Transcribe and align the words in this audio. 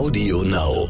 Audio 0.00 0.42
Now. 0.44 0.88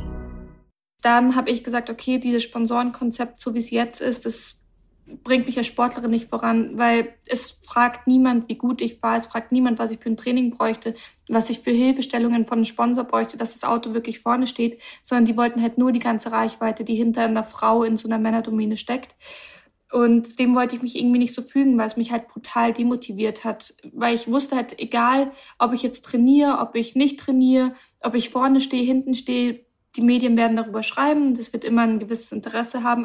Dann 1.02 1.34
habe 1.34 1.50
ich 1.50 1.64
gesagt, 1.64 1.90
okay, 1.90 2.18
dieses 2.18 2.44
Sponsorenkonzept, 2.44 3.40
so 3.40 3.54
wie 3.54 3.58
es 3.58 3.70
jetzt 3.70 4.00
ist, 4.00 4.24
das 4.24 4.60
bringt 5.04 5.46
mich 5.46 5.58
als 5.58 5.66
Sportlerin 5.66 6.12
nicht 6.12 6.28
voran, 6.28 6.78
weil 6.78 7.12
es 7.26 7.50
fragt 7.50 8.06
niemand, 8.06 8.48
wie 8.48 8.54
gut 8.54 8.80
ich 8.80 9.02
war, 9.02 9.16
es 9.16 9.26
fragt 9.26 9.50
niemand, 9.50 9.80
was 9.80 9.90
ich 9.90 9.98
für 9.98 10.10
ein 10.10 10.16
Training 10.16 10.50
bräuchte, 10.52 10.94
was 11.26 11.50
ich 11.50 11.58
für 11.58 11.72
Hilfestellungen 11.72 12.46
von 12.46 12.58
einem 12.58 12.66
Sponsor 12.66 13.02
bräuchte, 13.02 13.36
dass 13.36 13.54
das 13.54 13.68
Auto 13.68 13.94
wirklich 13.94 14.20
vorne 14.20 14.46
steht, 14.46 14.80
sondern 15.02 15.24
die 15.24 15.36
wollten 15.36 15.60
halt 15.60 15.76
nur 15.76 15.90
die 15.90 15.98
ganze 15.98 16.30
Reichweite, 16.30 16.84
die 16.84 16.94
hinter 16.94 17.24
einer 17.24 17.42
Frau 17.42 17.82
in 17.82 17.96
so 17.96 18.06
einer 18.06 18.18
Männerdomäne 18.18 18.76
steckt. 18.76 19.16
Und 19.92 20.38
dem 20.38 20.54
wollte 20.54 20.76
ich 20.76 20.82
mich 20.82 20.96
irgendwie 20.96 21.18
nicht 21.18 21.34
so 21.34 21.42
fügen, 21.42 21.76
weil 21.78 21.88
es 21.88 21.96
mich 21.96 22.12
halt 22.12 22.28
brutal 22.28 22.72
demotiviert 22.72 23.44
hat. 23.44 23.74
Weil 23.92 24.14
ich 24.14 24.28
wusste 24.28 24.56
halt, 24.56 24.78
egal, 24.78 25.32
ob 25.58 25.72
ich 25.72 25.82
jetzt 25.82 26.04
trainiere, 26.04 26.58
ob 26.60 26.76
ich 26.76 26.94
nicht 26.94 27.18
trainiere, 27.18 27.74
ob 28.00 28.14
ich 28.14 28.30
vorne 28.30 28.60
stehe, 28.60 28.84
hinten 28.84 29.14
stehe, 29.14 29.64
die 29.96 30.02
Medien 30.02 30.36
werden 30.36 30.56
darüber 30.56 30.82
schreiben. 30.82 31.34
Das 31.36 31.52
wird 31.52 31.64
immer 31.64 31.82
ein 31.82 31.98
gewisses 31.98 32.32
Interesse 32.32 32.84
haben. 32.84 33.04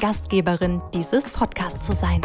Gastgeberin 0.01 0.81
dieses 0.95 1.29
Podcasts 1.29 1.85
zu 1.85 1.93
sein. 1.93 2.21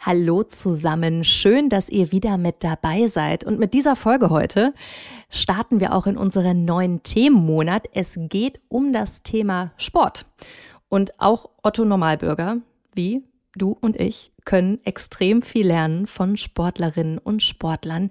Hallo 0.00 0.42
zusammen, 0.42 1.22
schön, 1.22 1.68
dass 1.68 1.88
ihr 1.88 2.10
wieder 2.10 2.36
mit 2.36 2.64
dabei 2.64 3.06
seid. 3.06 3.44
Und 3.44 3.60
mit 3.60 3.74
dieser 3.74 3.94
Folge 3.94 4.30
heute 4.30 4.74
starten 5.30 5.78
wir 5.78 5.94
auch 5.94 6.08
in 6.08 6.16
unseren 6.16 6.64
neuen 6.64 7.04
Themenmonat. 7.04 7.86
Es 7.92 8.18
geht 8.22 8.58
um 8.68 8.92
das 8.92 9.22
Thema 9.22 9.70
Sport. 9.76 10.26
Und 10.88 11.12
auch 11.20 11.48
Otto 11.62 11.84
Normalbürger, 11.84 12.56
wie 12.92 13.22
du 13.54 13.76
und 13.80 13.94
ich, 14.00 14.32
können 14.44 14.80
extrem 14.84 15.42
viel 15.42 15.68
lernen 15.68 16.08
von 16.08 16.36
Sportlerinnen 16.36 17.18
und 17.18 17.40
Sportlern. 17.40 18.10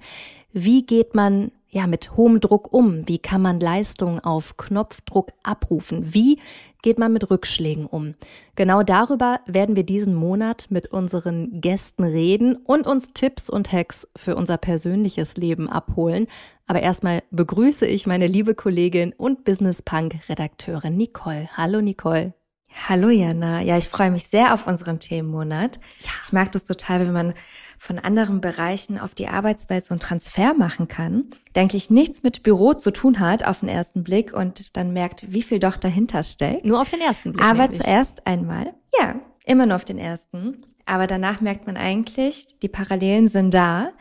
Wie 0.53 0.85
geht 0.85 1.15
man 1.15 1.51
ja, 1.73 1.87
mit 1.87 2.15
hohem 2.15 2.39
Druck 2.39 2.71
um? 2.71 3.07
Wie 3.07 3.17
kann 3.17 3.41
man 3.41 3.59
Leistung 3.59 4.19
auf 4.19 4.57
Knopfdruck 4.57 5.33
abrufen? 5.41 6.13
Wie 6.13 6.39
geht 6.83 6.99
man 6.99 7.11
mit 7.11 7.31
Rückschlägen 7.31 7.87
um? 7.87 8.13
Genau 8.55 8.83
darüber 8.83 9.39
werden 9.47 9.75
wir 9.75 9.83
diesen 9.83 10.13
Monat 10.13 10.67
mit 10.69 10.85
unseren 10.87 11.59
Gästen 11.59 12.03
reden 12.03 12.55
und 12.55 12.85
uns 12.85 13.13
Tipps 13.15 13.49
und 13.49 13.71
Hacks 13.71 14.07
für 14.15 14.35
unser 14.35 14.57
persönliches 14.57 15.35
Leben 15.35 15.67
abholen. 15.67 16.27
Aber 16.67 16.83
erstmal 16.83 17.23
begrüße 17.31 17.87
ich 17.87 18.05
meine 18.05 18.27
liebe 18.27 18.53
Kollegin 18.53 19.13
und 19.17 19.43
Business 19.43 19.81
Punk 19.81 20.29
Redakteurin 20.29 20.95
Nicole. 20.95 21.49
Hallo 21.57 21.81
Nicole. 21.81 22.33
Hallo 22.87 23.09
Jana. 23.09 23.61
Ja, 23.61 23.77
ich 23.77 23.87
freue 23.87 24.11
mich 24.11 24.27
sehr 24.27 24.53
auf 24.53 24.67
unseren 24.67 24.99
Themenmonat. 24.99 25.79
Ja. 25.99 26.09
Ich 26.23 26.33
mag 26.33 26.51
das 26.51 26.63
total, 26.63 27.01
wenn 27.01 27.13
man 27.13 27.33
von 27.83 27.99
anderen 27.99 28.39
Bereichen 28.39 28.97
auf 28.97 29.13
die 29.13 29.27
Arbeitswelt 29.27 29.83
so 29.83 29.93
einen 29.93 29.99
Transfer 29.99 30.53
machen 30.53 30.87
kann, 30.87 31.25
der 31.53 31.63
eigentlich 31.63 31.89
nichts 31.89 32.23
mit 32.23 32.41
Büro 32.41 32.73
zu 32.73 32.91
tun 32.91 33.19
hat 33.19 33.45
auf 33.45 33.59
den 33.59 33.67
ersten 33.67 34.05
Blick 34.05 34.33
und 34.33 34.77
dann 34.77 34.93
merkt, 34.93 35.33
wie 35.33 35.41
viel 35.41 35.59
doch 35.59 35.75
dahinter 35.75 36.23
steckt. 36.23 36.63
Nur 36.63 36.79
auf 36.79 36.89
den 36.89 37.01
ersten 37.01 37.33
Blick. 37.33 37.45
Aber 37.45 37.69
zuerst 37.69 38.25
einmal, 38.25 38.73
ja, 38.97 39.15
immer 39.43 39.65
nur 39.65 39.75
auf 39.75 39.83
den 39.83 39.97
ersten. 39.97 40.65
Aber 40.85 41.07
danach 41.07 41.41
merkt 41.41 41.67
man 41.67 41.75
eigentlich, 41.75 42.57
die 42.61 42.69
Parallelen 42.69 43.27
sind 43.27 43.53
da. 43.53 43.91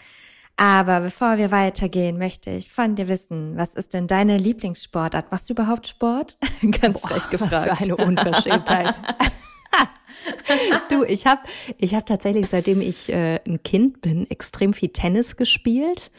Aber 0.56 1.00
bevor 1.00 1.38
wir 1.38 1.50
weitergehen, 1.50 2.18
möchte 2.18 2.50
ich 2.50 2.70
von 2.70 2.94
dir 2.94 3.08
wissen, 3.08 3.56
was 3.56 3.74
ist 3.74 3.94
denn 3.94 4.06
deine 4.06 4.38
Lieblingssportart? 4.38 5.32
Machst 5.32 5.48
du 5.48 5.54
überhaupt 5.54 5.88
Sport? 5.88 6.38
Ganz 6.80 7.00
frech 7.00 7.28
gefragt. 7.30 7.52
Was 7.52 7.78
für 7.78 7.84
eine 7.84 7.96
Unverschämtheit. 7.96 8.96
du, 10.88 11.04
ich 11.04 11.26
habe 11.26 11.42
ich 11.78 11.94
hab 11.94 12.06
tatsächlich, 12.06 12.48
seitdem 12.48 12.80
ich 12.80 13.10
äh, 13.10 13.40
ein 13.46 13.62
Kind 13.62 14.00
bin, 14.00 14.30
extrem 14.30 14.72
viel 14.72 14.90
Tennis 14.90 15.36
gespielt. 15.36 16.10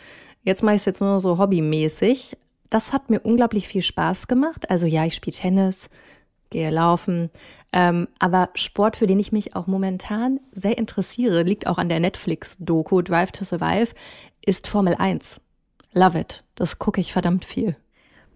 Jetzt 0.43 0.63
mache 0.63 0.75
ich 0.75 0.81
es 0.81 0.85
jetzt 0.85 1.01
nur 1.01 1.19
so 1.19 1.37
hobbymäßig. 1.37 2.37
Das 2.69 2.91
hat 2.91 3.09
mir 3.09 3.19
unglaublich 3.21 3.67
viel 3.67 3.81
Spaß 3.81 4.27
gemacht. 4.27 4.69
Also 4.69 4.87
ja, 4.87 5.05
ich 5.05 5.15
spiele 5.15 5.35
Tennis, 5.35 5.89
gehe 6.49 6.69
laufen. 6.69 7.29
Ähm, 7.71 8.07
aber 8.19 8.49
Sport, 8.55 8.97
für 8.97 9.07
den 9.07 9.19
ich 9.19 9.31
mich 9.31 9.55
auch 9.55 9.67
momentan 9.67 10.39
sehr 10.51 10.77
interessiere, 10.77 11.43
liegt 11.43 11.67
auch 11.67 11.77
an 11.77 11.89
der 11.89 11.99
Netflix-Doku 11.99 13.01
Drive 13.01 13.31
to 13.31 13.45
Survive, 13.45 13.93
ist 14.45 14.67
Formel 14.67 14.95
1. 14.95 15.39
Love 15.93 16.19
it. 16.19 16.43
Das 16.55 16.79
gucke 16.79 17.01
ich 17.01 17.13
verdammt 17.13 17.45
viel. 17.45 17.75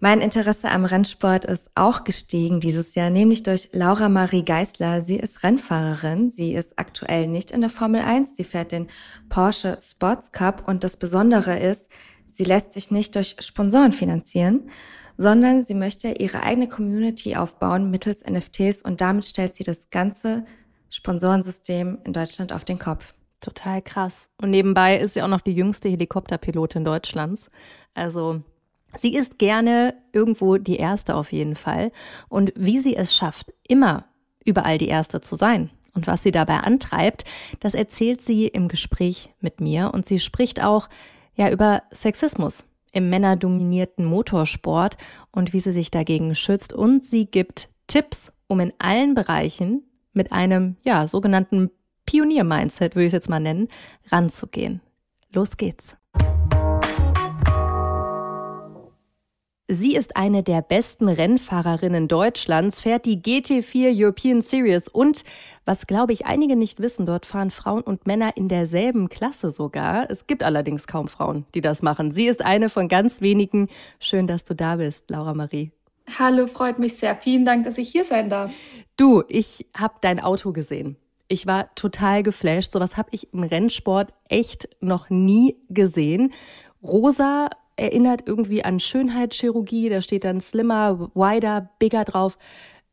Mein 0.00 0.20
Interesse 0.20 0.70
am 0.70 0.84
Rennsport 0.84 1.44
ist 1.44 1.72
auch 1.74 2.04
gestiegen 2.04 2.60
dieses 2.60 2.94
Jahr, 2.94 3.10
nämlich 3.10 3.42
durch 3.42 3.68
Laura 3.72 4.08
Marie 4.08 4.44
Geisler. 4.44 5.02
Sie 5.02 5.16
ist 5.16 5.42
Rennfahrerin. 5.42 6.30
Sie 6.30 6.54
ist 6.54 6.78
aktuell 6.78 7.26
nicht 7.26 7.50
in 7.50 7.62
der 7.62 7.70
Formel 7.70 8.02
1. 8.02 8.36
Sie 8.36 8.44
fährt 8.44 8.70
den 8.70 8.86
Porsche 9.28 9.76
Sports 9.82 10.30
Cup. 10.30 10.68
Und 10.68 10.84
das 10.84 10.98
Besondere 10.98 11.58
ist, 11.58 11.90
sie 12.30 12.44
lässt 12.44 12.72
sich 12.72 12.92
nicht 12.92 13.16
durch 13.16 13.34
Sponsoren 13.40 13.90
finanzieren, 13.90 14.70
sondern 15.16 15.64
sie 15.64 15.74
möchte 15.74 16.10
ihre 16.12 16.44
eigene 16.44 16.68
Community 16.68 17.34
aufbauen 17.34 17.90
mittels 17.90 18.24
NFTs 18.24 18.82
und 18.82 19.00
damit 19.00 19.24
stellt 19.24 19.56
sie 19.56 19.64
das 19.64 19.90
ganze 19.90 20.44
Sponsorensystem 20.90 21.98
in 22.04 22.12
Deutschland 22.12 22.52
auf 22.52 22.64
den 22.64 22.78
Kopf. 22.78 23.14
Total 23.40 23.82
krass. 23.82 24.30
Und 24.40 24.50
nebenbei 24.50 24.96
ist 24.96 25.14
sie 25.14 25.22
auch 25.22 25.28
noch 25.28 25.40
die 25.40 25.54
jüngste 25.54 25.88
Helikopterpilotin 25.88 26.84
Deutschlands. 26.84 27.50
Also 27.94 28.42
Sie 28.96 29.14
ist 29.14 29.38
gerne 29.38 29.94
irgendwo 30.12 30.56
die 30.56 30.76
Erste 30.76 31.14
auf 31.14 31.32
jeden 31.32 31.54
Fall. 31.54 31.92
Und 32.28 32.52
wie 32.56 32.78
sie 32.78 32.96
es 32.96 33.14
schafft, 33.14 33.52
immer 33.66 34.04
überall 34.44 34.78
die 34.78 34.88
Erste 34.88 35.20
zu 35.20 35.36
sein 35.36 35.70
und 35.94 36.06
was 36.06 36.22
sie 36.22 36.30
dabei 36.30 36.58
antreibt, 36.58 37.24
das 37.60 37.74
erzählt 37.74 38.20
sie 38.20 38.46
im 38.46 38.68
Gespräch 38.68 39.30
mit 39.40 39.60
mir. 39.60 39.90
Und 39.92 40.06
sie 40.06 40.20
spricht 40.20 40.62
auch 40.62 40.88
ja 41.34 41.50
über 41.50 41.82
Sexismus 41.92 42.64
im 42.92 43.10
männerdominierten 43.10 44.04
Motorsport 44.04 44.96
und 45.32 45.52
wie 45.52 45.60
sie 45.60 45.72
sich 45.72 45.90
dagegen 45.90 46.34
schützt. 46.34 46.72
Und 46.72 47.04
sie 47.04 47.26
gibt 47.26 47.68
Tipps, 47.88 48.32
um 48.46 48.60
in 48.60 48.72
allen 48.78 49.14
Bereichen 49.14 49.82
mit 50.12 50.32
einem 50.32 50.76
ja 50.84 51.06
sogenannten 51.06 51.70
Pionier-Mindset, 52.06 52.94
würde 52.94 53.06
ich 53.06 53.08
es 53.08 53.12
jetzt 53.12 53.28
mal 53.28 53.40
nennen, 53.40 53.68
ranzugehen. 54.10 54.80
Los 55.32 55.56
geht's. 55.56 55.96
Sie 59.70 59.94
ist 59.94 60.16
eine 60.16 60.42
der 60.42 60.62
besten 60.62 61.10
Rennfahrerinnen 61.10 62.08
Deutschlands, 62.08 62.80
fährt 62.80 63.04
die 63.04 63.20
GT4 63.20 63.92
European 64.02 64.40
Series 64.40 64.88
und, 64.88 65.24
was 65.66 65.86
glaube 65.86 66.14
ich 66.14 66.24
einige 66.24 66.56
nicht 66.56 66.80
wissen, 66.80 67.04
dort 67.04 67.26
fahren 67.26 67.50
Frauen 67.50 67.82
und 67.82 68.06
Männer 68.06 68.34
in 68.34 68.48
derselben 68.48 69.10
Klasse 69.10 69.50
sogar. 69.50 70.10
Es 70.10 70.26
gibt 70.26 70.42
allerdings 70.42 70.86
kaum 70.86 71.06
Frauen, 71.06 71.44
die 71.54 71.60
das 71.60 71.82
machen. 71.82 72.12
Sie 72.12 72.28
ist 72.28 72.42
eine 72.42 72.70
von 72.70 72.88
ganz 72.88 73.20
wenigen. 73.20 73.68
Schön, 74.00 74.26
dass 74.26 74.46
du 74.46 74.54
da 74.54 74.76
bist, 74.76 75.10
Laura 75.10 75.34
Marie. 75.34 75.70
Hallo, 76.18 76.46
freut 76.46 76.78
mich 76.78 76.96
sehr. 76.96 77.14
Vielen 77.14 77.44
Dank, 77.44 77.64
dass 77.64 77.76
ich 77.76 77.90
hier 77.90 78.06
sein 78.06 78.30
darf. 78.30 78.50
Du, 78.96 79.22
ich 79.28 79.66
habe 79.76 79.96
dein 80.00 80.18
Auto 80.18 80.52
gesehen. 80.52 80.96
Ich 81.28 81.46
war 81.46 81.74
total 81.74 82.22
geflasht. 82.22 82.72
Sowas 82.72 82.96
habe 82.96 83.10
ich 83.12 83.34
im 83.34 83.42
Rennsport 83.42 84.14
echt 84.30 84.66
noch 84.80 85.10
nie 85.10 85.58
gesehen. 85.68 86.32
Rosa 86.82 87.50
erinnert 87.78 88.22
irgendwie 88.26 88.64
an 88.64 88.80
Schönheitschirurgie. 88.80 89.88
Da 89.88 90.00
steht 90.00 90.24
dann 90.24 90.40
slimmer, 90.40 91.10
wider, 91.14 91.70
bigger 91.78 92.04
drauf. 92.04 92.38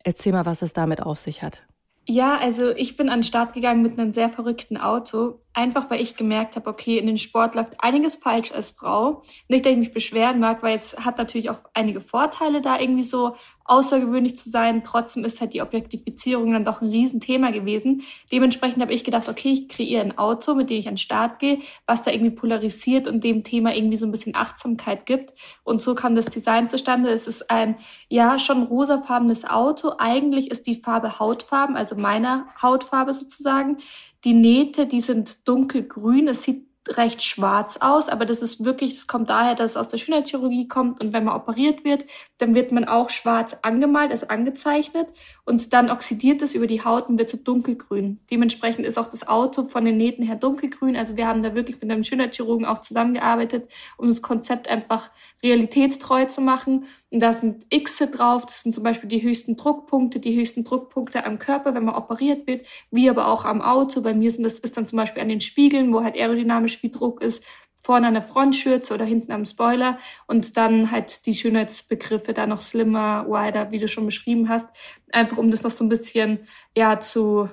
Erzähl 0.04 0.34
mal, 0.34 0.46
was 0.46 0.62
es 0.62 0.74
damit 0.74 1.02
auf 1.02 1.20
sich 1.20 1.42
hat. 1.42 1.64
Ja, 2.08 2.38
also 2.38 2.70
ich 2.76 2.96
bin 2.98 3.10
an 3.10 3.20
den 3.20 3.24
Start 3.24 3.54
gegangen 3.54 3.82
mit 3.82 4.00
einem 4.00 4.14
sehr 4.14 4.30
verrückten 4.30 4.78
Auto. 4.78 5.40
Einfach 5.58 5.90
weil 5.90 6.02
ich 6.02 6.18
gemerkt 6.18 6.58
habe, 6.58 6.70
okay, 6.70 6.98
in 6.98 7.08
den 7.08 7.18
Sport 7.18 7.56
läuft 7.56 7.76
einiges 7.80 8.16
falsch 8.16 8.52
als 8.52 8.72
Frau. 8.72 9.22
Nicht, 9.48 9.66
dass 9.66 9.72
ich 9.72 9.80
mich 9.80 9.94
beschweren 9.94 10.42
mag, 10.42 10.62
weil 10.64 10.76
es 10.76 11.06
hat 11.06 11.18
natürlich 11.18 11.50
auch 11.50 11.62
einige 11.74 12.02
Vorteile, 12.02 12.60
da 12.60 12.78
irgendwie 12.78 13.04
so 13.04 13.38
außergewöhnlich 13.64 14.38
zu 14.38 14.50
sein. 14.50 14.84
Trotzdem 14.84 15.24
ist 15.24 15.40
halt 15.40 15.54
die 15.54 15.62
Objektifizierung 15.62 16.52
dann 16.52 16.66
doch 16.66 16.82
ein 16.82 16.90
Riesenthema 16.90 17.52
gewesen. 17.52 18.04
Dementsprechend 18.34 18.82
habe 18.82 18.94
ich 18.94 19.06
gedacht, 19.06 19.30
okay, 19.30 19.54
ich 19.54 19.70
kreiere 19.70 20.04
ein 20.04 20.18
Auto, 20.18 20.56
mit 20.56 20.70
dem 20.70 20.78
ich 20.78 20.88
an 20.90 20.96
den 20.96 20.98
Start 20.98 21.40
gehe, 21.40 21.60
was 21.88 22.04
da 22.04 22.12
irgendwie 22.12 22.36
polarisiert 22.36 23.08
und 23.08 23.24
dem 23.24 23.46
Thema 23.46 23.74
irgendwie 23.74 23.98
so 23.98 24.06
ein 24.06 24.12
bisschen 24.12 24.36
Achtsamkeit 24.36 25.06
gibt. 25.06 25.34
Und 25.64 25.82
so 25.82 25.96
kam 25.96 26.16
das 26.16 26.26
Design 26.26 26.68
zustande. 26.68 27.10
Es 27.12 27.28
ist 27.28 27.50
ein, 27.50 27.78
ja, 28.10 28.40
schon 28.40 28.64
rosafarbenes 28.64 29.46
Auto. 29.46 29.94
Eigentlich 30.00 30.52
ist 30.52 30.68
die 30.68 30.76
Farbe 30.76 31.18
Hautfarben, 31.18 31.78
also 31.78 31.96
meiner 31.96 32.48
Hautfarbe 32.62 33.14
sozusagen. 33.14 33.78
Die 34.26 34.34
Nähte, 34.34 34.88
die 34.88 35.02
sind 35.02 35.48
dunkelgrün. 35.48 36.28
Es 36.28 36.44
sieht 36.44 36.66
recht 36.90 37.24
schwarz 37.24 37.78
aus, 37.78 38.10
aber 38.10 38.26
das 38.26 38.42
ist 38.42 38.64
wirklich, 38.64 38.94
das 38.94 39.08
kommt 39.08 39.30
daher, 39.30 39.56
dass 39.56 39.72
es 39.72 39.78
aus 39.78 39.88
der 39.88 39.98
Schönheitschirurgie 39.98 40.68
kommt 40.68 41.04
und 41.04 41.14
wenn 41.14 41.24
man 41.24 41.36
operiert 41.36 41.84
wird, 41.84 42.06
dann 42.38 42.54
wird 42.54 42.72
man 42.72 42.86
auch 42.86 43.10
schwarz 43.10 43.58
angemalt, 43.64 44.12
also 44.12 44.28
angezeichnet 44.28 45.08
und 45.46 45.74
dann 45.74 45.90
oxidiert 45.90 46.42
es 46.44 46.54
über 46.54 46.68
die 46.68 46.84
Haut 46.84 47.10
und 47.10 47.18
wird 47.18 47.30
zu 47.30 47.38
dunkelgrün. 47.38 48.20
Dementsprechend 48.30 48.86
ist 48.86 49.00
auch 49.00 49.08
das 49.08 49.28
Auto 49.28 49.66
von 49.66 49.84
den 49.84 49.98
Nähten 49.98 50.24
her 50.24 50.36
dunkelgrün, 50.36 50.96
also 50.96 51.18
wir 51.18 51.28
haben 51.28 51.42
da 51.42 51.56
wirklich 51.56 51.82
mit 51.82 51.92
einem 51.92 52.04
Schönheitschirurgen 52.04 52.66
auch 52.66 52.82
zusammengearbeitet, 52.82 53.72
um 53.98 54.08
das 54.08 54.22
Konzept 54.22 54.68
einfach 54.68 55.10
realitätstreu 55.42 56.26
zu 56.26 56.42
machen 56.42 56.86
da 57.20 57.34
sind 57.34 57.66
X 57.70 57.98
drauf, 58.12 58.46
das 58.46 58.64
sind 58.64 58.74
zum 58.74 58.84
Beispiel 58.84 59.10
die 59.10 59.22
höchsten 59.22 59.58
Druckpunkte, 59.58 60.20
die 60.20 60.36
höchsten 60.36 60.64
Druckpunkte 60.64 61.26
am 61.26 61.40
Körper, 61.40 61.74
wenn 61.74 61.86
man 61.86 61.96
operiert 61.96 62.48
wird, 62.48 62.66
wie 62.92 63.10
aber 63.10 63.28
auch 63.28 63.46
am 63.46 63.62
Auto. 63.62 64.02
Bei 64.02 64.14
mir 64.14 64.32
sind 64.32 64.44
das 64.44 64.60
ist 64.60 64.78
dann 64.78 64.88
zum 64.88 64.98
Beispiel 64.98 65.22
an 65.22 65.30
den 65.30 65.42
Spiegeln, 65.42 65.94
wo 65.94 66.04
halt 66.04 66.16
aerodynamisch 66.16 66.82
wie 66.84 66.92
Druck 66.92 67.22
ist, 67.22 67.44
vorne 67.86 68.08
an 68.08 68.16
der 68.16 68.24
Frontschürze 68.24 68.96
oder 68.96 69.06
hinten 69.06 69.32
am 69.32 69.46
Spoiler. 69.46 70.00
Und 70.28 70.58
dann 70.58 70.92
halt 70.92 71.26
die 71.28 71.36
Schönheitsbegriffe 71.36 72.34
da 72.34 72.48
noch 72.48 72.62
slimmer, 72.62 73.28
wider, 73.28 73.72
wie 73.72 73.78
du 73.78 73.88
schon 73.88 74.08
beschrieben 74.08 74.50
hast, 74.50 74.68
einfach 75.12 75.38
um 75.38 75.52
das 75.52 75.64
noch 75.64 75.72
so 75.72 75.86
ein 75.86 75.90
bisschen 75.90 76.48
ja 76.76 77.00
zu 77.00 77.50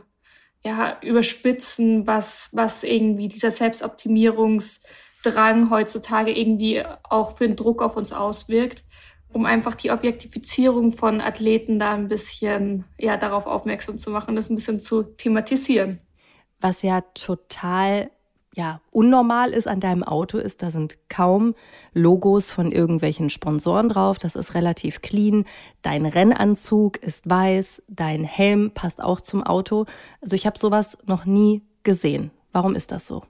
ja 0.65 0.99
überspitzen, 1.03 2.07
was 2.07 2.49
was 2.53 2.83
irgendwie 2.83 3.29
dieser 3.29 3.51
Selbstoptimierungsdrang 3.51 5.69
heutzutage 5.71 6.33
irgendwie 6.33 6.83
auch 7.03 7.37
für 7.37 7.45
einen 7.45 7.57
Druck 7.57 7.83
auf 7.83 7.97
uns 7.97 8.13
auswirkt, 8.13 8.85
um 9.33 9.47
einfach 9.47 9.75
die 9.75 9.91
Objektifizierung 9.91 10.93
von 10.93 11.21
Athleten 11.21 11.79
da 11.79 11.93
ein 11.95 12.09
bisschen 12.09 12.85
ja 12.99 13.17
darauf 13.17 13.47
aufmerksam 13.47 13.99
zu 13.99 14.11
machen, 14.11 14.37
das 14.37 14.51
ein 14.51 14.57
bisschen 14.57 14.81
zu 14.81 15.03
thematisieren. 15.03 16.01
Was 16.61 16.83
ja 16.83 17.01
total 17.15 18.11
ja, 18.55 18.81
unnormal 18.91 19.51
ist 19.53 19.67
an 19.67 19.81
deinem 19.81 20.03
Auto 20.03 20.37
ist, 20.37 20.63
da 20.63 20.71
sind 20.71 20.99
kaum 21.09 21.55
Logos 21.95 22.51
von 22.51 22.71
irgendwelchen 22.71 23.31
Sponsoren 23.31 23.89
drauf. 23.89 24.19
Das 24.19 24.37
ist 24.37 24.55
relativ 24.55 25.01
clean. 25.01 25.47
Dein 25.81 26.05
Rennanzug 26.05 26.99
ist 26.99 27.29
weiß, 27.29 27.83
dein 27.89 28.25
Helm 28.25 28.71
passt 28.75 29.03
auch 29.03 29.21
zum 29.23 29.43
Auto. 29.43 29.87
Also 30.21 30.37
ich 30.37 30.47
habe 30.47 30.59
sowas 30.59 30.99
noch 31.07 31.25
nie 31.25 31.63
gesehen. 31.83 32.31
Warum 32.53 32.75
ist 32.75 32.93
das 32.93 33.07
so? 33.07 33.23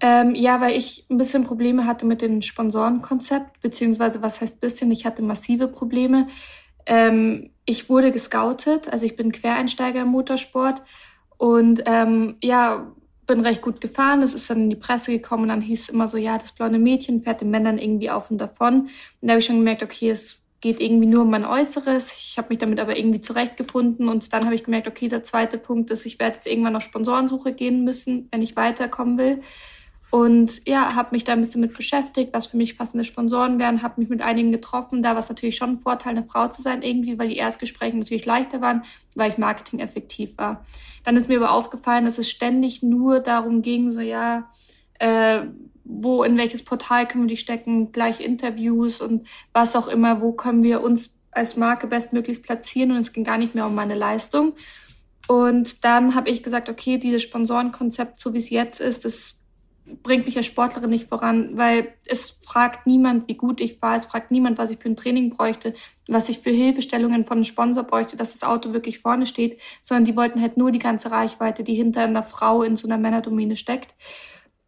Ähm, 0.00 0.34
ja, 0.34 0.60
weil 0.60 0.76
ich 0.76 1.04
ein 1.10 1.18
bisschen 1.18 1.44
Probleme 1.44 1.86
hatte 1.86 2.06
mit 2.06 2.22
dem 2.22 2.40
Sponsorenkonzept, 2.40 3.60
beziehungsweise 3.60 4.22
was 4.22 4.40
heißt 4.40 4.60
bisschen, 4.60 4.90
ich 4.90 5.04
hatte 5.04 5.22
massive 5.22 5.68
Probleme. 5.68 6.26
Ähm, 6.86 7.50
ich 7.66 7.88
wurde 7.90 8.10
gescoutet, 8.10 8.90
also 8.90 9.04
ich 9.04 9.14
bin 9.14 9.30
Quereinsteiger 9.30 10.02
im 10.02 10.08
Motorsport 10.08 10.82
und 11.36 11.82
ähm, 11.86 12.36
ja, 12.42 12.90
bin 13.26 13.40
recht 13.40 13.62
gut 13.62 13.80
gefahren. 13.80 14.22
Es 14.22 14.34
ist 14.34 14.50
dann 14.50 14.62
in 14.64 14.70
die 14.70 14.76
Presse 14.76 15.12
gekommen 15.12 15.44
und 15.44 15.48
dann 15.50 15.60
hieß 15.60 15.82
es 15.82 15.88
immer 15.90 16.08
so, 16.08 16.16
ja, 16.16 16.36
das 16.36 16.52
blonde 16.52 16.78
Mädchen 16.78 17.22
fährt 17.22 17.42
den 17.42 17.50
Männern 17.50 17.78
irgendwie 17.78 18.10
auf 18.10 18.30
und 18.30 18.38
davon. 18.38 18.82
Und 18.82 18.90
da 19.20 19.30
habe 19.30 19.38
ich 19.38 19.46
schon 19.46 19.58
gemerkt, 19.58 19.82
okay, 19.82 20.10
es 20.10 20.42
geht 20.60 20.80
irgendwie 20.80 21.06
nur 21.06 21.22
um 21.22 21.30
mein 21.30 21.44
Äußeres. 21.44 22.18
Ich 22.18 22.38
habe 22.38 22.48
mich 22.48 22.58
damit 22.58 22.80
aber 22.80 22.98
irgendwie 22.98 23.20
zurechtgefunden 23.20 24.08
und 24.08 24.32
dann 24.32 24.44
habe 24.44 24.54
ich 24.54 24.64
gemerkt, 24.64 24.88
okay, 24.88 25.08
der 25.08 25.24
zweite 25.24 25.58
Punkt 25.58 25.90
ist, 25.90 26.06
ich 26.06 26.18
werde 26.18 26.36
jetzt 26.36 26.46
irgendwann 26.46 26.76
auf 26.76 26.82
Sponsorensuche 26.82 27.52
gehen 27.52 27.84
müssen, 27.84 28.28
wenn 28.32 28.42
ich 28.42 28.56
weiterkommen 28.56 29.16
will. 29.16 29.40
Und 30.10 30.66
ja, 30.66 30.96
habe 30.96 31.10
mich 31.12 31.22
da 31.22 31.32
ein 31.32 31.40
bisschen 31.40 31.60
mit 31.60 31.76
beschäftigt, 31.76 32.34
was 32.34 32.48
für 32.48 32.56
mich 32.56 32.76
passende 32.76 33.04
Sponsoren 33.04 33.60
wären, 33.60 33.82
habe 33.82 34.00
mich 34.00 34.10
mit 34.10 34.22
einigen 34.22 34.50
getroffen. 34.50 35.04
Da 35.04 35.10
war 35.10 35.18
es 35.18 35.28
natürlich 35.28 35.56
schon 35.56 35.70
ein 35.70 35.78
Vorteil, 35.78 36.16
eine 36.16 36.26
Frau 36.26 36.48
zu 36.48 36.62
sein 36.62 36.82
irgendwie, 36.82 37.16
weil 37.18 37.28
die 37.28 37.36
Erstgespräche 37.36 37.96
natürlich 37.96 38.26
leichter 38.26 38.60
waren, 38.60 38.82
weil 39.14 39.30
ich 39.30 39.38
Marketing 39.38 39.78
effektiv 39.78 40.36
war. 40.36 40.64
Dann 41.04 41.16
ist 41.16 41.28
mir 41.28 41.36
aber 41.36 41.52
aufgefallen, 41.52 42.04
dass 42.04 42.18
es 42.18 42.28
ständig 42.28 42.82
nur 42.82 43.20
darum 43.20 43.62
ging, 43.62 43.92
so 43.92 44.00
ja, 44.00 44.50
äh, 44.98 45.42
wo, 45.84 46.24
in 46.24 46.36
welches 46.36 46.64
Portal 46.64 47.06
können 47.06 47.24
wir 47.24 47.28
die 47.28 47.36
stecken, 47.36 47.92
gleich 47.92 48.20
Interviews 48.20 49.00
und 49.00 49.28
was 49.52 49.76
auch 49.76 49.86
immer, 49.86 50.20
wo 50.20 50.32
können 50.32 50.62
wir 50.64 50.82
uns 50.82 51.10
als 51.30 51.56
Marke 51.56 51.86
bestmöglichst 51.86 52.42
platzieren 52.42 52.90
und 52.90 52.98
es 52.98 53.12
ging 53.12 53.24
gar 53.24 53.38
nicht 53.38 53.54
mehr 53.54 53.66
um 53.66 53.74
meine 53.76 53.94
Leistung. 53.94 54.54
Und 55.28 55.84
dann 55.84 56.16
habe 56.16 56.30
ich 56.30 56.42
gesagt, 56.42 56.68
okay, 56.68 56.98
dieses 56.98 57.22
Sponsorenkonzept, 57.22 58.18
so 58.18 58.34
wie 58.34 58.38
es 58.38 58.50
jetzt 58.50 58.80
ist, 58.80 59.04
das 59.04 59.39
bringt 60.02 60.26
mich 60.26 60.36
als 60.36 60.46
Sportlerin 60.46 60.90
nicht 60.90 61.08
voran, 61.08 61.56
weil 61.56 61.94
es 62.06 62.30
fragt 62.30 62.86
niemand, 62.86 63.28
wie 63.28 63.34
gut 63.34 63.60
ich 63.60 63.80
war, 63.82 63.96
es 63.96 64.06
fragt 64.06 64.30
niemand, 64.30 64.58
was 64.58 64.70
ich 64.70 64.78
für 64.78 64.88
ein 64.88 64.96
Training 64.96 65.30
bräuchte, 65.30 65.74
was 66.08 66.28
ich 66.28 66.40
für 66.40 66.50
Hilfestellungen 66.50 67.24
von 67.24 67.38
einem 67.38 67.44
Sponsor 67.44 67.84
bräuchte, 67.84 68.16
dass 68.16 68.32
das 68.32 68.48
Auto 68.48 68.72
wirklich 68.72 69.00
vorne 69.00 69.26
steht, 69.26 69.60
sondern 69.82 70.04
die 70.04 70.16
wollten 70.16 70.40
halt 70.40 70.56
nur 70.56 70.72
die 70.72 70.78
ganze 70.78 71.10
Reichweite, 71.10 71.64
die 71.64 71.74
hinter 71.74 72.02
einer 72.02 72.22
Frau 72.22 72.62
in 72.62 72.76
so 72.76 72.88
einer 72.88 72.98
Männerdomäne 72.98 73.56
steckt. 73.56 73.94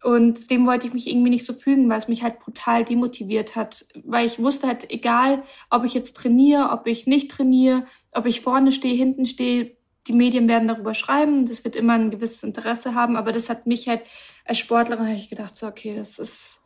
Und 0.03 0.51
dem 0.51 0.67
wollte 0.67 0.87
ich 0.87 0.95
mich 0.95 1.09
irgendwie 1.09 1.31
nicht 1.31 1.47
so 1.47 1.53
fügen, 1.53 1.89
weil 1.89 1.99
es 1.99 2.09
mich 2.09 2.25
halt 2.25 2.41
brutal 2.41 2.85
demotiviert 2.85 3.55
hat. 3.55 3.87
Weil 4.03 4.27
ich 4.27 4.41
wusste 4.41 4.67
halt, 4.67 4.91
egal, 4.91 5.45
ob 5.71 5.85
ich 5.85 5.95
jetzt 5.95 6.17
trainiere, 6.17 6.71
ob 6.73 6.89
ich 6.89 7.07
nicht 7.07 7.31
trainiere, 7.31 7.87
ob 8.11 8.27
ich 8.27 8.41
vorne 8.41 8.73
stehe, 8.73 8.97
hinten 8.97 9.27
stehe, 9.27 9.77
die 10.06 10.12
Medien 10.12 10.49
werden 10.49 10.69
darüber 10.69 10.94
schreiben, 10.94 11.46
das 11.46 11.64
wird 11.64 11.76
immer 11.76 11.94
ein 11.94 12.10
gewisses 12.10 12.43
Interesse 12.43 12.94
haben, 12.94 13.16
aber 13.16 13.32
das 13.32 13.49
hat 13.49 13.66
mich 13.66 13.88
halt 13.88 14.02
als 14.44 14.58
Sportlerin 14.58 15.06
habe 15.06 15.16
ich 15.16 15.31
gedacht, 15.31 15.56
so 15.56 15.66
okay, 15.66 15.94
das 15.96 16.19
ist, 16.19 16.62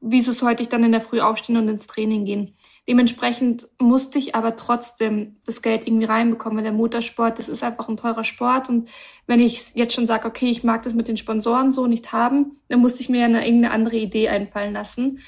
wieso 0.00 0.32
sollte 0.32 0.62
ich 0.62 0.68
dann 0.68 0.84
in 0.84 0.92
der 0.92 1.00
Früh 1.00 1.20
aufstehen 1.20 1.56
und 1.56 1.68
ins 1.68 1.86
Training 1.86 2.24
gehen? 2.24 2.54
Dementsprechend 2.88 3.68
musste 3.78 4.18
ich 4.18 4.34
aber 4.34 4.56
trotzdem 4.56 5.36
das 5.44 5.62
Geld 5.62 5.86
irgendwie 5.86 6.06
reinbekommen, 6.06 6.58
weil 6.58 6.64
der 6.64 6.72
Motorsport, 6.72 7.38
das 7.38 7.48
ist 7.48 7.62
einfach 7.62 7.88
ein 7.88 7.96
teurer 7.96 8.24
Sport 8.24 8.68
und 8.68 8.90
wenn 9.26 9.40
ich 9.40 9.74
jetzt 9.74 9.94
schon 9.94 10.06
sage, 10.06 10.26
okay, 10.26 10.48
ich 10.48 10.64
mag 10.64 10.82
das 10.82 10.94
mit 10.94 11.08
den 11.08 11.16
Sponsoren 11.16 11.72
so 11.72 11.86
nicht 11.86 12.12
haben, 12.12 12.58
dann 12.68 12.80
musste 12.80 13.02
ich 13.02 13.08
mir 13.08 13.24
eine 13.24 13.46
irgendeine 13.46 13.74
andere 13.74 13.96
Idee 13.96 14.28
einfallen 14.28 14.72
lassen. 14.72 15.20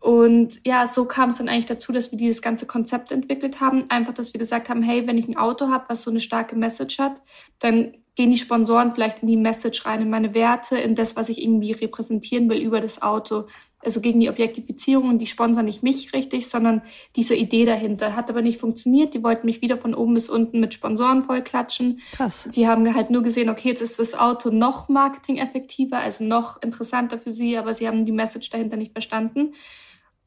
Und 0.00 0.60
ja, 0.66 0.86
so 0.86 1.04
kam 1.04 1.28
es 1.28 1.36
dann 1.36 1.48
eigentlich 1.48 1.66
dazu, 1.66 1.92
dass 1.92 2.10
wir 2.10 2.18
dieses 2.18 2.40
ganze 2.40 2.66
Konzept 2.66 3.12
entwickelt 3.12 3.60
haben. 3.60 3.84
Einfach, 3.90 4.14
dass 4.14 4.32
wir 4.32 4.38
gesagt 4.38 4.70
haben, 4.70 4.82
hey, 4.82 5.06
wenn 5.06 5.18
ich 5.18 5.28
ein 5.28 5.36
Auto 5.36 5.68
habe, 5.68 5.84
was 5.88 6.02
so 6.02 6.10
eine 6.10 6.20
starke 6.20 6.56
Message 6.56 6.98
hat, 6.98 7.20
dann 7.58 7.92
gehen 8.16 8.30
die 8.30 8.38
Sponsoren 8.38 8.94
vielleicht 8.94 9.20
in 9.20 9.28
die 9.28 9.36
Message 9.36 9.84
rein, 9.86 10.02
in 10.02 10.10
meine 10.10 10.34
Werte, 10.34 10.78
in 10.78 10.94
das, 10.94 11.16
was 11.16 11.28
ich 11.28 11.42
irgendwie 11.42 11.72
repräsentieren 11.72 12.48
will 12.48 12.60
über 12.60 12.80
das 12.80 13.02
Auto. 13.02 13.46
Also 13.82 14.00
gegen 14.00 14.20
die 14.20 14.28
Objektifizierung 14.28 15.08
und 15.08 15.18
die 15.18 15.26
sponsern 15.26 15.64
nicht 15.64 15.82
mich 15.82 16.12
richtig, 16.12 16.48
sondern 16.48 16.82
diese 17.16 17.34
Idee 17.34 17.64
dahinter. 17.64 18.16
Hat 18.16 18.28
aber 18.28 18.42
nicht 18.42 18.58
funktioniert. 18.58 19.14
Die 19.14 19.22
wollten 19.22 19.46
mich 19.46 19.62
wieder 19.62 19.78
von 19.78 19.94
oben 19.94 20.14
bis 20.14 20.28
unten 20.28 20.60
mit 20.60 20.74
Sponsoren 20.74 21.22
vollklatschen. 21.22 22.00
Krass. 22.12 22.48
Die 22.54 22.68
haben 22.68 22.94
halt 22.94 23.10
nur 23.10 23.22
gesehen, 23.22 23.48
okay, 23.48 23.68
jetzt 23.68 23.80
ist 23.80 23.98
das 23.98 24.14
Auto 24.14 24.50
noch 24.50 24.88
marketing-effektiver, 24.88 25.98
also 25.98 26.24
noch 26.24 26.60
interessanter 26.62 27.18
für 27.18 27.32
sie, 27.32 27.56
aber 27.56 27.72
sie 27.74 27.86
haben 27.86 28.04
die 28.04 28.12
Message 28.12 28.50
dahinter 28.50 28.76
nicht 28.76 28.92
verstanden. 28.92 29.54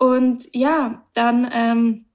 Und 0.04 0.50
ja, 0.52 1.02
dann 1.14 1.50
ähm, 1.50 2.06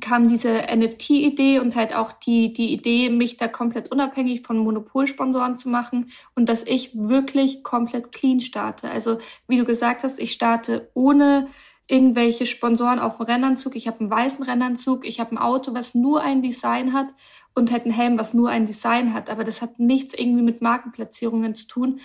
kam 0.00 0.26
diese 0.26 0.68
NFT-Idee 0.74 1.58
und 1.58 1.76
halt 1.76 1.94
auch 1.94 2.12
die, 2.12 2.54
die 2.54 2.72
Idee, 2.72 3.10
mich 3.10 3.36
da 3.36 3.46
komplett 3.46 3.92
unabhängig 3.92 4.40
von 4.40 4.56
Monopolsponsoren 4.56 5.58
zu 5.58 5.68
machen 5.68 6.08
und 6.34 6.48
dass 6.48 6.62
ich 6.62 6.96
wirklich 6.96 7.62
komplett 7.62 8.10
clean 8.10 8.40
starte. 8.40 8.90
Also 8.90 9.18
wie 9.48 9.58
du 9.58 9.66
gesagt 9.66 10.02
hast, 10.02 10.18
ich 10.18 10.32
starte 10.32 10.90
ohne 10.94 11.48
irgendwelche 11.88 12.46
Sponsoren 12.46 12.98
auf 12.98 13.18
dem 13.18 13.26
Rennanzug. 13.26 13.76
Ich 13.76 13.86
habe 13.86 14.00
einen 14.00 14.10
weißen 14.10 14.42
Rennanzug, 14.42 15.06
ich 15.06 15.20
habe 15.20 15.32
ein 15.32 15.38
Auto, 15.38 15.74
was 15.74 15.94
nur 15.94 16.22
ein 16.22 16.40
Design 16.40 16.94
hat 16.94 17.08
und 17.54 17.70
halt 17.70 17.84
einen 17.84 17.92
Helm, 17.92 18.18
was 18.18 18.32
nur 18.32 18.48
ein 18.48 18.64
Design 18.64 19.12
hat. 19.12 19.28
Aber 19.28 19.44
das 19.44 19.60
hat 19.60 19.78
nichts 19.78 20.14
irgendwie 20.14 20.42
mit 20.42 20.62
Markenplatzierungen 20.62 21.54
zu 21.54 21.66
tun. 21.66 22.00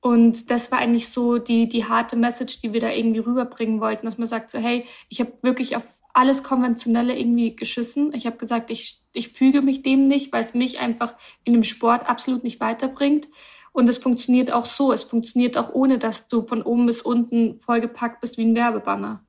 Und 0.00 0.50
das 0.50 0.72
war 0.72 0.78
eigentlich 0.78 1.08
so 1.08 1.38
die, 1.38 1.68
die 1.68 1.84
harte 1.84 2.16
Message, 2.16 2.60
die 2.60 2.72
wir 2.72 2.80
da 2.80 2.90
irgendwie 2.90 3.20
rüberbringen 3.20 3.80
wollten, 3.80 4.06
dass 4.06 4.18
man 4.18 4.26
sagt 4.26 4.50
so, 4.50 4.58
hey, 4.58 4.86
ich 5.08 5.20
habe 5.20 5.32
wirklich 5.42 5.76
auf 5.76 5.84
alles 6.14 6.42
Konventionelle 6.42 7.16
irgendwie 7.18 7.54
geschissen. 7.54 8.12
Ich 8.14 8.26
habe 8.26 8.36
gesagt, 8.36 8.70
ich, 8.70 9.02
ich 9.12 9.28
füge 9.28 9.62
mich 9.62 9.82
dem 9.82 10.08
nicht, 10.08 10.32
weil 10.32 10.42
es 10.42 10.54
mich 10.54 10.78
einfach 10.80 11.16
in 11.44 11.52
dem 11.52 11.64
Sport 11.64 12.08
absolut 12.08 12.44
nicht 12.44 12.60
weiterbringt. 12.60 13.28
Und 13.72 13.88
es 13.88 13.98
funktioniert 13.98 14.50
auch 14.52 14.64
so. 14.64 14.92
Es 14.92 15.04
funktioniert 15.04 15.56
auch 15.56 15.72
ohne, 15.72 15.98
dass 15.98 16.28
du 16.28 16.42
von 16.46 16.62
oben 16.62 16.86
bis 16.86 17.02
unten 17.02 17.58
vollgepackt 17.58 18.20
bist 18.20 18.38
wie 18.38 18.44
ein 18.44 18.56
Werbebanner. 18.56 19.24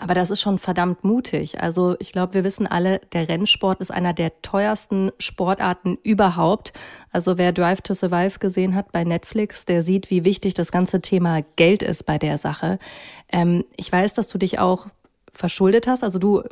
Aber 0.00 0.14
das 0.14 0.30
ist 0.30 0.40
schon 0.40 0.58
verdammt 0.58 1.02
mutig. 1.02 1.60
Also 1.60 1.96
ich 1.98 2.12
glaube, 2.12 2.34
wir 2.34 2.44
wissen 2.44 2.68
alle, 2.68 3.00
der 3.12 3.28
Rennsport 3.28 3.80
ist 3.80 3.90
einer 3.90 4.12
der 4.12 4.40
teuersten 4.42 5.10
Sportarten 5.18 5.98
überhaupt. 6.04 6.72
Also 7.10 7.36
wer 7.36 7.52
Drive 7.52 7.80
to 7.80 7.94
Survive 7.94 8.38
gesehen 8.38 8.76
hat 8.76 8.92
bei 8.92 9.02
Netflix, 9.02 9.64
der 9.64 9.82
sieht, 9.82 10.08
wie 10.08 10.24
wichtig 10.24 10.54
das 10.54 10.70
ganze 10.70 11.00
Thema 11.00 11.42
Geld 11.56 11.82
ist 11.82 12.06
bei 12.06 12.16
der 12.16 12.38
Sache. 12.38 12.78
Ähm, 13.32 13.64
ich 13.76 13.90
weiß, 13.90 14.14
dass 14.14 14.28
du 14.28 14.38
dich 14.38 14.60
auch 14.60 14.86
verschuldet 15.32 15.88
hast. 15.88 16.04
Also 16.04 16.20
du 16.20 16.44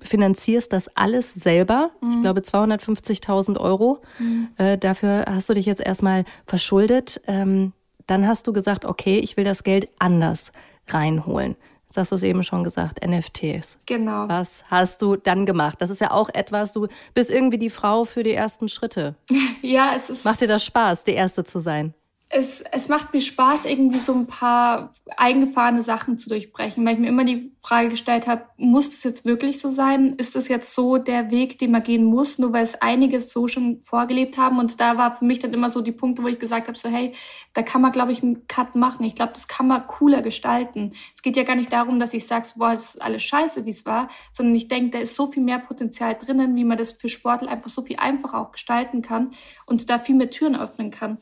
finanzierst 0.00 0.72
das 0.72 0.88
alles 0.96 1.34
selber. 1.34 1.90
Mhm. 2.00 2.10
Ich 2.10 2.20
glaube 2.22 2.40
250.000 2.40 3.58
Euro. 3.58 4.00
Mhm. 4.20 4.48
Äh, 4.58 4.78
dafür 4.78 5.24
hast 5.28 5.48
du 5.48 5.54
dich 5.54 5.66
jetzt 5.66 5.80
erstmal 5.80 6.24
verschuldet. 6.46 7.20
Ähm, 7.26 7.72
dann 8.06 8.28
hast 8.28 8.46
du 8.46 8.52
gesagt, 8.52 8.84
okay, 8.84 9.18
ich 9.18 9.36
will 9.36 9.44
das 9.44 9.64
Geld 9.64 9.88
anders 9.98 10.52
reinholen. 10.86 11.56
Jetzt 11.96 12.00
hast 12.02 12.12
du 12.12 12.16
es 12.16 12.22
eben 12.24 12.42
schon 12.42 12.62
gesagt, 12.62 13.02
NFTs. 13.02 13.78
Genau. 13.86 14.28
Was 14.28 14.64
hast 14.70 15.00
du 15.00 15.16
dann 15.16 15.46
gemacht? 15.46 15.80
Das 15.80 15.88
ist 15.88 16.02
ja 16.02 16.10
auch 16.10 16.28
etwas, 16.28 16.74
du 16.74 16.88
bist 17.14 17.30
irgendwie 17.30 17.56
die 17.56 17.70
Frau 17.70 18.04
für 18.04 18.22
die 18.22 18.34
ersten 18.34 18.68
Schritte. 18.68 19.14
ja, 19.62 19.94
es 19.96 20.10
ist. 20.10 20.22
Macht 20.26 20.42
dir 20.42 20.46
das 20.46 20.62
Spaß, 20.62 21.04
die 21.04 21.14
Erste 21.14 21.42
zu 21.44 21.58
sein? 21.58 21.94
Es, 22.28 22.60
es 22.72 22.88
macht 22.88 23.12
mir 23.12 23.20
Spaß, 23.20 23.66
irgendwie 23.66 24.00
so 24.00 24.12
ein 24.12 24.26
paar 24.26 24.92
eingefahrene 25.16 25.82
Sachen 25.82 26.18
zu 26.18 26.28
durchbrechen, 26.28 26.84
weil 26.84 26.94
ich 26.94 26.98
mir 26.98 27.08
immer 27.08 27.24
die 27.24 27.52
Frage 27.62 27.88
gestellt 27.88 28.26
habe, 28.26 28.46
muss 28.56 28.90
das 28.90 29.04
jetzt 29.04 29.24
wirklich 29.24 29.60
so 29.60 29.70
sein? 29.70 30.14
Ist 30.14 30.34
das 30.34 30.48
jetzt 30.48 30.74
so 30.74 30.98
der 30.98 31.30
Weg, 31.30 31.58
den 31.58 31.70
man 31.70 31.84
gehen 31.84 32.04
muss, 32.04 32.38
nur 32.38 32.52
weil 32.52 32.64
es 32.64 32.80
einiges 32.82 33.30
so 33.30 33.46
schon 33.46 33.80
vorgelebt 33.82 34.38
haben? 34.38 34.58
Und 34.58 34.80
da 34.80 34.98
war 34.98 35.16
für 35.16 35.24
mich 35.24 35.38
dann 35.38 35.54
immer 35.54 35.70
so 35.70 35.82
die 35.82 35.92
Punkte, 35.92 36.24
wo 36.24 36.26
ich 36.26 36.40
gesagt 36.40 36.66
habe, 36.66 36.76
so 36.76 36.88
hey, 36.88 37.12
da 37.54 37.62
kann 37.62 37.80
man, 37.80 37.92
glaube 37.92 38.10
ich, 38.10 38.24
einen 38.24 38.48
Cut 38.48 38.74
machen. 38.74 39.04
Ich 39.04 39.14
glaube, 39.14 39.32
das 39.32 39.46
kann 39.46 39.68
man 39.68 39.86
cooler 39.86 40.22
gestalten. 40.22 40.92
Es 41.14 41.22
geht 41.22 41.36
ja 41.36 41.44
gar 41.44 41.56
nicht 41.56 41.72
darum, 41.72 42.00
dass 42.00 42.12
ich 42.12 42.26
sage, 42.26 42.48
boah, 42.56 42.72
das 42.72 42.96
ist 42.96 43.02
alles 43.02 43.22
scheiße, 43.22 43.66
wie 43.66 43.70
es 43.70 43.86
war, 43.86 44.08
sondern 44.32 44.56
ich 44.56 44.66
denke, 44.66 44.90
da 44.90 44.98
ist 44.98 45.14
so 45.14 45.28
viel 45.28 45.44
mehr 45.44 45.60
Potenzial 45.60 46.16
drinnen, 46.16 46.56
wie 46.56 46.64
man 46.64 46.76
das 46.76 46.92
für 46.92 47.08
Sportler 47.08 47.50
einfach 47.50 47.70
so 47.70 47.82
viel 47.82 47.96
einfacher 47.98 48.40
auch 48.40 48.52
gestalten 48.52 49.00
kann 49.00 49.30
und 49.64 49.88
da 49.88 50.00
viel 50.00 50.16
mehr 50.16 50.30
Türen 50.30 50.56
öffnen 50.56 50.90
kann. 50.90 51.18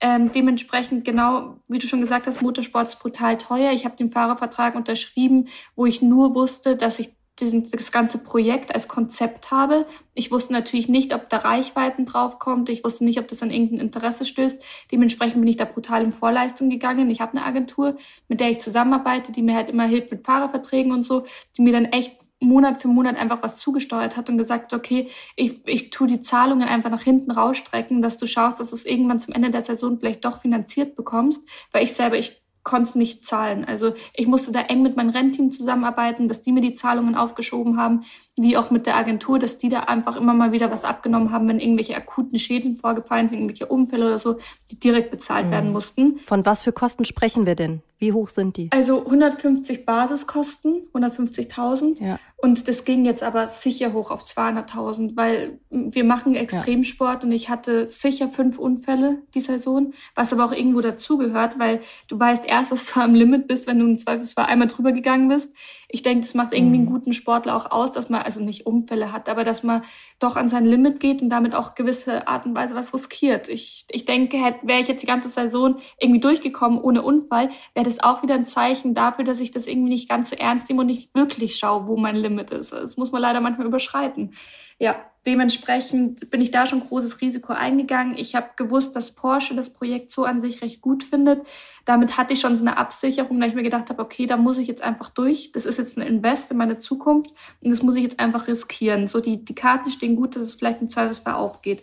Ähm, 0.00 0.30
dementsprechend, 0.32 1.04
genau 1.04 1.56
wie 1.66 1.78
du 1.78 1.88
schon 1.88 2.00
gesagt 2.00 2.26
hast, 2.26 2.40
Motorsport 2.40 2.88
ist 2.88 3.00
brutal 3.00 3.36
teuer. 3.36 3.72
Ich 3.72 3.84
habe 3.84 3.96
den 3.96 4.12
Fahrervertrag 4.12 4.76
unterschrieben, 4.76 5.48
wo 5.74 5.86
ich 5.86 6.02
nur 6.02 6.34
wusste, 6.34 6.76
dass 6.76 7.00
ich 7.00 7.10
diesen, 7.40 7.70
das 7.70 7.92
ganze 7.92 8.18
Projekt 8.18 8.74
als 8.74 8.88
Konzept 8.88 9.50
habe. 9.50 9.86
Ich 10.14 10.30
wusste 10.30 10.52
natürlich 10.52 10.88
nicht, 10.88 11.14
ob 11.14 11.28
da 11.28 11.38
Reichweiten 11.38 12.06
draufkommt. 12.06 12.68
Ich 12.68 12.84
wusste 12.84 13.04
nicht, 13.04 13.18
ob 13.18 13.28
das 13.28 13.42
an 13.42 13.50
irgendein 13.50 13.80
Interesse 13.80 14.24
stößt. 14.24 14.62
Dementsprechend 14.90 15.40
bin 15.40 15.48
ich 15.48 15.56
da 15.56 15.64
brutal 15.64 16.02
in 16.02 16.12
Vorleistung 16.12 16.70
gegangen. 16.70 17.10
Ich 17.10 17.20
habe 17.20 17.32
eine 17.32 17.44
Agentur, 17.44 17.96
mit 18.28 18.40
der 18.40 18.50
ich 18.50 18.58
zusammenarbeite, 18.58 19.32
die 19.32 19.42
mir 19.42 19.54
halt 19.54 19.70
immer 19.70 19.84
hilft 19.84 20.10
mit 20.10 20.26
Fahrerverträgen 20.26 20.92
und 20.92 21.02
so, 21.02 21.26
die 21.56 21.62
mir 21.62 21.72
dann 21.72 21.86
echt 21.86 22.16
Monat 22.40 22.80
für 22.80 22.88
Monat 22.88 23.16
einfach 23.16 23.42
was 23.42 23.58
zugesteuert 23.58 24.16
hat 24.16 24.30
und 24.30 24.38
gesagt, 24.38 24.72
okay, 24.72 25.08
ich, 25.34 25.60
ich 25.66 25.90
tu 25.90 26.06
die 26.06 26.20
Zahlungen 26.20 26.68
einfach 26.68 26.90
nach 26.90 27.02
hinten 27.02 27.30
rausstrecken, 27.30 28.00
dass 28.00 28.16
du 28.16 28.26
schaust, 28.26 28.60
dass 28.60 28.70
du 28.70 28.76
es 28.76 28.86
irgendwann 28.86 29.18
zum 29.18 29.34
Ende 29.34 29.50
der 29.50 29.64
Saison 29.64 29.98
vielleicht 29.98 30.24
doch 30.24 30.40
finanziert 30.40 30.94
bekommst, 30.94 31.40
weil 31.72 31.82
ich 31.82 31.94
selber, 31.94 32.16
ich 32.16 32.40
konnte 32.68 32.90
es 32.90 32.94
nicht 32.94 33.26
zahlen. 33.26 33.64
Also 33.64 33.94
ich 34.12 34.26
musste 34.26 34.52
da 34.52 34.60
eng 34.60 34.82
mit 34.82 34.94
meinem 34.94 35.10
Rennteam 35.10 35.50
zusammenarbeiten, 35.50 36.28
dass 36.28 36.42
die 36.42 36.52
mir 36.52 36.60
die 36.60 36.74
Zahlungen 36.74 37.14
aufgeschoben 37.14 37.78
haben, 37.78 38.04
wie 38.36 38.58
auch 38.58 38.70
mit 38.70 38.86
der 38.86 38.96
Agentur, 38.96 39.38
dass 39.38 39.56
die 39.56 39.70
da 39.70 39.80
einfach 39.80 40.16
immer 40.16 40.34
mal 40.34 40.52
wieder 40.52 40.70
was 40.70 40.84
abgenommen 40.84 41.32
haben, 41.32 41.48
wenn 41.48 41.60
irgendwelche 41.60 41.96
akuten 41.96 42.38
Schäden 42.38 42.76
vorgefallen 42.76 43.30
sind, 43.30 43.38
irgendwelche 43.38 43.66
Unfälle 43.66 44.06
oder 44.06 44.18
so, 44.18 44.38
die 44.70 44.78
direkt 44.78 45.10
bezahlt 45.10 45.46
mhm. 45.46 45.50
werden 45.50 45.72
mussten. 45.72 46.18
Von 46.26 46.44
was 46.44 46.62
für 46.62 46.72
Kosten 46.72 47.06
sprechen 47.06 47.46
wir 47.46 47.54
denn? 47.54 47.82
Wie 47.98 48.12
hoch 48.12 48.28
sind 48.28 48.56
die? 48.56 48.68
Also 48.70 49.04
150 49.04 49.84
Basiskosten, 49.84 50.82
150.000. 50.92 52.02
Ja. 52.02 52.18
Und 52.40 52.68
das 52.68 52.84
ging 52.84 53.04
jetzt 53.04 53.24
aber 53.24 53.48
sicher 53.48 53.92
hoch 53.92 54.12
auf 54.12 54.24
200.000, 54.24 55.16
weil 55.16 55.58
wir 55.70 56.04
machen 56.04 56.36
Extremsport 56.36 57.24
ja. 57.24 57.26
und 57.26 57.32
ich 57.32 57.48
hatte 57.48 57.88
sicher 57.88 58.28
fünf 58.28 58.60
Unfälle 58.60 59.22
die 59.34 59.40
Saison, 59.40 59.92
was 60.14 60.32
aber 60.32 60.44
auch 60.44 60.52
irgendwo 60.52 60.80
dazugehört, 60.80 61.58
weil 61.58 61.80
du 62.06 62.20
weißt 62.20 62.46
erst, 62.46 62.70
dass 62.70 62.92
du 62.92 63.00
am 63.00 63.16
Limit 63.16 63.48
bist, 63.48 63.66
wenn 63.66 63.80
du 63.80 63.86
im 63.86 63.98
Zweifelsfall 63.98 64.46
einmal 64.46 64.68
drüber 64.68 64.92
gegangen 64.92 65.28
bist. 65.28 65.52
Ich 65.88 66.02
denke, 66.02 66.20
das 66.20 66.34
macht 66.34 66.52
irgendwie 66.52 66.76
einen 66.76 66.84
mhm. 66.84 66.92
guten 66.92 67.12
Sportler 67.12 67.56
auch 67.56 67.72
aus, 67.72 67.90
dass 67.90 68.08
man 68.08 68.22
also 68.22 68.40
nicht 68.40 68.66
Unfälle 68.66 69.10
hat, 69.10 69.28
aber 69.28 69.42
dass 69.42 69.64
man 69.64 69.82
doch 70.20 70.36
an 70.36 70.48
sein 70.48 70.64
Limit 70.64 71.00
geht 71.00 71.22
und 71.22 71.30
damit 71.30 71.56
auch 71.56 71.74
gewisse 71.74 72.28
Art 72.28 72.46
und 72.46 72.54
Weise 72.54 72.76
was 72.76 72.94
riskiert. 72.94 73.48
Ich, 73.48 73.84
ich 73.90 74.04
denke, 74.04 74.36
wäre 74.62 74.80
ich 74.80 74.86
jetzt 74.86 75.02
die 75.02 75.06
ganze 75.06 75.28
Saison 75.28 75.78
irgendwie 75.98 76.20
durchgekommen 76.20 76.78
ohne 76.78 77.02
Unfall, 77.02 77.48
wäre 77.74 77.87
das 77.88 78.00
auch 78.00 78.22
wieder 78.22 78.34
ein 78.34 78.46
Zeichen 78.46 78.94
dafür, 78.94 79.24
dass 79.24 79.40
ich 79.40 79.50
das 79.50 79.66
irgendwie 79.66 79.90
nicht 79.90 80.08
ganz 80.08 80.30
so 80.30 80.36
ernst 80.36 80.68
nehme 80.68 80.82
und 80.82 80.86
nicht 80.86 81.14
wirklich 81.14 81.56
schaue, 81.56 81.86
wo 81.86 81.96
mein 81.96 82.16
Limit 82.16 82.50
ist. 82.50 82.72
Das 82.72 82.96
muss 82.96 83.12
man 83.12 83.22
leider 83.22 83.40
manchmal 83.40 83.66
überschreiten. 83.66 84.32
Ja, 84.78 84.96
dementsprechend 85.26 86.30
bin 86.30 86.40
ich 86.40 86.50
da 86.50 86.66
schon 86.66 86.80
großes 86.80 87.20
Risiko 87.20 87.52
eingegangen. 87.52 88.16
Ich 88.16 88.34
habe 88.34 88.50
gewusst, 88.56 88.94
dass 88.94 89.12
Porsche 89.14 89.54
das 89.54 89.72
Projekt 89.72 90.10
so 90.10 90.24
an 90.24 90.40
sich 90.40 90.62
recht 90.62 90.80
gut 90.80 91.02
findet. 91.02 91.46
Damit 91.84 92.16
hatte 92.16 92.32
ich 92.32 92.40
schon 92.40 92.56
so 92.56 92.64
eine 92.64 92.76
Absicherung, 92.76 93.40
weil 93.40 93.48
ich 93.48 93.54
mir 93.54 93.62
gedacht 93.62 93.90
habe, 93.90 94.02
okay, 94.02 94.26
da 94.26 94.36
muss 94.36 94.58
ich 94.58 94.68
jetzt 94.68 94.82
einfach 94.82 95.10
durch. 95.10 95.52
Das 95.52 95.64
ist 95.64 95.78
jetzt 95.78 95.98
ein 95.98 96.06
Invest 96.06 96.50
in 96.50 96.56
meine 96.56 96.78
Zukunft 96.78 97.30
und 97.60 97.70
das 97.70 97.82
muss 97.82 97.96
ich 97.96 98.02
jetzt 98.02 98.20
einfach 98.20 98.46
riskieren. 98.46 99.08
So 99.08 99.20
die, 99.20 99.44
die 99.44 99.54
Karten 99.54 99.90
stehen 99.90 100.16
gut, 100.16 100.36
dass 100.36 100.42
es 100.42 100.54
vielleicht 100.54 100.80
im 100.80 100.88
Servicefall 100.88 101.34
aufgeht. 101.34 101.82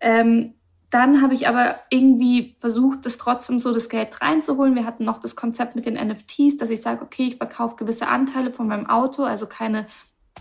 Ähm, 0.00 0.54
dann 0.90 1.20
habe 1.20 1.34
ich 1.34 1.48
aber 1.48 1.80
irgendwie 1.90 2.56
versucht, 2.58 3.06
das 3.06 3.16
trotzdem 3.18 3.58
so 3.58 3.74
das 3.74 3.88
Geld 3.88 4.20
reinzuholen. 4.20 4.76
Wir 4.76 4.86
hatten 4.86 5.04
noch 5.04 5.18
das 5.18 5.34
Konzept 5.34 5.74
mit 5.74 5.84
den 5.86 5.94
NFTs, 5.94 6.56
dass 6.58 6.70
ich 6.70 6.80
sage, 6.80 7.02
okay, 7.02 7.26
ich 7.26 7.36
verkaufe 7.36 7.76
gewisse 7.76 8.06
Anteile 8.06 8.50
von 8.52 8.68
meinem 8.68 8.88
Auto, 8.88 9.24
also 9.24 9.46
keine 9.46 9.86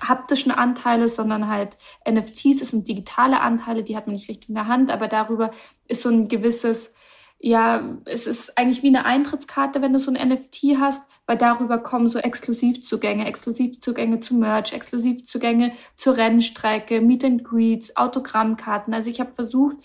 haptischen 0.02 0.52
Anteile, 0.52 1.08
sondern 1.08 1.48
halt 1.50 1.78
NFTs, 2.10 2.60
das 2.60 2.70
sind 2.70 2.88
digitale 2.88 3.40
Anteile, 3.40 3.84
die 3.84 3.96
hat 3.96 4.08
man 4.08 4.16
nicht 4.16 4.30
richtig 4.30 4.50
in 4.50 4.56
der 4.56 4.68
Hand, 4.68 4.92
aber 4.92 5.08
darüber 5.08 5.52
ist 5.88 6.02
so 6.02 6.10
ein 6.10 6.28
gewisses, 6.28 6.94
ja, 7.40 7.98
es 8.06 8.28
ist 8.28 8.58
eigentlich 8.58 8.84
wie 8.84 8.88
eine 8.88 9.06
Eintrittskarte, 9.06 9.82
wenn 9.82 9.94
du 9.94 10.00
so 10.00 10.12
ein 10.12 10.30
NFT 10.30 10.78
hast, 10.80 11.04
weil 11.26 11.38
darüber 11.38 11.80
kommen 11.80 12.08
so 12.08 12.20
Exklusivzugänge, 12.20 13.26
Exklusivzugänge 13.26 14.20
zu 14.20 14.36
Merch, 14.36 14.74
Exklusivzugänge 14.74 15.72
zur 15.96 16.18
Rennstrecke, 16.18 17.02
Meet 17.02 17.26
and 17.26 17.44
Greets, 17.44 17.96
Autogrammkarten. 17.98 18.94
Also 18.94 19.10
ich 19.10 19.20
habe 19.20 19.34
versucht, 19.34 19.78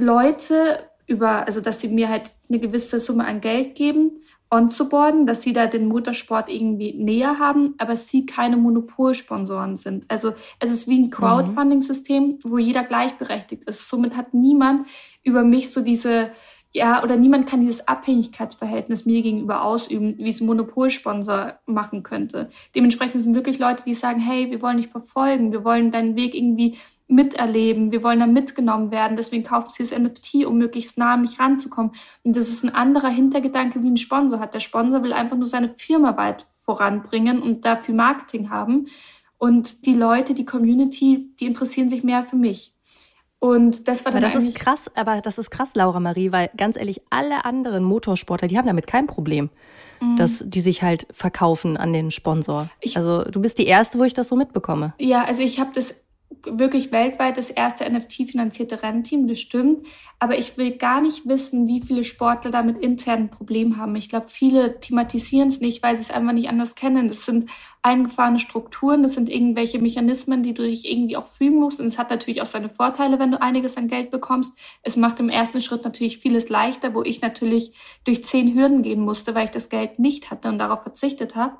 Leute 0.00 0.90
über, 1.06 1.46
also 1.46 1.60
dass 1.60 1.80
sie 1.80 1.88
mir 1.88 2.08
halt 2.08 2.32
eine 2.48 2.58
gewisse 2.58 3.00
Summe 3.00 3.26
an 3.26 3.40
Geld 3.40 3.74
geben, 3.74 4.22
onzuboarden, 4.50 5.26
dass 5.26 5.42
sie 5.42 5.52
da 5.52 5.66
den 5.66 5.86
Motorsport 5.86 6.50
irgendwie 6.50 6.92
näher 6.92 7.38
haben, 7.38 7.74
aber 7.78 7.94
sie 7.94 8.26
keine 8.26 8.56
Monopolsponsoren 8.56 9.76
sind. 9.76 10.04
Also 10.08 10.34
es 10.58 10.70
ist 10.70 10.88
wie 10.88 10.98
ein. 10.98 11.10
Crowdfunding-System, 11.10 12.40
wo 12.44 12.58
jeder 12.58 12.82
gleichberechtigt 12.82 13.68
ist. 13.68 13.88
Somit 13.88 14.16
hat 14.16 14.34
niemand 14.34 14.88
über 15.22 15.44
mich 15.44 15.72
so 15.72 15.80
diese, 15.82 16.32
ja, 16.72 17.02
oder 17.02 17.16
niemand 17.16 17.48
kann 17.48 17.60
dieses 17.60 17.88
Abhängigkeitsverhältnis 17.88 19.04
mir 19.04 19.22
gegenüber 19.22 19.62
ausüben, 19.64 20.16
wie 20.18 20.28
es 20.28 20.40
ein 20.40 20.46
Monopolsponsor 20.46 21.54
machen 21.66 22.04
könnte. 22.04 22.48
Dementsprechend 22.76 23.22
sind 23.22 23.34
wirklich 23.34 23.58
Leute, 23.58 23.82
die 23.84 23.94
sagen, 23.94 24.20
hey, 24.20 24.50
wir 24.50 24.62
wollen 24.62 24.76
dich 24.76 24.86
verfolgen, 24.86 25.50
wir 25.52 25.64
wollen 25.64 25.90
deinen 25.90 26.14
Weg 26.14 26.34
irgendwie 26.34 26.78
miterleben, 27.08 27.90
wir 27.90 28.04
wollen 28.04 28.20
da 28.20 28.26
mitgenommen 28.26 28.92
werden, 28.92 29.16
deswegen 29.16 29.42
kaufen 29.42 29.70
sie 29.70 29.82
das 29.82 29.98
NFT, 29.98 30.46
um 30.46 30.58
möglichst 30.58 30.96
nah 30.96 31.14
an 31.14 31.22
mich 31.22 31.40
ranzukommen. 31.40 31.90
Und 32.22 32.36
das 32.36 32.48
ist 32.48 32.62
ein 32.62 32.72
anderer 32.72 33.08
Hintergedanke, 33.08 33.82
wie 33.82 33.90
ein 33.90 33.96
Sponsor 33.96 34.38
hat. 34.38 34.54
Der 34.54 34.60
Sponsor 34.60 35.02
will 35.02 35.12
einfach 35.12 35.36
nur 35.36 35.48
seine 35.48 35.70
Firma 35.70 36.16
weit 36.16 36.42
voranbringen 36.42 37.42
und 37.42 37.64
dafür 37.64 37.94
Marketing 37.96 38.50
haben. 38.50 38.86
Und 39.38 39.86
die 39.86 39.94
Leute, 39.94 40.34
die 40.34 40.44
Community, 40.44 41.34
die 41.40 41.46
interessieren 41.46 41.90
sich 41.90 42.04
mehr 42.04 42.22
für 42.22 42.36
mich. 42.36 42.74
Und 43.40 43.88
das 43.88 44.04
war 44.04 44.12
dann 44.12 44.22
aber 44.22 44.34
das 44.34 44.44
ist 44.44 44.58
krass, 44.58 44.90
aber 44.94 45.22
das 45.22 45.38
ist 45.38 45.50
krass, 45.50 45.74
Laura 45.74 45.98
Marie, 45.98 46.30
weil 46.30 46.50
ganz 46.58 46.76
ehrlich, 46.76 47.00
alle 47.08 47.46
anderen 47.46 47.84
Motorsportler, 47.84 48.48
die 48.48 48.58
haben 48.58 48.66
damit 48.66 48.86
kein 48.86 49.06
Problem, 49.06 49.48
mhm. 50.00 50.16
dass 50.16 50.44
die 50.46 50.60
sich 50.60 50.82
halt 50.82 51.06
verkaufen 51.10 51.78
an 51.78 51.94
den 51.94 52.10
Sponsor. 52.10 52.68
Ich, 52.80 52.98
also 52.98 53.22
du 53.22 53.40
bist 53.40 53.56
die 53.56 53.66
erste, 53.66 53.98
wo 53.98 54.04
ich 54.04 54.12
das 54.12 54.28
so 54.28 54.36
mitbekomme. 54.36 54.92
Ja, 54.98 55.24
also 55.24 55.42
ich 55.42 55.58
habe 55.58 55.70
das 55.74 55.94
wirklich 56.44 56.92
weltweit 56.92 57.36
das 57.36 57.50
erste 57.50 57.90
NFT-finanzierte 57.90 58.82
Rennteam, 58.82 59.28
das 59.28 59.40
stimmt. 59.40 59.86
Aber 60.18 60.38
ich 60.38 60.56
will 60.56 60.76
gar 60.76 61.00
nicht 61.00 61.26
wissen, 61.26 61.66
wie 61.66 61.80
viele 61.80 62.04
Sportler 62.04 62.50
damit 62.50 62.82
internen 62.82 63.30
Problem 63.30 63.76
haben. 63.76 63.96
Ich 63.96 64.08
glaube, 64.08 64.28
viele 64.28 64.80
thematisieren 64.80 65.48
es 65.48 65.60
nicht, 65.60 65.82
weil 65.82 65.96
sie 65.96 66.02
es 66.02 66.10
einfach 66.10 66.32
nicht 66.32 66.48
anders 66.48 66.74
kennen. 66.74 67.08
Das 67.08 67.24
sind 67.24 67.50
eingefahrene 67.82 68.38
Strukturen, 68.38 69.02
das 69.02 69.14
sind 69.14 69.30
irgendwelche 69.30 69.78
Mechanismen, 69.78 70.42
die 70.42 70.52
du 70.54 70.62
dich 70.62 70.90
irgendwie 70.90 71.16
auch 71.16 71.26
fügen 71.26 71.56
musst. 71.56 71.80
Und 71.80 71.86
es 71.86 71.98
hat 71.98 72.10
natürlich 72.10 72.42
auch 72.42 72.46
seine 72.46 72.68
Vorteile, 72.68 73.18
wenn 73.18 73.30
du 73.30 73.40
einiges 73.40 73.76
an 73.76 73.88
Geld 73.88 74.10
bekommst. 74.10 74.52
Es 74.82 74.96
macht 74.96 75.20
im 75.20 75.28
ersten 75.28 75.60
Schritt 75.60 75.84
natürlich 75.84 76.18
vieles 76.18 76.48
leichter, 76.48 76.94
wo 76.94 77.02
ich 77.02 77.22
natürlich 77.22 77.72
durch 78.04 78.24
zehn 78.24 78.54
Hürden 78.54 78.82
gehen 78.82 79.00
musste, 79.00 79.34
weil 79.34 79.46
ich 79.46 79.50
das 79.50 79.68
Geld 79.68 79.98
nicht 79.98 80.30
hatte 80.30 80.48
und 80.48 80.58
darauf 80.58 80.82
verzichtet 80.82 81.36
habe 81.36 81.56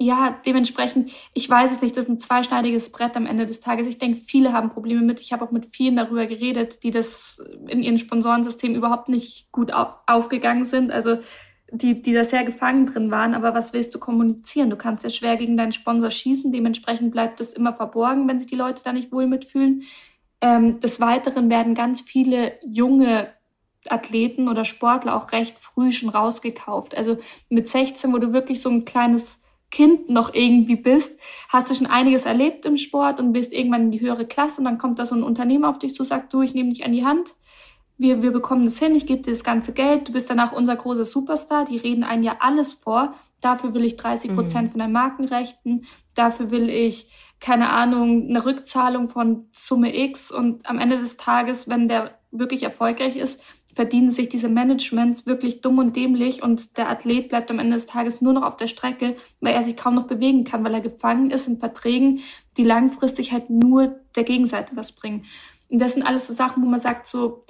ja, 0.00 0.36
dementsprechend, 0.44 1.12
ich 1.34 1.48
weiß 1.48 1.70
es 1.70 1.80
nicht, 1.80 1.96
das 1.96 2.04
ist 2.04 2.10
ein 2.10 2.18
zweischneidiges 2.18 2.90
Brett 2.90 3.16
am 3.16 3.26
Ende 3.26 3.46
des 3.46 3.60
Tages. 3.60 3.86
Ich 3.86 3.98
denke, 3.98 4.20
viele 4.20 4.52
haben 4.52 4.70
Probleme 4.70 5.02
mit. 5.02 5.20
Ich 5.20 5.32
habe 5.32 5.44
auch 5.44 5.52
mit 5.52 5.66
vielen 5.66 5.96
darüber 5.96 6.26
geredet, 6.26 6.82
die 6.82 6.90
das 6.90 7.42
in 7.68 7.82
ihren 7.82 7.98
Sponsorensystem 7.98 8.74
überhaupt 8.74 9.08
nicht 9.08 9.52
gut 9.52 9.72
aufgegangen 10.06 10.64
sind. 10.64 10.90
Also 10.90 11.18
die, 11.70 12.02
die 12.02 12.12
da 12.12 12.24
sehr 12.24 12.44
gefangen 12.44 12.86
drin 12.86 13.10
waren. 13.10 13.34
Aber 13.34 13.54
was 13.54 13.72
willst 13.72 13.94
du 13.94 13.98
kommunizieren? 13.98 14.70
Du 14.70 14.76
kannst 14.76 15.04
ja 15.04 15.10
schwer 15.10 15.36
gegen 15.36 15.56
deinen 15.56 15.72
Sponsor 15.72 16.10
schießen. 16.10 16.52
Dementsprechend 16.52 17.12
bleibt 17.12 17.40
das 17.40 17.52
immer 17.52 17.74
verborgen, 17.74 18.28
wenn 18.28 18.38
sich 18.38 18.48
die 18.48 18.56
Leute 18.56 18.82
da 18.84 18.92
nicht 18.92 19.12
wohl 19.12 19.26
mitfühlen. 19.26 19.82
Ähm, 20.40 20.80
des 20.80 21.00
Weiteren 21.00 21.50
werden 21.50 21.74
ganz 21.74 22.00
viele 22.00 22.58
junge 22.66 23.28
Athleten 23.88 24.48
oder 24.48 24.64
Sportler 24.64 25.16
auch 25.16 25.32
recht 25.32 25.58
früh 25.58 25.92
schon 25.92 26.08
rausgekauft. 26.08 26.96
Also 26.96 27.18
mit 27.48 27.68
16, 27.68 28.12
wo 28.12 28.18
du 28.18 28.32
wirklich 28.32 28.60
so 28.60 28.70
ein 28.70 28.84
kleines 28.84 29.43
Kind 29.74 30.08
noch 30.08 30.32
irgendwie 30.34 30.76
bist, 30.76 31.18
hast 31.48 31.68
du 31.68 31.74
schon 31.74 31.88
einiges 31.88 32.26
erlebt 32.26 32.64
im 32.64 32.76
Sport 32.76 33.18
und 33.18 33.32
bist 33.32 33.52
irgendwann 33.52 33.86
in 33.86 33.90
die 33.90 34.00
höhere 34.00 34.24
Klasse 34.24 34.60
und 34.60 34.66
dann 34.66 34.78
kommt 34.78 35.00
da 35.00 35.04
so 35.04 35.16
ein 35.16 35.24
Unternehmer 35.24 35.68
auf 35.68 35.80
dich 35.80 35.96
zu, 35.96 36.04
sagt, 36.04 36.32
du, 36.32 36.42
ich 36.42 36.54
nehme 36.54 36.70
dich 36.70 36.84
an 36.84 36.92
die 36.92 37.04
Hand, 37.04 37.34
wir, 37.98 38.22
wir 38.22 38.30
bekommen 38.30 38.66
das 38.66 38.78
hin, 38.78 38.94
ich 38.94 39.04
gebe 39.04 39.22
dir 39.22 39.32
das 39.32 39.42
ganze 39.42 39.72
Geld, 39.72 40.06
du 40.06 40.12
bist 40.12 40.30
danach 40.30 40.52
unser 40.52 40.76
großer 40.76 41.04
Superstar, 41.04 41.64
die 41.64 41.76
reden 41.76 42.04
einen 42.04 42.22
ja 42.22 42.36
alles 42.38 42.72
vor, 42.74 43.14
dafür 43.40 43.74
will 43.74 43.82
ich 43.82 43.96
30 43.96 44.36
Prozent 44.36 44.68
mhm. 44.68 44.70
von 44.70 44.78
deinen 44.78 44.92
Markenrechten, 44.92 45.86
dafür 46.14 46.52
will 46.52 46.70
ich, 46.70 47.10
keine 47.40 47.70
Ahnung, 47.70 48.28
eine 48.28 48.44
Rückzahlung 48.44 49.08
von 49.08 49.48
Summe 49.50 49.92
X 49.92 50.30
und 50.30 50.70
am 50.70 50.78
Ende 50.78 51.00
des 51.00 51.16
Tages, 51.16 51.68
wenn 51.68 51.88
der 51.88 52.16
wirklich 52.30 52.62
erfolgreich 52.62 53.16
ist, 53.16 53.40
verdienen 53.74 54.10
sich 54.10 54.28
diese 54.28 54.48
Managements 54.48 55.26
wirklich 55.26 55.60
dumm 55.60 55.78
und 55.78 55.96
dämlich 55.96 56.42
und 56.42 56.78
der 56.78 56.88
Athlet 56.88 57.28
bleibt 57.28 57.50
am 57.50 57.58
Ende 57.58 57.74
des 57.74 57.86
Tages 57.86 58.20
nur 58.20 58.32
noch 58.32 58.42
auf 58.44 58.56
der 58.56 58.68
Strecke, 58.68 59.16
weil 59.40 59.54
er 59.54 59.62
sich 59.64 59.76
kaum 59.76 59.96
noch 59.96 60.06
bewegen 60.06 60.44
kann, 60.44 60.64
weil 60.64 60.74
er 60.74 60.80
gefangen 60.80 61.30
ist 61.30 61.48
in 61.48 61.58
Verträgen, 61.58 62.20
die 62.56 62.64
langfristig 62.64 63.32
halt 63.32 63.50
nur 63.50 64.00
der 64.14 64.24
Gegenseite 64.24 64.76
was 64.76 64.92
bringen. 64.92 65.24
Und 65.68 65.80
das 65.80 65.94
sind 65.94 66.04
alles 66.04 66.26
so 66.26 66.34
Sachen, 66.34 66.62
wo 66.62 66.68
man 66.68 66.80
sagt, 66.80 67.06
so 67.06 67.42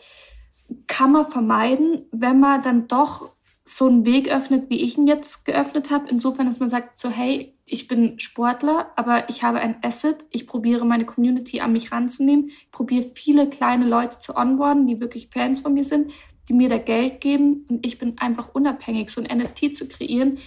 kann 0.87 1.13
man 1.13 1.31
vermeiden, 1.31 2.07
wenn 2.11 2.41
man 2.41 2.63
dann 2.63 2.89
doch 2.89 3.31
so 3.65 3.87
einen 3.87 4.05
Weg 4.05 4.31
öffnet, 4.31 4.71
wie 4.71 4.83
ich 4.83 4.97
ihn 4.97 5.07
jetzt 5.07 5.45
geöffnet 5.45 5.91
habe. 5.91 6.09
Insofern, 6.09 6.47
dass 6.47 6.61
man 6.61 6.71
sagt, 6.71 6.99
so 6.99 7.11
hey, 7.11 7.54
ich 7.67 7.89
bin 7.89 8.19
Sportler, 8.19 8.93
aber 8.97 9.29
ich 9.31 9.43
habe 9.43 9.59
ein 9.59 9.83
Asset. 9.83 10.25
Ich 10.31 10.47
probiere 10.47 10.85
meine 10.85 11.07
Community 11.07 11.61
an 11.61 11.73
mich 11.73 11.93
ranzunehmen. 11.93 12.49
Ich 12.49 12.71
probiere 12.71 13.05
viele 13.15 13.49
kleine 13.49 13.87
Leute 13.87 14.19
zu 14.19 14.37
onboarden, 14.37 14.87
die 14.87 15.01
wirklich 15.01 15.31
Fans 15.33 15.61
von 15.61 15.73
mir 15.73 15.85
sind, 15.85 16.13
die 16.49 16.53
mir 16.53 16.69
da 16.69 16.77
Geld 16.77 17.23
geben 17.23 17.65
und 17.69 17.87
ich 17.87 17.99
bin 17.99 18.19
einfach 18.19 18.55
unabhängig. 18.55 19.09
So 19.09 19.23
ein 19.23 19.39
NFT 19.39 19.77
zu 19.77 19.89
kreieren, 19.89 20.39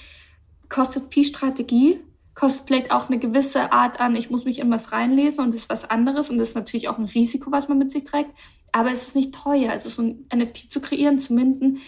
kostet 0.69 1.11
viel 1.11 1.23
Strategie, 1.23 1.99
kostet 2.35 2.67
vielleicht 2.67 2.91
auch 2.91 3.09
eine 3.09 3.17
gewisse 3.17 3.71
Art 3.71 3.99
an, 3.99 4.15
ich 4.15 4.29
muss 4.29 4.45
mich 4.45 4.59
in 4.59 4.69
was 4.69 4.91
reinlesen 4.91 5.43
und 5.43 5.55
das 5.55 5.61
ist 5.61 5.69
was 5.69 5.89
anderes 5.89 6.29
und 6.29 6.37
das 6.37 6.49
ist 6.49 6.55
natürlich 6.55 6.87
auch 6.87 6.99
ein 6.99 7.05
Risiko, 7.05 7.51
was 7.51 7.67
man 7.67 7.79
mit 7.79 7.89
sich 7.89 8.03
trägt, 8.03 8.29
aber 8.71 8.91
es 8.91 9.07
ist 9.07 9.15
nicht 9.15 9.33
teuer. 9.33 9.71
Also 9.71 9.89
so 9.89 10.03
ein 10.03 10.25
NFT 10.31 10.71
zu 10.71 10.81
kreieren, 10.81 11.17
zu 11.17 11.33
minden, 11.33 11.79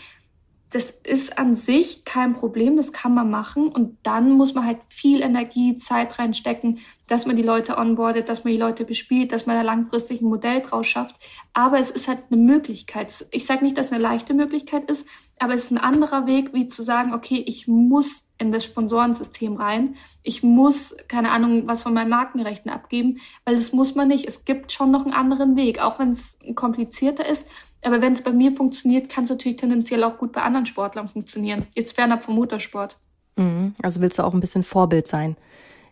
das 0.72 0.92
ist 0.92 1.40
an 1.40 1.56
sich 1.56 2.06
kein 2.06 2.36
Problem, 2.36 2.78
das 2.78 2.94
kann 2.94 3.14
man 3.14 3.30
machen. 3.30 3.70
Und 3.70 3.98
dann 4.04 4.32
muss 4.32 4.54
man 4.54 4.66
halt 4.66 4.80
viel 4.88 5.22
Energie, 5.22 5.78
Zeit 5.78 6.20
reinstecken, 6.20 6.80
dass 7.08 7.26
man 7.26 7.36
die 7.36 7.44
Leute 7.44 7.78
onboardet, 7.78 8.30
dass 8.30 8.44
man 8.44 8.54
die 8.54 8.60
Leute 8.60 8.86
bespielt, 8.86 9.32
dass 9.32 9.48
man 9.48 9.56
da 9.56 9.64
langfristig 9.64 10.22
ein 10.22 10.30
Modell 10.30 10.62
draus 10.62 10.86
schafft. 10.86 11.16
Aber 11.54 11.80
es 11.80 11.90
ist 11.90 12.08
halt 12.08 12.20
eine 12.30 12.40
Möglichkeit. 12.40 13.26
Ich 13.32 13.48
sage 13.48 13.64
nicht, 13.64 13.78
dass 13.78 13.88
es 13.88 13.92
eine 13.92 14.02
leichte 14.02 14.36
Möglichkeit 14.36 14.90
ist, 14.90 15.08
aber 15.40 15.54
es 15.54 15.66
ist 15.66 15.72
ein 15.72 15.80
anderer 15.80 16.28
Weg, 16.28 16.54
wie 16.54 16.68
zu 16.68 16.84
sagen, 16.84 17.14
okay, 17.14 17.44
ich 17.48 17.68
muss 17.68 18.26
in 18.38 18.52
das 18.52 18.64
Sponsorensystem 18.64 19.58
rein. 19.58 19.96
Ich 20.24 20.44
muss, 20.44 20.96
keine 21.08 21.32
Ahnung, 21.32 21.64
was 21.66 21.84
von 21.84 21.94
meinen 21.94 22.10
Markenrechten 22.10 22.72
abgeben, 22.72 23.20
weil 23.44 23.56
das 23.56 23.74
muss 23.74 23.96
man 23.96 24.08
nicht. 24.08 24.26
Es 24.26 24.46
gibt 24.46 24.72
schon 24.72 24.92
noch 24.92 25.04
einen 25.04 25.14
anderen 25.14 25.56
Weg, 25.56 25.80
auch 25.82 26.00
wenn 26.00 26.12
es 26.12 26.38
komplizierter 26.56 27.28
ist. 27.28 27.46
Aber 27.84 28.02
wenn 28.02 28.14
es 28.14 28.22
bei 28.22 28.32
mir 28.32 28.52
funktioniert, 28.52 29.10
kann 29.10 29.24
es 29.24 29.30
natürlich 29.30 29.58
tendenziell 29.58 30.04
auch 30.04 30.18
gut 30.18 30.32
bei 30.32 30.42
anderen 30.42 30.66
Sportlern 30.66 31.08
funktionieren. 31.08 31.68
Jetzt 31.76 31.96
fernab 31.96 32.24
vom 32.24 32.36
Motorsport. 32.36 32.98
Mhm. 33.38 33.76
Also 33.82 34.02
willst 34.02 34.20
du 34.20 34.24
auch 34.24 34.34
ein 34.34 34.42
bisschen 34.42 34.64
Vorbild 34.64 35.08
sein 35.08 35.38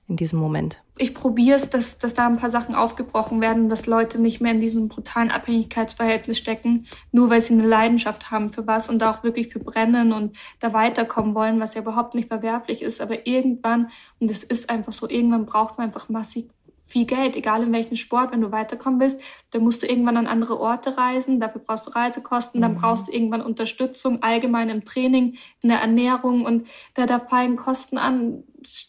in 0.08 0.18
diesem 0.18 0.40
Moment? 0.40 0.82
Ich 1.00 1.14
probiere 1.14 1.56
es, 1.56 1.70
dass, 1.70 2.00
dass 2.00 2.14
da 2.14 2.26
ein 2.28 2.38
paar 2.38 2.50
Sachen 2.50 2.74
aufgebrochen 2.74 3.40
werden, 3.40 3.70
dass 3.70 3.86
Leute 3.86 4.20
nicht 4.20 4.42
mehr 4.42 4.52
in 4.52 4.62
diesem 4.62 4.88
brutalen 4.88 5.30
Abhängigkeitsverhältnis 5.30 6.40
stecken, 6.40 6.88
nur 7.12 7.30
weil 7.30 7.42
sie 7.42 7.54
eine 7.54 7.68
Leidenschaft 7.68 8.32
haben 8.32 8.50
für 8.50 8.66
was 8.66 8.90
und 8.90 9.00
da 9.00 9.12
auch 9.12 9.24
wirklich 9.24 9.48
für 9.48 9.60
brennen 9.60 10.12
und 10.12 10.36
da 10.60 10.74
weiterkommen 10.74 11.36
wollen, 11.36 11.60
was 11.60 11.76
ja 11.76 11.82
überhaupt 11.82 12.16
nicht 12.16 12.30
verwerflich 12.30 12.82
ist. 12.82 13.00
Aber 13.00 13.28
irgendwann, 13.28 13.92
und 14.20 14.32
es 14.32 14.44
ist 14.44 14.70
einfach 14.70 14.92
so, 14.92 15.08
irgendwann 15.08 15.46
braucht 15.46 15.78
man 15.78 15.88
einfach 15.88 16.10
massiv 16.10 16.46
viel 16.88 17.06
Geld, 17.06 17.36
egal 17.36 17.64
in 17.64 17.74
welchem 17.74 17.98
Sport, 17.98 18.32
wenn 18.32 18.42
du 18.42 18.52
weiterkommen 18.52 19.00
willst, 19.00 19.20
dann 19.52 19.64
musst 19.64 19.84
du 19.84 19.88
irgendwann 19.88 20.18
an 20.18 20.26
andere 20.26 20.60
Orte 20.60 20.98
reisen, 20.98 21.40
dafür 21.40 21.62
brauchst 21.62 21.86
du 21.86 21.92
Reisekosten, 21.92 22.62
dann 22.62 22.74
mhm. 22.74 22.78
brauchst 22.78 23.08
du 23.08 23.12
irgendwann 23.12 23.42
Unterstützung 23.42 24.24
allgemein 24.24 24.70
im 24.70 24.86
Training, 24.86 25.38
in 25.62 25.70
der 25.70 25.80
Ernährung 25.80 26.46
und 26.46 26.68
da, 26.94 27.06
da 27.06 27.20
fallen 27.20 27.58
Kosten 27.58 27.98
an. 27.98 28.44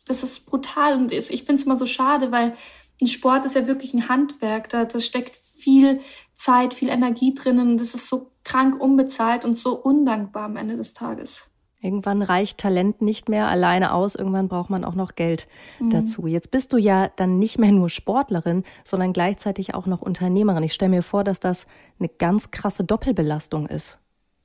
Das 0.07 0.23
ist 0.23 0.47
brutal 0.47 0.97
und 0.97 1.13
ich 1.13 1.43
finde 1.43 1.55
es 1.55 1.65
immer 1.65 1.77
so 1.77 1.87
schade, 1.87 2.33
weil 2.33 2.55
ein 3.01 3.07
Sport 3.07 3.45
ist 3.45 3.55
ja 3.55 3.67
wirklich 3.67 3.95
ein 3.95 4.09
Handwerk, 4.09 4.69
da, 4.69 4.85
da 4.85 5.01
steckt 5.01 5.37
viel 5.37 6.01
Zeit, 6.35 6.75
viel 6.75 6.89
Energie 6.89 7.35
drinnen 7.35 7.73
und 7.73 7.81
das 7.81 7.95
ist 7.95 8.09
so 8.09 8.31
krank 8.45 8.81
unbezahlt 8.81 9.45
und 9.45 9.57
so 9.57 9.77
undankbar 9.77 10.45
am 10.45 10.57
Ende 10.57 10.77
des 10.77 10.93
Tages. 10.93 11.51
Irgendwann 11.81 12.23
reicht 12.23 12.59
Talent 12.59 13.03
nicht 13.03 13.29
mehr 13.29 13.47
alleine 13.47 13.95
aus, 13.95 14.17
irgendwann 14.17 14.49
braucht 14.49 14.69
man 14.69 14.85
auch 14.85 14.97
noch 14.97 15.15
Geld 15.15 15.47
mhm. 15.79 15.91
dazu. 15.91 16.27
Jetzt 16.27 16.51
bist 16.51 16.73
du 16.73 16.77
ja 16.77 17.09
dann 17.15 17.39
nicht 17.39 17.59
mehr 17.59 17.71
nur 17.71 17.89
Sportlerin, 17.89 18.65
sondern 18.83 19.13
gleichzeitig 19.13 19.75
auch 19.75 19.87
noch 19.87 20.03
Unternehmerin. 20.03 20.65
Ich 20.65 20.75
stelle 20.75 20.91
mir 20.91 21.03
vor, 21.03 21.23
dass 21.23 21.39
das 21.39 21.67
eine 22.01 22.09
ganz 22.09 22.51
krasse 22.51 22.83
Doppelbelastung 22.83 23.69
ist, 23.69 23.99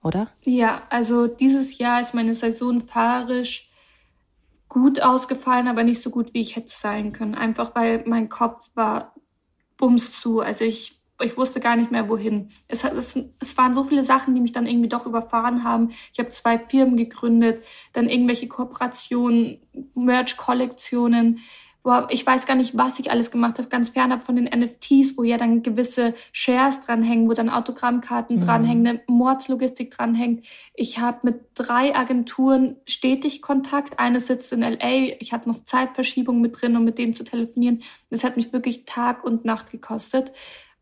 oder? 0.03 0.29
Ja, 0.43 0.83
also 0.89 1.25
dieses 1.25 1.79
Jahr 1.79 2.01
ist 2.01 2.13
meine 2.13 2.35
Saison 2.35 2.81
fahrerisch 2.81 3.71
gut 4.69 5.01
ausgefallen, 5.01 5.67
aber 5.67 5.83
nicht 5.83 6.01
so 6.01 6.11
gut, 6.11 6.33
wie 6.35 6.41
ich 6.41 6.55
hätte 6.55 6.73
sein 6.75 7.13
können. 7.13 7.35
Einfach 7.35 7.73
weil 7.73 8.03
mein 8.05 8.29
Kopf 8.29 8.69
war 8.75 9.15
bums 9.77 10.19
zu. 10.19 10.39
Also 10.39 10.65
ich 10.65 11.02
ich 11.23 11.37
wusste 11.37 11.59
gar 11.59 11.75
nicht 11.75 11.91
mehr 11.91 12.09
wohin. 12.09 12.49
Es, 12.67 12.83
es, 12.83 13.19
es 13.39 13.57
waren 13.57 13.73
so 13.73 13.83
viele 13.83 14.03
Sachen, 14.03 14.35
die 14.35 14.41
mich 14.41 14.51
dann 14.51 14.67
irgendwie 14.67 14.89
doch 14.89 15.05
überfahren 15.05 15.63
haben. 15.63 15.91
Ich 16.11 16.19
habe 16.19 16.29
zwei 16.29 16.59
Firmen 16.59 16.97
gegründet, 16.97 17.63
dann 17.93 18.09
irgendwelche 18.09 18.47
Kooperationen, 18.47 19.59
Merch-Kollektionen. 19.95 21.39
Ich 22.09 22.25
weiß 22.25 22.45
gar 22.45 22.55
nicht, 22.55 22.77
was 22.77 22.99
ich 22.99 23.11
alles 23.11 23.29
gemacht 23.29 23.57
habe, 23.57 23.67
ganz 23.67 23.89
fernab 23.89 24.21
von 24.21 24.37
den 24.37 24.45
NFTs, 24.45 25.17
wo 25.17 25.23
ja 25.23 25.37
dann 25.37 25.63
gewisse 25.63 26.13
Shares 26.31 26.81
dranhängen, 26.81 27.27
wo 27.27 27.33
dann 27.33 27.49
Autogrammkarten 27.49 28.37
mhm. 28.37 28.45
dranhängen, 28.45 28.87
eine 28.87 29.01
Mordslogistik 29.07 29.91
dranhängt. 29.91 30.45
Ich 30.75 30.99
habe 30.99 31.19
mit 31.23 31.41
drei 31.55 31.93
Agenturen 31.93 32.77
stetig 32.87 33.41
Kontakt. 33.41 33.99
Eine 33.99 34.21
sitzt 34.21 34.53
in 34.53 34.61
LA. 34.61 35.17
Ich 35.19 35.33
hatte 35.33 35.49
noch 35.49 35.65
Zeitverschiebung 35.65 36.39
mit 36.39 36.61
drin, 36.61 36.77
um 36.77 36.85
mit 36.85 36.97
denen 36.97 37.13
zu 37.13 37.25
telefonieren. 37.25 37.83
Das 38.09 38.23
hat 38.23 38.37
mich 38.37 38.53
wirklich 38.53 38.85
Tag 38.85 39.25
und 39.25 39.43
Nacht 39.43 39.69
gekostet. 39.69 40.31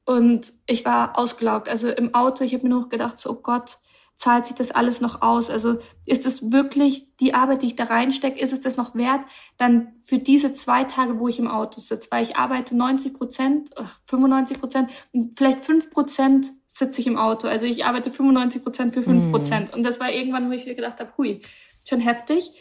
Und 0.06 0.54
ich 0.66 0.86
war 0.86 1.18
ausgelaugt. 1.18 1.70
Also 1.70 1.90
im 1.90 2.14
Auto, 2.14 2.44
ich 2.44 2.54
habe 2.54 2.64
mir 2.64 2.70
nur 2.70 2.90
gedacht, 2.90 3.20
so, 3.20 3.32
oh 3.32 3.42
Gott, 3.42 3.78
zahlt 4.22 4.46
sich 4.46 4.56
das 4.56 4.72
alles 4.72 5.02
noch 5.02 5.22
aus? 5.24 5.50
Also 5.50 5.80
ist 6.06 6.28
es 6.28 6.52
wirklich 6.52 7.16
die 7.18 7.34
Arbeit, 7.34 7.64
die 7.64 7.68
ich 7.68 7.76
da 7.76 7.86
reinstecke, 7.86 8.40
ist 8.40 8.54
es 8.54 8.60
das 8.60 8.78
noch 8.78 8.94
wert, 8.94 9.22
dann 9.58 9.94
für 10.02 10.20
diese 10.20 10.54
zwei 10.54 10.84
Tage, 10.84 11.20
wo 11.20 11.28
ich 11.28 11.40
im 11.40 11.48
Auto 11.48 11.80
sitze? 11.82 12.10
Weil 12.12 12.24
ich 12.24 12.36
arbeite 12.36 12.78
90 12.78 13.16
Prozent, 13.16 13.70
95 14.06 14.60
Prozent, 14.60 14.90
vielleicht 15.36 15.62
fünf 15.62 15.90
Prozent 15.90 16.52
sitze 16.68 17.02
ich 17.02 17.08
im 17.08 17.18
Auto. 17.18 17.48
Also 17.48 17.66
ich 17.66 17.84
arbeite 17.86 18.12
95 18.12 18.64
Prozent 18.64 18.94
für 18.94 19.02
fünf 19.02 19.32
Prozent. 19.32 19.72
Mm. 19.72 19.76
Und 19.76 19.84
das 19.84 20.00
war 20.00 20.12
irgendwann, 20.12 20.50
wo 20.50 20.54
ich 20.54 20.68
mir 20.68 20.76
gedacht 20.76 21.00
habe, 21.00 21.12
hui, 21.18 21.42
schon 21.88 22.00
heftig. 22.00 22.52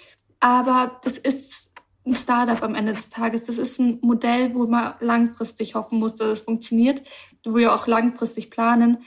Aber 0.40 0.98
das 1.04 1.18
ist 1.18 1.69
ein 2.10 2.14
Startup 2.14 2.62
am 2.62 2.74
Ende 2.74 2.92
des 2.92 3.08
Tages. 3.08 3.44
Das 3.44 3.58
ist 3.58 3.78
ein 3.78 3.98
Modell, 4.02 4.54
wo 4.54 4.66
man 4.66 4.94
langfristig 5.00 5.74
hoffen 5.74 5.98
muss, 5.98 6.16
dass 6.16 6.28
es 6.28 6.40
funktioniert, 6.40 7.02
wo 7.44 7.54
wir 7.54 7.74
auch 7.74 7.86
langfristig 7.86 8.50
planen. 8.50 8.98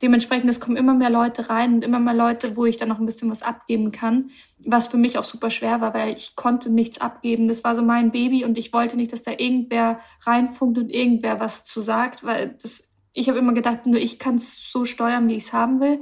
Dementsprechend, 0.00 0.50
es 0.50 0.58
kommen 0.58 0.76
immer 0.76 0.94
mehr 0.94 1.10
Leute 1.10 1.48
rein 1.48 1.74
und 1.74 1.84
immer 1.84 2.00
mehr 2.00 2.14
Leute, 2.14 2.56
wo 2.56 2.64
ich 2.64 2.76
dann 2.76 2.88
noch 2.88 2.98
ein 2.98 3.06
bisschen 3.06 3.30
was 3.30 3.42
abgeben 3.42 3.92
kann, 3.92 4.30
was 4.58 4.88
für 4.88 4.96
mich 4.96 5.16
auch 5.16 5.24
super 5.24 5.48
schwer 5.48 5.80
war, 5.80 5.94
weil 5.94 6.16
ich 6.16 6.34
konnte 6.34 6.70
nichts 6.70 7.00
abgeben. 7.00 7.46
Das 7.46 7.62
war 7.62 7.76
so 7.76 7.82
mein 7.82 8.10
Baby 8.10 8.44
und 8.44 8.58
ich 8.58 8.72
wollte 8.72 8.96
nicht, 8.96 9.12
dass 9.12 9.22
da 9.22 9.30
irgendwer 9.30 10.00
reinfunkt 10.22 10.78
und 10.78 10.90
irgendwer 10.90 11.38
was 11.38 11.64
zu 11.64 11.80
sagt, 11.80 12.24
weil 12.24 12.56
das, 12.60 12.82
ich 13.14 13.28
habe 13.28 13.38
immer 13.38 13.52
gedacht, 13.52 13.86
nur 13.86 14.00
ich 14.00 14.18
kann 14.18 14.36
es 14.36 14.70
so 14.70 14.84
steuern, 14.84 15.28
wie 15.28 15.36
ich 15.36 15.44
es 15.44 15.52
haben 15.52 15.80
will. 15.80 16.00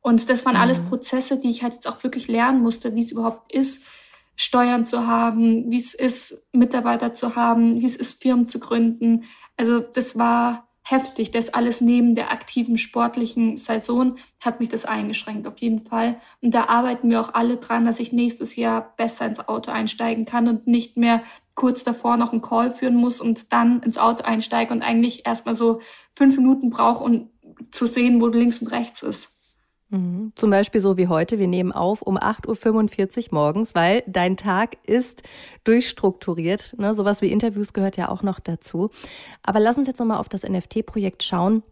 Und 0.00 0.28
das 0.28 0.46
waren 0.46 0.54
mhm. 0.54 0.60
alles 0.60 0.80
Prozesse, 0.80 1.36
die 1.36 1.50
ich 1.50 1.64
halt 1.64 1.74
jetzt 1.74 1.88
auch 1.88 2.04
wirklich 2.04 2.28
lernen 2.28 2.62
musste, 2.62 2.94
wie 2.94 3.02
es 3.02 3.10
überhaupt 3.10 3.52
ist, 3.52 3.82
Steuern 4.36 4.86
zu 4.86 5.06
haben, 5.06 5.70
wie 5.70 5.78
es 5.78 5.94
ist, 5.94 6.46
Mitarbeiter 6.52 7.14
zu 7.14 7.36
haben, 7.36 7.80
wie 7.80 7.86
es 7.86 7.96
ist, 7.96 8.22
Firmen 8.22 8.48
zu 8.48 8.58
gründen. 8.58 9.24
Also 9.56 9.80
das 9.80 10.18
war 10.18 10.70
heftig. 10.82 11.30
Das 11.30 11.54
alles 11.54 11.80
neben 11.80 12.14
der 12.14 12.32
aktiven 12.32 12.78
sportlichen 12.78 13.56
Saison 13.56 14.16
hat 14.40 14.60
mich 14.60 14.68
das 14.68 14.84
eingeschränkt, 14.84 15.46
auf 15.46 15.58
jeden 15.58 15.84
Fall. 15.86 16.20
Und 16.40 16.54
da 16.54 16.64
arbeiten 16.66 17.10
wir 17.10 17.20
auch 17.20 17.34
alle 17.34 17.56
dran, 17.58 17.84
dass 17.84 18.00
ich 18.00 18.12
nächstes 18.12 18.56
Jahr 18.56 18.94
besser 18.96 19.26
ins 19.26 19.46
Auto 19.48 19.70
einsteigen 19.70 20.24
kann 20.24 20.48
und 20.48 20.66
nicht 20.66 20.96
mehr 20.96 21.22
kurz 21.54 21.84
davor 21.84 22.16
noch 22.16 22.32
einen 22.32 22.42
Call 22.42 22.70
führen 22.70 22.96
muss 22.96 23.20
und 23.20 23.52
dann 23.52 23.82
ins 23.82 23.98
Auto 23.98 24.24
einsteige 24.24 24.72
und 24.72 24.82
eigentlich 24.82 25.26
erstmal 25.26 25.54
so 25.54 25.80
fünf 26.12 26.36
Minuten 26.36 26.70
brauche, 26.70 27.04
um 27.04 27.30
zu 27.70 27.86
sehen, 27.86 28.20
wo 28.20 28.28
links 28.28 28.60
und 28.62 28.68
rechts 28.68 29.02
ist. 29.02 29.32
Mhm. 29.90 30.32
Zum 30.36 30.50
Beispiel 30.50 30.80
so 30.80 30.96
wie 30.96 31.08
heute, 31.08 31.38
wir 31.38 31.48
nehmen 31.48 31.72
auf 31.72 32.02
um 32.02 32.16
8.45 32.16 33.26
Uhr 33.26 33.34
morgens, 33.34 33.74
weil 33.74 34.02
dein 34.06 34.36
Tag 34.36 34.76
ist 34.84 35.22
durchstrukturiert. 35.64 36.78
Ne? 36.78 36.94
Sowas 36.94 37.22
wie 37.22 37.30
Interviews 37.30 37.72
gehört 37.72 37.96
ja 37.96 38.08
auch 38.08 38.22
noch 38.22 38.40
dazu. 38.40 38.90
Aber 39.42 39.60
lass 39.60 39.78
uns 39.78 39.86
jetzt 39.86 39.98
nochmal 39.98 40.18
auf 40.18 40.28
das 40.28 40.44
NFT-Projekt 40.44 41.22
schauen. 41.22 41.62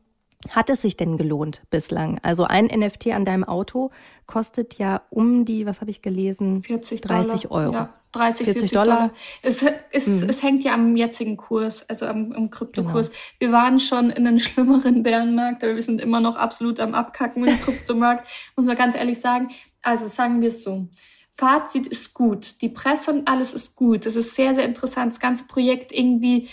Hat 0.50 0.70
es 0.70 0.82
sich 0.82 0.96
denn 0.96 1.16
gelohnt 1.16 1.62
bislang? 1.68 2.20
Also 2.22 2.44
ein 2.44 2.66
NFT 2.66 3.08
an 3.08 3.24
deinem 3.24 3.42
Auto 3.42 3.90
kostet 4.26 4.78
ja 4.78 5.02
um 5.10 5.44
die, 5.44 5.66
was 5.66 5.80
habe 5.80 5.90
ich 5.90 6.00
gelesen? 6.00 6.60
40 6.60 7.00
30 7.00 7.42
Dollar. 7.42 7.64
Euro. 7.64 7.72
Ja, 7.72 7.94
30, 8.12 8.46
40, 8.46 8.60
40 8.60 8.70
Dollar. 8.70 8.96
Dollar. 8.96 9.10
Es, 9.42 9.64
es, 9.92 10.06
mhm. 10.06 10.28
es 10.28 10.42
hängt 10.42 10.64
ja 10.64 10.74
am 10.74 10.96
jetzigen 10.96 11.36
Kurs, 11.36 11.88
also 11.88 12.06
am, 12.06 12.32
am 12.32 12.50
Kryptokurs. 12.50 13.10
Genau. 13.10 13.20
Wir 13.38 13.52
waren 13.52 13.80
schon 13.80 14.10
in 14.10 14.26
einem 14.26 14.38
schlimmeren 14.38 15.02
Bärenmarkt, 15.02 15.62
aber 15.62 15.74
wir 15.74 15.82
sind 15.82 16.00
immer 16.00 16.20
noch 16.20 16.36
absolut 16.36 16.80
am 16.80 16.94
Abkacken 16.94 17.44
im 17.44 17.60
Kryptomarkt, 17.60 18.26
muss 18.56 18.66
man 18.66 18.76
ganz 18.76 18.96
ehrlich 18.96 19.20
sagen. 19.20 19.48
Also 19.82 20.08
sagen 20.08 20.40
wir 20.40 20.48
es 20.48 20.62
so. 20.62 20.88
Fazit 21.32 21.86
ist 21.86 22.14
gut. 22.14 22.60
Die 22.62 22.68
Presse 22.68 23.12
und 23.12 23.28
alles 23.28 23.54
ist 23.54 23.76
gut. 23.76 24.06
Es 24.06 24.16
ist 24.16 24.34
sehr, 24.34 24.54
sehr 24.54 24.64
interessant. 24.64 25.12
Das 25.12 25.20
ganze 25.20 25.44
Projekt 25.44 25.92
irgendwie 25.92 26.48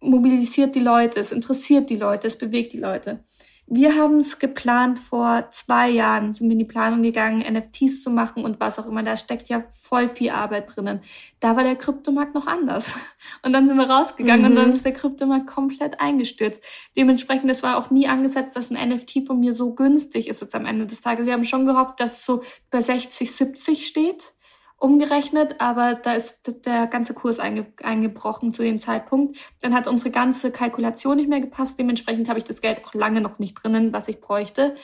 mobilisiert 0.00 0.74
die 0.74 0.80
Leute, 0.80 1.20
es 1.20 1.32
interessiert 1.32 1.90
die 1.90 1.96
Leute, 1.96 2.26
es 2.26 2.38
bewegt 2.38 2.72
die 2.72 2.78
Leute. 2.78 3.24
Wir 3.66 3.96
haben 3.96 4.18
es 4.18 4.38
geplant, 4.38 4.98
vor 4.98 5.48
zwei 5.50 5.88
Jahren 5.88 6.34
sind 6.34 6.48
wir 6.48 6.52
in 6.52 6.58
die 6.58 6.66
Planung 6.66 7.02
gegangen, 7.02 7.40
NFTs 7.40 8.02
zu 8.02 8.10
machen 8.10 8.44
und 8.44 8.60
was 8.60 8.78
auch 8.78 8.86
immer. 8.86 9.02
Da 9.02 9.16
steckt 9.16 9.48
ja 9.48 9.64
voll 9.72 10.10
viel 10.10 10.30
Arbeit 10.30 10.76
drinnen. 10.76 11.00
Da 11.40 11.56
war 11.56 11.64
der 11.64 11.76
Kryptomarkt 11.76 12.34
noch 12.34 12.46
anders. 12.46 12.98
Und 13.42 13.54
dann 13.54 13.66
sind 13.66 13.78
wir 13.78 13.88
rausgegangen 13.88 14.42
mhm. 14.42 14.50
und 14.50 14.56
dann 14.56 14.66
mhm. 14.66 14.74
ist 14.74 14.84
der 14.84 14.92
Kryptomarkt 14.92 15.46
komplett 15.46 15.98
eingestürzt. 15.98 16.62
Dementsprechend, 16.94 17.50
es 17.50 17.62
war 17.62 17.78
auch 17.78 17.90
nie 17.90 18.06
angesetzt, 18.06 18.54
dass 18.54 18.70
ein 18.70 18.88
NFT 18.90 19.26
von 19.26 19.40
mir 19.40 19.54
so 19.54 19.74
günstig 19.74 20.28
ist 20.28 20.42
jetzt 20.42 20.54
am 20.54 20.66
Ende 20.66 20.86
des 20.86 21.00
Tages. 21.00 21.24
Wir 21.24 21.32
haben 21.32 21.44
schon 21.44 21.64
gehofft, 21.64 22.00
dass 22.00 22.12
es 22.12 22.26
so 22.26 22.42
bei 22.70 22.82
60, 22.82 23.32
70 23.32 23.86
steht 23.86 24.34
umgerechnet, 24.78 25.60
aber 25.60 25.94
da 25.94 26.14
ist 26.14 26.66
der 26.66 26.86
ganze 26.86 27.14
Kurs 27.14 27.38
einge 27.38 27.66
eingebrochen 27.82 28.52
zu 28.52 28.62
dem 28.62 28.78
Zeitpunkt. 28.78 29.38
Dann 29.60 29.74
hat 29.74 29.86
unsere 29.86 30.10
ganze 30.10 30.50
Kalkulation 30.50 31.16
nicht 31.16 31.28
mehr 31.28 31.40
gepasst. 31.40 31.78
Dementsprechend 31.78 32.28
habe 32.28 32.38
ich 32.38 32.44
das 32.44 32.60
Geld 32.60 32.84
auch 32.84 32.94
lange 32.94 33.20
noch 33.20 33.38
nicht 33.38 33.54
drinnen, 33.54 33.92
was 33.92 34.08
ich 34.08 34.20
bräuchte. 34.20 34.76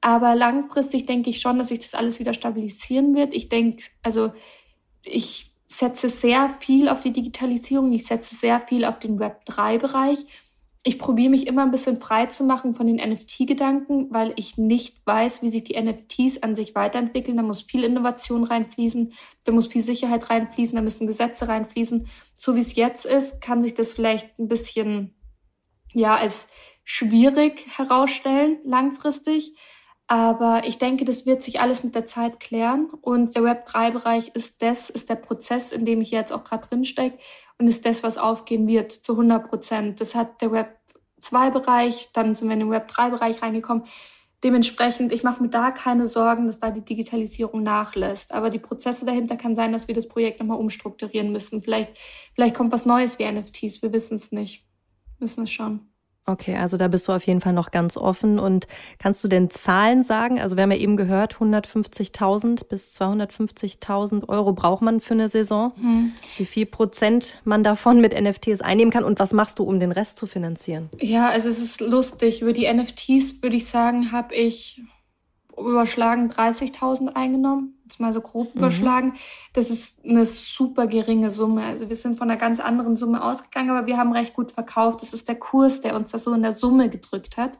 Aber 0.00 0.34
langfristig 0.34 1.06
denke 1.06 1.30
ich 1.30 1.40
schon, 1.40 1.58
dass 1.58 1.68
sich 1.68 1.78
das 1.78 1.94
alles 1.94 2.18
wieder 2.18 2.34
stabilisieren 2.34 3.14
wird. 3.14 3.34
Ich 3.34 3.48
denke, 3.48 3.84
also 4.02 4.32
ich 5.02 5.52
setze 5.66 6.08
sehr 6.08 6.48
viel 6.60 6.88
auf 6.88 7.00
die 7.00 7.12
Digitalisierung. 7.12 7.92
Ich 7.92 8.06
setze 8.06 8.34
sehr 8.34 8.60
viel 8.60 8.84
auf 8.84 8.98
den 8.98 9.18
Web 9.18 9.44
3 9.46 9.78
Bereich 9.78 10.26
ich 10.86 11.00
probiere 11.00 11.30
mich 11.30 11.48
immer 11.48 11.64
ein 11.64 11.72
bisschen 11.72 12.00
frei 12.00 12.26
zu 12.26 12.44
machen 12.44 12.76
von 12.76 12.86
den 12.86 12.98
NFT-Gedanken, 12.98 14.06
weil 14.10 14.32
ich 14.36 14.56
nicht 14.56 15.04
weiß, 15.04 15.42
wie 15.42 15.50
sich 15.50 15.64
die 15.64 15.76
NFTs 15.76 16.44
an 16.44 16.54
sich 16.54 16.76
weiterentwickeln. 16.76 17.36
Da 17.36 17.42
muss 17.42 17.62
viel 17.62 17.82
Innovation 17.82 18.44
reinfließen, 18.44 19.12
da 19.42 19.50
muss 19.50 19.66
viel 19.66 19.82
Sicherheit 19.82 20.30
reinfließen, 20.30 20.76
da 20.76 20.82
müssen 20.82 21.08
Gesetze 21.08 21.48
reinfließen. 21.48 22.06
So 22.34 22.54
wie 22.54 22.60
es 22.60 22.76
jetzt 22.76 23.04
ist, 23.04 23.40
kann 23.40 23.64
sich 23.64 23.74
das 23.74 23.94
vielleicht 23.94 24.38
ein 24.38 24.46
bisschen, 24.46 25.16
ja, 25.92 26.14
als 26.14 26.46
schwierig 26.84 27.66
herausstellen, 27.76 28.58
langfristig. 28.62 29.56
Aber 30.08 30.62
ich 30.64 30.78
denke, 30.78 31.04
das 31.04 31.26
wird 31.26 31.42
sich 31.42 31.60
alles 31.60 31.82
mit 31.82 31.94
der 31.94 32.06
Zeit 32.06 32.38
klären. 32.38 32.90
Und 33.00 33.34
der 33.34 33.42
Web3-Bereich 33.42 34.28
ist 34.34 34.62
das, 34.62 34.88
ist 34.88 35.10
der 35.10 35.16
Prozess, 35.16 35.72
in 35.72 35.84
dem 35.84 36.00
ich 36.00 36.10
jetzt 36.12 36.32
auch 36.32 36.44
gerade 36.44 36.68
drinstecke 36.68 37.18
und 37.58 37.66
ist 37.66 37.84
das, 37.84 38.02
was 38.02 38.18
aufgehen 38.18 38.68
wird 38.68 38.92
zu 38.92 39.12
100 39.12 39.48
Prozent. 39.48 40.00
Das 40.00 40.14
hat 40.14 40.40
der 40.42 40.50
Web2-Bereich, 40.50 42.10
dann 42.12 42.34
sind 42.34 42.48
wir 42.48 42.54
in 42.54 42.60
den 42.60 42.70
Web3-Bereich 42.70 43.42
reingekommen. 43.42 43.84
Dementsprechend, 44.44 45.12
ich 45.12 45.24
mache 45.24 45.42
mir 45.42 45.48
da 45.48 45.72
keine 45.72 46.06
Sorgen, 46.06 46.46
dass 46.46 46.58
da 46.60 46.70
die 46.70 46.84
Digitalisierung 46.84 47.64
nachlässt. 47.64 48.32
Aber 48.32 48.50
die 48.50 48.58
Prozesse 48.60 49.06
dahinter 49.06 49.36
kann 49.36 49.56
sein, 49.56 49.72
dass 49.72 49.88
wir 49.88 49.94
das 49.94 50.06
Projekt 50.06 50.38
nochmal 50.38 50.58
umstrukturieren 50.58 51.32
müssen. 51.32 51.62
Vielleicht, 51.62 51.98
vielleicht 52.34 52.54
kommt 52.54 52.70
was 52.70 52.86
Neues 52.86 53.18
wie 53.18 53.30
NFTs, 53.30 53.82
wir 53.82 53.92
wissen 53.92 54.14
es 54.14 54.30
nicht. 54.30 54.64
Müssen 55.18 55.40
wir 55.40 55.46
schauen. 55.48 55.95
Okay, 56.28 56.56
also 56.56 56.76
da 56.76 56.88
bist 56.88 57.06
du 57.06 57.12
auf 57.12 57.24
jeden 57.24 57.40
Fall 57.40 57.52
noch 57.52 57.70
ganz 57.70 57.96
offen. 57.96 58.40
Und 58.40 58.66
kannst 58.98 59.22
du 59.22 59.28
denn 59.28 59.48
Zahlen 59.48 60.02
sagen? 60.02 60.40
Also 60.40 60.56
wir 60.56 60.64
haben 60.64 60.72
ja 60.72 60.78
eben 60.78 60.96
gehört, 60.96 61.36
150.000 61.36 62.66
bis 62.66 63.00
250.000 63.00 64.28
Euro 64.28 64.52
braucht 64.52 64.82
man 64.82 65.00
für 65.00 65.14
eine 65.14 65.28
Saison. 65.28 65.72
Hm. 65.76 66.12
Wie 66.36 66.44
viel 66.44 66.66
Prozent 66.66 67.40
man 67.44 67.62
davon 67.62 68.00
mit 68.00 68.20
NFTs 68.20 68.60
einnehmen 68.60 68.90
kann 68.90 69.04
und 69.04 69.20
was 69.20 69.32
machst 69.32 69.60
du, 69.60 69.62
um 69.62 69.78
den 69.78 69.92
Rest 69.92 70.18
zu 70.18 70.26
finanzieren? 70.26 70.90
Ja, 71.00 71.28
also 71.28 71.48
es 71.48 71.60
ist 71.60 71.80
lustig. 71.80 72.42
Über 72.42 72.52
die 72.52 72.66
NFTs 72.72 73.40
würde 73.42 73.54
ich 73.54 73.66
sagen, 73.66 74.10
habe 74.10 74.34
ich 74.34 74.82
überschlagen 75.56 76.28
30.000 76.28 77.14
eingenommen, 77.14 77.75
jetzt 77.86 78.00
mal 78.00 78.12
so 78.12 78.20
grob 78.20 78.54
mhm. 78.54 78.60
überschlagen. 78.60 79.14
Das 79.52 79.70
ist 79.70 80.04
eine 80.04 80.24
super 80.26 80.86
geringe 80.86 81.30
Summe. 81.30 81.64
Also 81.64 81.88
wir 81.88 81.96
sind 81.96 82.18
von 82.18 82.28
einer 82.28 82.38
ganz 82.38 82.60
anderen 82.60 82.96
Summe 82.96 83.22
ausgegangen, 83.22 83.70
aber 83.70 83.86
wir 83.86 83.96
haben 83.96 84.12
recht 84.12 84.34
gut 84.34 84.50
verkauft. 84.50 85.02
Das 85.02 85.12
ist 85.12 85.28
der 85.28 85.36
Kurs, 85.36 85.80
der 85.80 85.94
uns 85.94 86.10
das 86.10 86.24
so 86.24 86.34
in 86.34 86.42
der 86.42 86.52
Summe 86.52 86.90
gedrückt 86.90 87.36
hat. 87.36 87.58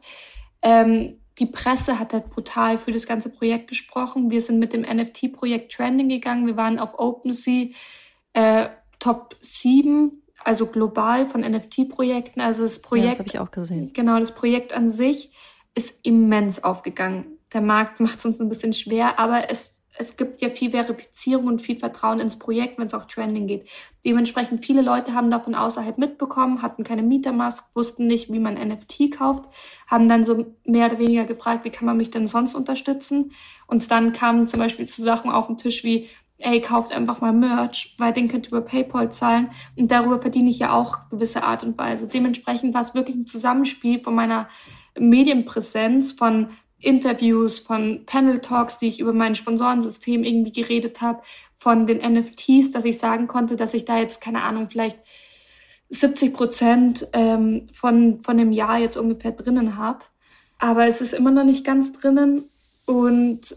Ähm, 0.61 1.19
die 1.39 1.45
Presse 1.45 1.99
hat 1.99 2.13
halt 2.13 2.29
brutal 2.29 2.77
für 2.77 2.91
das 2.91 3.07
ganze 3.07 3.29
Projekt 3.29 3.69
gesprochen. 3.69 4.29
Wir 4.29 4.41
sind 4.41 4.59
mit 4.59 4.73
dem 4.73 4.81
NFT-Projekt 4.81 5.71
Trending 5.71 6.09
gegangen. 6.09 6.45
Wir 6.45 6.57
waren 6.57 6.79
auf 6.79 6.99
OpenSea 6.99 7.67
äh, 8.33 8.69
Top 8.99 9.35
7, 9.39 10.23
also 10.43 10.65
global 10.67 11.25
von 11.25 11.41
NFT-Projekten. 11.41 12.41
Also 12.41 12.63
das 12.63 12.81
Projekt. 12.81 13.05
Ja, 13.05 13.11
das 13.11 13.19
habe 13.19 13.29
ich 13.29 13.39
auch 13.39 13.51
gesehen. 13.51 13.93
Genau, 13.93 14.19
das 14.19 14.33
Projekt 14.33 14.73
an 14.73 14.89
sich 14.89 15.31
ist 15.75 15.99
immens 16.01 16.63
aufgegangen 16.63 17.37
der 17.53 17.61
Markt 17.61 17.99
macht 17.99 18.19
es 18.19 18.25
uns 18.25 18.39
ein 18.39 18.49
bisschen 18.49 18.73
schwer, 18.73 19.19
aber 19.19 19.49
es, 19.49 19.76
es 19.99 20.15
gibt 20.15 20.41
ja 20.41 20.49
viel 20.49 20.71
Verifizierung 20.71 21.47
und 21.47 21.61
viel 21.61 21.77
Vertrauen 21.77 22.19
ins 22.19 22.37
Projekt, 22.37 22.77
wenn 22.77 22.87
es 22.87 22.93
auch 22.93 23.05
Trending 23.05 23.47
geht. 23.47 23.67
Dementsprechend 24.05 24.65
viele 24.65 24.81
Leute 24.81 25.13
haben 25.13 25.31
davon 25.31 25.55
außerhalb 25.55 25.97
mitbekommen, 25.97 26.61
hatten 26.61 26.83
keine 26.83 27.03
Metamask, 27.03 27.65
wussten 27.73 28.07
nicht, 28.07 28.31
wie 28.31 28.39
man 28.39 28.55
NFT 28.55 29.11
kauft, 29.11 29.45
haben 29.87 30.07
dann 30.07 30.23
so 30.23 30.45
mehr 30.65 30.87
oder 30.87 30.99
weniger 30.99 31.25
gefragt, 31.25 31.65
wie 31.65 31.71
kann 31.71 31.85
man 31.85 31.97
mich 31.97 32.11
denn 32.11 32.27
sonst 32.27 32.55
unterstützen? 32.55 33.31
Und 33.65 33.89
dann 33.91 34.13
kamen 34.13 34.47
zum 34.47 34.59
Beispiel 34.59 34.85
zu 34.85 35.01
Sachen 35.01 35.31
auf 35.31 35.47
den 35.47 35.57
Tisch 35.57 35.83
wie, 35.83 36.09
ey, 36.37 36.61
kauft 36.61 36.91
einfach 36.91 37.19
mal 37.19 37.33
Merch, 37.33 37.95
weil 37.97 38.13
den 38.13 38.27
könnt 38.27 38.47
ihr 38.47 38.51
über 38.51 38.61
PayPal 38.61 39.11
zahlen 39.11 39.49
und 39.75 39.91
darüber 39.91 40.19
verdiene 40.19 40.51
ich 40.51 40.59
ja 40.59 40.73
auch 40.73 41.09
gewisse 41.09 41.43
Art 41.43 41.63
und 41.63 41.77
Weise. 41.77 42.07
Dementsprechend 42.07 42.75
war 42.75 42.81
es 42.81 42.93
wirklich 42.93 43.15
ein 43.15 43.25
Zusammenspiel 43.25 43.99
von 44.01 44.13
meiner 44.13 44.47
Medienpräsenz, 44.99 46.13
von 46.13 46.49
Interviews, 46.79 47.59
von 47.59 48.05
Panel 48.05 48.39
Talks, 48.39 48.77
die 48.77 48.87
ich 48.87 48.99
über 48.99 49.13
mein 49.13 49.35
Sponsorensystem 49.35 50.23
irgendwie 50.23 50.51
geredet 50.51 51.01
habe, 51.01 51.23
von 51.55 51.87
den 51.87 51.97
NFTs, 51.97 52.71
dass 52.71 52.85
ich 52.85 52.99
sagen 52.99 53.27
konnte, 53.27 53.55
dass 53.55 53.73
ich 53.73 53.85
da 53.85 53.97
jetzt, 53.99 54.21
keine 54.21 54.43
Ahnung, 54.43 54.69
vielleicht 54.69 54.99
70 55.89 56.33
Prozent 56.33 57.07
ähm, 57.13 57.67
von, 57.73 58.21
von 58.21 58.37
dem 58.37 58.51
Jahr 58.51 58.77
jetzt 58.77 58.97
ungefähr 58.97 59.31
drinnen 59.31 59.77
habe. 59.77 60.03
Aber 60.59 60.85
es 60.85 61.01
ist 61.01 61.13
immer 61.13 61.31
noch 61.31 61.45
nicht 61.45 61.65
ganz 61.65 61.93
drinnen. 61.93 62.43
Und 62.85 63.55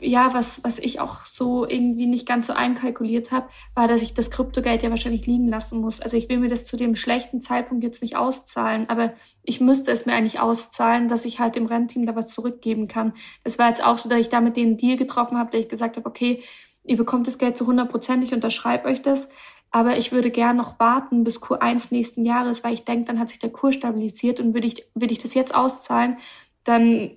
ja, 0.00 0.32
was, 0.32 0.62
was 0.64 0.78
ich 0.78 1.00
auch 1.00 1.24
so 1.24 1.66
irgendwie 1.68 2.06
nicht 2.06 2.26
ganz 2.26 2.46
so 2.46 2.52
einkalkuliert 2.52 3.32
habe, 3.32 3.48
war, 3.74 3.88
dass 3.88 4.02
ich 4.02 4.14
das 4.14 4.30
Kryptogeld 4.30 4.82
ja 4.82 4.90
wahrscheinlich 4.90 5.26
liegen 5.26 5.48
lassen 5.48 5.80
muss. 5.80 6.00
Also 6.00 6.16
ich 6.16 6.28
will 6.28 6.38
mir 6.38 6.48
das 6.48 6.64
zu 6.64 6.76
dem 6.76 6.94
schlechten 6.94 7.40
Zeitpunkt 7.40 7.82
jetzt 7.84 8.02
nicht 8.02 8.16
auszahlen, 8.16 8.88
aber 8.88 9.12
ich 9.42 9.60
müsste 9.60 9.90
es 9.90 10.06
mir 10.06 10.14
eigentlich 10.14 10.40
auszahlen, 10.40 11.08
dass 11.08 11.24
ich 11.24 11.40
halt 11.40 11.56
dem 11.56 11.66
Rennteam 11.66 12.06
da 12.06 12.14
was 12.14 12.28
zurückgeben 12.28 12.86
kann. 12.86 13.12
Das 13.44 13.58
war 13.58 13.68
jetzt 13.68 13.84
auch 13.84 13.98
so, 13.98 14.08
dass 14.08 14.20
ich 14.20 14.28
da 14.28 14.40
mit 14.40 14.56
denen 14.56 14.76
Deal 14.76 14.96
getroffen 14.96 15.38
habe, 15.38 15.50
dass 15.50 15.60
ich 15.60 15.68
gesagt 15.68 15.96
habe, 15.96 16.08
okay, 16.08 16.42
ihr 16.84 16.96
bekommt 16.96 17.26
das 17.26 17.38
Geld 17.38 17.56
zu 17.56 17.64
100 17.64 17.90
Prozent, 17.90 18.24
ich 18.24 18.32
unterschreibe 18.32 18.88
euch 18.88 19.02
das, 19.02 19.28
aber 19.70 19.98
ich 19.98 20.12
würde 20.12 20.30
gern 20.30 20.56
noch 20.56 20.78
warten 20.78 21.24
bis 21.24 21.42
Q1 21.42 21.88
nächsten 21.90 22.24
Jahres, 22.24 22.64
weil 22.64 22.72
ich 22.72 22.84
denke, 22.84 23.04
dann 23.04 23.18
hat 23.18 23.30
sich 23.30 23.38
der 23.38 23.50
Kurs 23.50 23.74
stabilisiert 23.74 24.40
und 24.40 24.54
würde 24.54 24.66
ich, 24.66 24.84
würde 24.94 25.12
ich 25.12 25.18
das 25.18 25.34
jetzt 25.34 25.54
auszahlen, 25.54 26.18
dann 26.64 27.10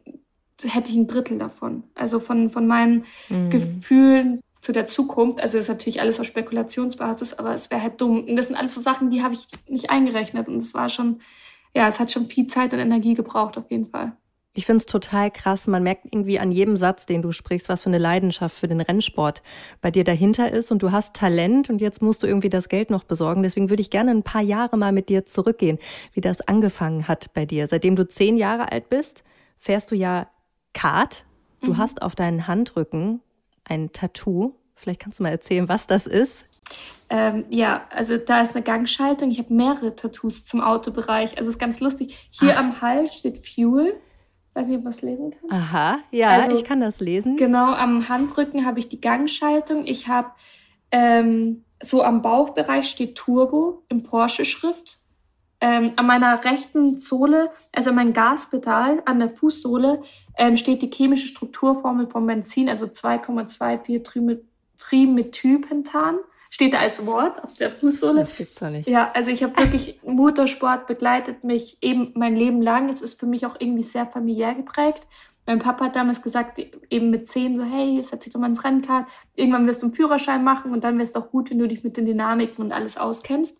hätte 0.64 0.92
ich 0.92 0.98
ein 0.98 1.08
Drittel 1.08 1.38
davon. 1.38 1.84
Also 1.96 2.20
von, 2.20 2.50
von 2.50 2.68
meinen 2.68 3.06
mhm. 3.30 3.50
Gefühlen 3.50 4.42
zu 4.62 4.72
der 4.72 4.86
Zukunft. 4.86 5.42
Also 5.42 5.58
das 5.58 5.66
ist 5.66 5.70
natürlich 5.70 6.02
alles 6.02 6.20
auf 6.20 6.28
Spekulationsbasis, 6.28 7.34
aber 7.34 7.54
es 7.54 7.72
wäre 7.72 7.82
halt 7.82 8.00
dumm. 8.00 8.24
Und 8.26 8.36
das 8.36 8.48
sind 8.48 8.56
alles 8.56 8.74
so 8.74 8.82
Sachen, 8.82 9.10
die 9.10 9.24
habe 9.24 9.34
ich 9.34 9.48
nicht 9.68 9.90
eingerechnet. 9.90 10.48
Und 10.48 10.58
es 10.58 10.74
war 10.74 10.90
schon, 10.90 11.20
ja, 11.76 11.88
es 11.88 12.00
hat 12.00 12.12
schon 12.12 12.28
viel 12.28 12.46
Zeit 12.46 12.74
und 12.74 12.80
Energie 12.80 13.16
gebraucht, 13.16 13.58
auf 13.58 13.70
jeden 13.70 13.88
Fall. 13.88 14.14
Ich 14.54 14.66
finde 14.66 14.80
es 14.80 14.86
total 14.86 15.32
krass. 15.32 15.68
Man 15.68 15.82
merkt 15.82 16.06
irgendwie 16.06 16.38
an 16.38 16.52
jedem 16.52 16.76
Satz, 16.76 17.06
den 17.06 17.22
du 17.22 17.32
sprichst, 17.32 17.70
was 17.70 17.84
für 17.84 17.90
eine 17.90 17.98
Leidenschaft 17.98 18.56
für 18.56 18.68
den 18.68 18.82
Rennsport 18.82 19.42
bei 19.80 19.92
dir 19.92 20.04
dahinter 20.04 20.52
ist. 20.52 20.74
Und 20.74 20.84
du 20.84 20.92
hast 20.92 21.16
Talent 21.16 21.70
und 21.70 21.80
jetzt 21.80 22.02
musst 22.02 22.22
du 22.22 22.28
irgendwie 22.28 22.50
das 22.50 22.68
Geld 22.68 22.90
noch 22.90 23.06
besorgen. 23.06 23.44
Deswegen 23.44 23.70
würde 23.70 23.82
ich 23.82 23.90
gerne 23.90 24.12
ein 24.12 24.24
paar 24.24 24.42
Jahre 24.42 24.78
mal 24.78 24.92
mit 24.92 25.08
dir 25.08 25.26
zurückgehen, 25.26 25.80
wie 26.14 26.22
das 26.22 26.42
angefangen 26.42 27.08
hat 27.08 27.34
bei 27.34 27.46
dir. 27.46 27.66
Seitdem 27.68 27.96
du 27.96 28.06
zehn 28.06 28.36
Jahre 28.36 28.72
alt 28.74 28.90
bist, 28.90 29.24
fährst 29.58 29.90
du 29.90 29.96
ja 29.96 30.28
Kart. 30.74 31.26
Du 31.62 31.74
mhm. 31.74 31.78
hast 31.78 32.02
auf 32.02 32.16
deinen 32.16 32.48
Handrücken 32.48 33.22
ein 33.64 33.92
Tattoo. 33.92 34.56
Vielleicht 34.76 35.00
kannst 35.00 35.20
du 35.20 35.24
mal 35.24 35.30
erzählen, 35.30 35.70
was 35.70 35.88
das 35.88 36.08
ist. 36.08 36.48
Ähm, 37.10 37.46
ja, 37.50 37.86
also 37.90 38.18
da 38.18 38.42
ist 38.42 38.56
eine 38.56 38.64
Gangschaltung. 38.64 39.32
Ich 39.32 39.40
habe 39.40 39.54
mehrere 39.54 39.96
Tattoos 39.96 40.46
zum 40.46 40.62
Autobereich. 40.62 41.38
Also 41.38 41.50
es 41.50 41.56
ist 41.56 41.60
ganz 41.60 41.80
lustig. 41.80 42.30
Hier 42.32 42.54
Ach. 42.56 42.60
am 42.60 42.82
Hals 42.82 43.14
steht 43.14 43.46
Fuel. 43.46 44.00
Weiß 44.54 44.68
nicht, 44.68 44.78
ob 44.78 44.84
man 44.84 44.94
es 44.94 45.02
lesen 45.02 45.32
kann. 45.32 45.52
Aha, 45.52 46.00
ja, 46.12 46.30
also, 46.30 46.58
ich 46.58 46.64
kann 46.64 46.82
das 46.82 47.00
lesen. 47.00 47.38
Genau, 47.38 47.74
am 47.74 48.10
Handrücken 48.10 48.66
habe 48.66 48.80
ich 48.80 48.90
die 48.90 49.00
Gangschaltung. 49.00 49.86
Ich 49.86 50.10
habe 50.10 50.32
ähm, 50.92 51.64
so 51.82 52.04
am 52.04 52.22
Bauchbereich 52.22 52.90
steht 52.90 53.16
Turbo 53.16 53.84
im 53.88 54.04
Porsche-Schrift. 54.04 55.01
Ähm, 55.64 55.94
an 55.96 56.08
meiner 56.08 56.44
rechten 56.44 56.98
Sohle, 56.98 57.52
also 57.72 57.94
mein 57.94 58.14
Gaspedal 58.14 59.04
an 59.06 59.20
der 59.20 59.30
Fußsohle, 59.30 60.02
ähm, 60.36 60.58
steht 60.58 60.82
die 60.82 60.90
chemische 60.90 61.28
Strukturformel 61.28 62.08
von 62.08 62.26
Benzin, 62.26 62.68
also 62.68 62.88
2,24 62.88 64.40
Trimethylpentan. 64.80 66.18
Steht 66.50 66.74
da 66.74 66.80
als 66.80 67.06
Wort 67.06 67.42
auf 67.44 67.54
der 67.54 67.72
Fußsohle. 67.72 68.22
Das 68.22 68.36
gibt's 68.36 68.56
doch 68.56 68.70
nicht. 68.70 68.90
Ja, 68.90 69.12
also 69.14 69.30
ich 69.30 69.42
habe 69.44 69.56
wirklich 69.56 70.00
Motorsport 70.04 70.88
begleitet 70.88 71.44
mich 71.44 71.78
eben 71.82 72.12
mein 72.16 72.36
Leben 72.36 72.62
lang. 72.62 72.90
Es 72.90 73.00
ist 73.00 73.20
für 73.20 73.28
mich 73.28 73.46
auch 73.46 73.56
irgendwie 73.60 73.84
sehr 73.84 74.06
familiär 74.06 74.54
geprägt. 74.56 75.08
Mein 75.46 75.60
Papa 75.60 75.86
hat 75.86 75.96
damals 75.96 76.22
gesagt, 76.22 76.60
eben 76.90 77.10
mit 77.10 77.28
zehn 77.28 77.58
so, 77.58 77.64
hey, 77.64 78.02
setz 78.02 78.26
dich 78.26 78.34
doch 78.34 78.40
mal 78.40 78.48
ins 78.48 78.64
Rennkart. 78.64 79.08
Irgendwann 79.36 79.66
wirst 79.66 79.82
du 79.82 79.88
einen 79.88 79.96
Führerschein 79.96 80.44
machen 80.44 80.72
und 80.72 80.84
dann 80.84 80.98
wär's 81.00 81.14
doch 81.14 81.32
gut, 81.32 81.50
wenn 81.50 81.60
du 81.60 81.68
dich 81.68 81.84
mit 81.84 81.98
den 81.98 82.06
Dynamiken 82.06 82.64
und 82.64 82.72
alles 82.72 82.98
auskennst. 82.98 83.58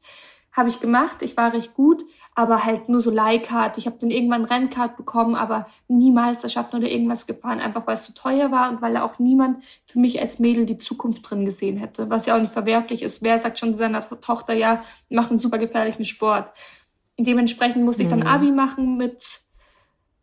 Habe 0.52 0.70
ich 0.70 0.80
gemacht. 0.80 1.22
Ich 1.22 1.38
war 1.38 1.54
recht 1.54 1.74
gut, 1.74 2.04
aber 2.36 2.66
halt 2.66 2.90
nur 2.90 3.02
so 3.02 3.10
Leihkart. 3.10 3.78
Ich 3.78 3.86
habe 3.86 3.98
dann 4.00 4.12
irgendwann 4.12 4.46
Rennkart 4.46 4.98
bekommen, 4.98 5.36
aber 5.36 5.68
nie 5.88 6.12
Meisterschaften 6.12 6.78
oder 6.78 6.90
irgendwas 6.90 7.26
gefahren, 7.26 7.60
einfach 7.60 7.88
weil 7.88 7.94
es 7.94 8.04
zu 8.04 8.14
teuer 8.14 8.52
war 8.52 8.70
und 8.70 8.82
weil 8.82 8.98
auch 8.98 9.20
niemand 9.20 9.64
für 9.86 10.00
mich 10.00 10.20
als 10.20 10.40
Mädel 10.40 10.66
die 10.66 10.78
Zukunft 10.78 11.30
drin 11.30 11.46
gesehen 11.46 11.78
hätte, 11.78 12.10
was 12.10 12.26
ja 12.26 12.36
auch 12.36 12.42
nicht 12.42 12.54
verwerflich 12.54 13.02
ist. 13.02 13.22
Wer 13.22 13.40
sagt 13.40 13.60
schon 13.60 13.76
seiner 13.76 14.02
Tochter, 14.02 14.54
ja, 14.54 14.84
mach 15.10 15.30
einen 15.30 15.40
super 15.40 15.58
gefährlichen 15.58 16.06
Sport. 16.06 16.52
Dementsprechend 17.18 17.84
musste 17.86 18.04
ich 18.04 18.10
dann 18.10 18.22
mhm. 18.22 18.28
Abi 18.28 18.52
machen 18.52 18.98
mit 18.98 19.42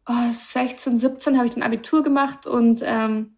oh, 0.08 0.32
16, 0.32 0.96
17 0.96 1.36
habe 1.36 1.46
ich 1.46 1.54
dann 1.54 1.62
Abitur 1.62 2.02
gemacht 2.02 2.46
und 2.46 2.82
ähm, 2.84 3.37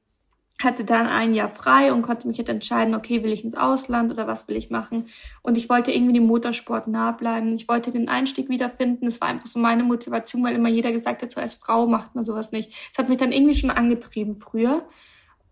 hatte 0.63 0.85
dann 0.85 1.07
ein 1.07 1.35
Jahr 1.35 1.49
frei 1.49 1.93
und 1.93 2.03
konnte 2.03 2.29
mich 2.29 2.37
jetzt 2.37 2.49
entscheiden, 2.49 2.95
okay, 2.95 3.23
will 3.23 3.33
ich 3.33 3.45
ins 3.45 3.55
Ausland 3.55 4.13
oder 4.13 4.27
was 4.27 4.47
will 4.47 4.57
ich 4.57 4.71
machen? 4.71 5.07
Und 5.43 5.57
ich 5.57 5.69
wollte 5.69 5.91
irgendwie 5.91 6.13
dem 6.13 6.27
Motorsport 6.27 6.87
nah 6.87 7.13
bleiben. 7.13 7.55
Ich 7.55 7.69
wollte 7.69 7.93
den 7.93 8.09
Einstieg 8.09 8.49
wiederfinden. 8.49 9.07
Es 9.07 9.21
war 9.21 9.29
einfach 9.29 9.47
so 9.47 9.59
meine 9.59 9.85
Motivation, 9.85 10.45
weil 10.45 10.55
immer 10.55 10.69
jeder 10.69 10.93
gesagt 10.93 11.23
hat, 11.23 11.33
so 11.33 11.41
als 11.41 11.55
Frau 11.55 11.87
macht 11.87 12.15
man 12.15 12.25
sowas 12.25 12.53
nicht. 12.53 12.73
Es 12.93 12.99
hat 12.99 13.09
mich 13.09 13.19
dann 13.19 13.33
irgendwie 13.33 13.55
schon 13.55 13.71
angetrieben 13.71 14.37
früher. 14.37 14.85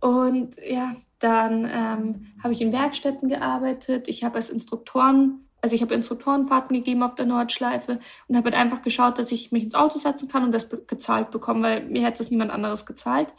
Und 0.01 0.57
ja, 0.69 0.95
dann 1.19 1.65
ähm, 1.65 2.27
habe 2.43 2.53
ich 2.53 2.61
in 2.61 2.73
Werkstätten 2.73 3.29
gearbeitet. 3.29 4.09
Ich 4.09 4.25
habe 4.25 4.37
als 4.37 4.51
Instruktoren, 4.51 5.45
also 5.61 5.75
ich 5.75 5.83
habe 5.83 5.95
Instruktorenfahrten 5.95 6.77
gegeben 6.77 7.03
auf 7.03 7.15
der 7.15 7.27
Nordschleife 7.27 7.99
und 8.29 8.37
habe 8.37 8.51
halt 8.51 8.61
einfach 8.61 8.83
geschaut, 8.83 9.19
dass 9.19 9.33
ich 9.33 9.51
mich 9.51 9.65
ins 9.65 9.75
Auto 9.75 9.99
setzen 9.99 10.29
kann 10.29 10.45
und 10.45 10.53
das 10.53 10.69
gezahlt 10.87 11.31
bekomme, 11.31 11.63
weil 11.63 11.85
mir 11.87 12.05
hätte 12.05 12.19
das 12.19 12.31
niemand 12.31 12.53
anderes 12.53 12.87
gezahlt. 12.87 13.35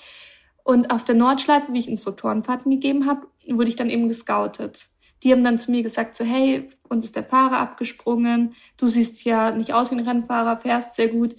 Und 0.69 0.91
auf 0.91 1.03
der 1.03 1.15
Nordschleife, 1.15 1.73
wie 1.73 1.79
ich 1.79 1.87
Instruktorenfahrten 1.87 2.69
gegeben 2.69 3.07
habe, 3.07 3.25
wurde 3.47 3.69
ich 3.69 3.75
dann 3.75 3.89
eben 3.89 4.07
gescoutet. 4.07 4.89
Die 5.23 5.31
haben 5.31 5.43
dann 5.43 5.57
zu 5.57 5.71
mir 5.71 5.81
gesagt, 5.81 6.13
so 6.13 6.23
hey, 6.23 6.69
uns 6.87 7.05
ist 7.05 7.15
der 7.15 7.23
Fahrer 7.23 7.57
abgesprungen, 7.57 8.53
du 8.77 8.85
siehst 8.85 9.23
ja 9.23 9.49
nicht 9.49 9.73
aus 9.73 9.89
wie 9.89 9.95
ein 9.95 10.07
Rennfahrer, 10.07 10.59
fährst 10.59 10.93
sehr 10.93 11.07
gut, 11.07 11.33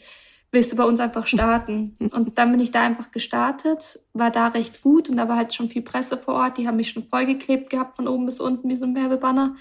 willst 0.51 0.73
du 0.73 0.77
bei 0.77 0.83
uns 0.83 0.99
einfach 0.99 1.27
starten? 1.29 1.97
Und 2.11 2.39
dann 2.39 2.51
bin 2.51 2.59
ich 2.59 2.73
da 2.73 2.83
einfach 2.83 3.13
gestartet, 3.13 4.01
war 4.15 4.33
da 4.33 4.49
recht 4.49 4.83
gut 4.83 5.09
und 5.09 5.17
da 5.17 5.29
war 5.29 5.37
halt 5.37 5.55
schon 5.55 5.69
viel 5.69 5.83
Presse 5.83 6.19
vor 6.19 6.35
Ort, 6.35 6.59
die 6.59 6.67
haben 6.67 6.79
mich 6.79 6.89
schon 6.89 7.05
vollgeklebt 7.05 7.71
gehabt 7.71 7.95
von 7.95 8.09
oben 8.09 8.27
bis 8.27 8.41
unten 8.41 8.69
wie 8.69 8.75
so 8.75 8.85
ein 8.85 8.97
Werbebanner. 8.97 9.55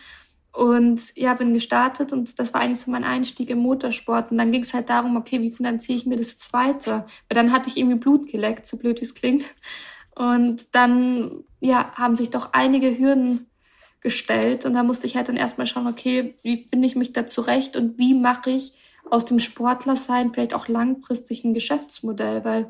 Und 0.60 1.16
ja, 1.16 1.36
bin 1.36 1.54
gestartet 1.54 2.12
und 2.12 2.38
das 2.38 2.54
war 2.54 2.60
eigentlich 2.60 2.82
so 2.82 2.92
mein 2.92 3.06
Einstieg 3.06 3.50
im 3.50 3.60
Motorsport. 3.60 4.30
Und 4.30 4.38
dann 4.38 4.52
ging 4.52 4.62
es 4.62 4.74
halt 4.74 4.90
darum, 4.90 5.16
okay, 5.16 5.42
wie 5.42 5.52
finanziere 5.52 5.98
ich 5.98 6.06
mir 6.06 6.18
das 6.18 6.32
jetzt 6.32 6.52
weiter? 6.52 7.08
Weil 7.30 7.36
dann 7.36 7.54
hatte 7.54 7.70
ich 7.70 7.78
irgendwie 7.78 7.98
Blut 7.98 8.30
geleckt, 8.30 8.66
so 8.66 8.76
blöd 8.76 9.02
es 9.02 9.14
klingt. 9.14 9.46
Und 10.16 10.76
dann, 10.76 11.46
ja, 11.62 11.94
haben 11.94 12.18
sich 12.18 12.30
doch 12.30 12.52
einige 12.52 13.00
Hürden 13.00 13.48
gestellt. 14.02 14.66
Und 14.66 14.74
da 14.74 14.84
musste 14.84 15.08
ich 15.08 15.16
halt 15.16 15.30
dann 15.30 15.38
erstmal 15.38 15.66
schauen, 15.66 15.88
okay, 15.88 16.36
wie 16.44 16.66
finde 16.66 16.88
ich 16.88 16.98
mich 16.98 17.14
da 17.14 17.26
zurecht 17.26 17.78
und 17.78 17.98
wie 17.98 18.14
mache 18.14 18.50
ich 18.50 18.74
aus 19.10 19.24
dem 19.24 19.40
Sportler 19.40 19.96
sein 19.96 20.34
vielleicht 20.34 20.54
auch 20.54 20.68
langfristig 20.68 21.46
ein 21.46 21.54
Geschäftsmodell? 21.54 22.44
Weil 22.44 22.68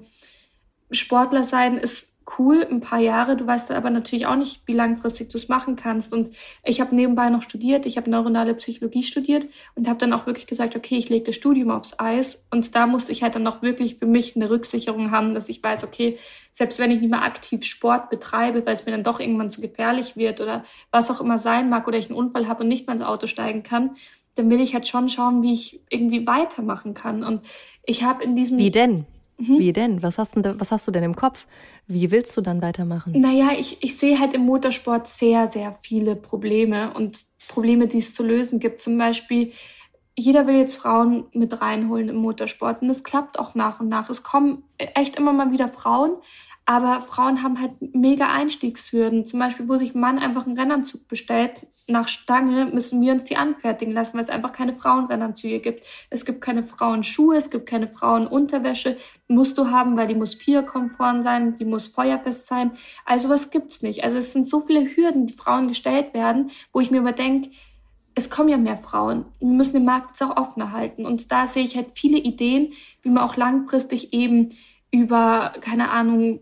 Sportler 0.92 1.44
sein 1.44 1.76
ist 1.76 2.09
cool, 2.38 2.68
ein 2.70 2.82
paar 2.82 3.00
Jahre. 3.00 3.36
Du 3.36 3.48
weißt 3.48 3.72
aber 3.72 3.90
natürlich 3.90 4.26
auch 4.26 4.36
nicht, 4.36 4.62
wie 4.66 4.74
langfristig 4.74 5.30
du 5.30 5.38
es 5.38 5.48
machen 5.48 5.76
kannst. 5.76 6.14
Und 6.14 6.30
ich 6.64 6.82
habe 6.82 6.96
nebenbei 6.96 7.30
noch 7.30 7.42
studiert. 7.42 7.86
Ich 7.86 7.98
habe 7.98 8.10
neuronale 8.10 8.54
Psychologie 8.56 9.04
studiert 9.04 9.48
und 9.76 9.88
habe 9.88 10.00
dann 10.00 10.14
auch 10.14 10.26
wirklich 10.26 10.48
gesagt, 10.48 10.76
okay, 10.76 10.98
ich 10.98 11.10
lege 11.10 11.26
das 11.26 11.36
Studium 11.36 11.72
aufs 11.72 12.00
Eis. 12.00 12.46
Und 12.52 12.76
da 12.76 12.88
musste 12.88 13.12
ich 13.12 13.24
halt 13.24 13.36
dann 13.36 13.48
auch 13.48 13.62
wirklich 13.62 13.96
für 13.96 14.06
mich 14.06 14.36
eine 14.36 14.50
Rücksicherung 14.50 15.12
haben, 15.12 15.34
dass 15.34 15.50
ich 15.50 15.64
weiß, 15.64 15.84
okay, 15.84 16.18
selbst 16.52 16.80
wenn 16.80 16.92
ich 16.92 17.02
nicht 17.02 17.10
mehr 17.10 17.24
aktiv 17.24 17.64
Sport 17.64 18.10
betreibe, 18.10 18.66
weil 18.66 18.74
es 18.74 18.86
mir 18.86 18.92
dann 18.92 19.04
doch 19.04 19.20
irgendwann 19.20 19.50
zu 19.50 19.62
gefährlich 19.62 20.16
wird 20.18 20.42
oder 20.42 20.64
was 20.92 21.10
auch 21.10 21.22
immer 21.22 21.40
sein 21.40 21.70
mag 21.70 21.88
oder 21.88 21.98
ich 21.98 22.10
einen 22.10 22.18
Unfall 22.18 22.48
habe 22.48 22.64
und 22.64 22.70
nicht 22.70 22.88
mehr 22.88 22.96
ins 22.96 23.06
Auto 23.06 23.28
steigen 23.28 23.64
kann, 23.64 23.96
dann 24.36 24.50
will 24.50 24.62
ich 24.62 24.74
halt 24.74 24.88
schon 24.88 25.10
schauen, 25.10 25.42
wie 25.42 25.54
ich 25.54 25.82
irgendwie 25.90 26.26
weitermachen 26.26 26.94
kann. 26.94 27.24
Und 27.24 27.42
ich 27.86 28.04
habe 28.04 28.24
in 28.24 28.36
diesem... 28.36 28.58
Wie 28.58 28.72
denn? 28.72 29.06
Mhm. 29.40 29.58
Wie 29.58 29.74
denn? 29.74 30.04
Was 30.04 30.18
hast, 30.18 30.36
denn, 30.36 30.60
was 30.60 30.72
hast 30.72 30.88
du 30.88 30.92
denn 30.92 31.04
im 31.04 31.16
Kopf? 31.16 31.48
Wie 31.88 32.12
willst 32.12 32.36
du 32.36 32.42
dann 32.42 32.62
weitermachen? 32.62 33.14
Naja, 33.16 33.52
ich, 33.58 33.82
ich 33.82 33.98
sehe 33.98 34.20
halt 34.20 34.34
im 34.34 34.42
Motorsport 34.42 35.08
sehr, 35.08 35.48
sehr 35.48 35.78
viele 35.82 36.16
Probleme 36.16 36.94
und 36.94 37.26
Probleme, 37.48 37.88
die 37.88 38.00
es 38.00 38.14
zu 38.14 38.24
lösen 38.24 38.60
gibt. 38.60 38.82
Zum 38.82 38.98
Beispiel, 38.98 39.54
jeder 40.18 40.46
will 40.46 40.58
jetzt 40.58 40.76
Frauen 40.76 41.28
mit 41.34 41.62
reinholen 41.62 42.10
im 42.10 42.18
Motorsport 42.18 42.82
und 42.82 42.90
es 42.90 43.04
klappt 43.04 43.40
auch 43.40 43.56
nach 43.56 43.80
und 43.80 43.88
nach. 43.88 44.10
Es 44.10 44.24
kommen 44.24 44.64
echt 44.78 45.16
immer 45.16 45.32
mal 45.32 45.52
wieder 45.52 45.70
Frauen, 45.70 46.18
aber 46.70 47.02
Frauen 47.02 47.42
haben 47.42 47.60
halt 47.60 47.72
mega 47.96 48.32
Einstiegshürden. 48.32 49.26
Zum 49.26 49.40
Beispiel, 49.40 49.68
wo 49.68 49.78
sich 49.78 49.96
ein 49.96 50.02
Mann 50.02 50.20
einfach 50.20 50.46
einen 50.46 50.56
Rennanzug 50.56 51.08
bestellt, 51.08 51.66
nach 51.88 52.08
Stange 52.08 52.66
müssen 52.68 53.02
wir 53.02 53.12
uns 53.12 53.24
die 53.24 53.38
anfertigen 53.38 53.92
lassen, 53.92 54.14
weil 54.14 54.24
es 54.24 54.30
einfach 54.30 54.52
keine 54.52 54.76
Frauenrennanzüge 54.76 55.62
gibt. 55.62 55.88
Es 56.12 56.26
gibt 56.26 56.42
keine 56.42 56.62
Frauenschuhe, 56.62 57.38
es 57.38 57.50
gibt 57.50 57.66
keine 57.66 57.88
Frauenunterwäsche. 57.88 58.98
Musst 59.28 59.58
du 59.58 59.72
haben, 59.72 59.98
weil 59.98 60.06
die 60.06 60.14
muss 60.14 60.36
vierkonform 60.36 61.24
sein, 61.24 61.56
die 61.56 61.66
muss 61.66 61.88
feuerfest 61.88 62.46
sein. 62.46 62.74
Also 63.04 63.30
was 63.30 63.50
gibt's 63.50 63.82
nicht. 63.82 64.04
Also 64.04 64.18
es 64.18 64.32
sind 64.32 64.48
so 64.48 64.60
viele 64.60 64.96
Hürden, 64.96 65.26
die 65.26 65.34
Frauen 65.34 65.70
gestellt 65.70 66.14
werden, 66.14 66.52
wo 66.72 66.82
ich 66.82 66.92
mir 66.92 67.00
aber 67.00 67.14
denke, 67.14 67.50
es 68.14 68.30
kommen 68.30 68.50
ja 68.50 68.58
mehr 68.58 68.78
Frauen. 68.78 69.26
Wir 69.40 69.48
müssen 69.48 69.74
den 69.74 69.86
Markt 69.86 70.12
jetzt 70.12 70.22
auch 70.22 70.38
offener 70.38 70.72
halten. 70.72 71.08
Und 71.08 71.32
da 71.32 71.48
sehe 71.48 71.64
ich 71.64 71.76
halt 71.76 71.94
viele 71.96 72.20
Ideen, 72.20 72.74
wie 73.02 73.10
man 73.10 73.24
auch 73.24 73.38
langfristig 73.38 74.14
eben 74.14 74.50
über, 74.92 75.54
keine 75.62 75.92
Ahnung, 75.92 76.42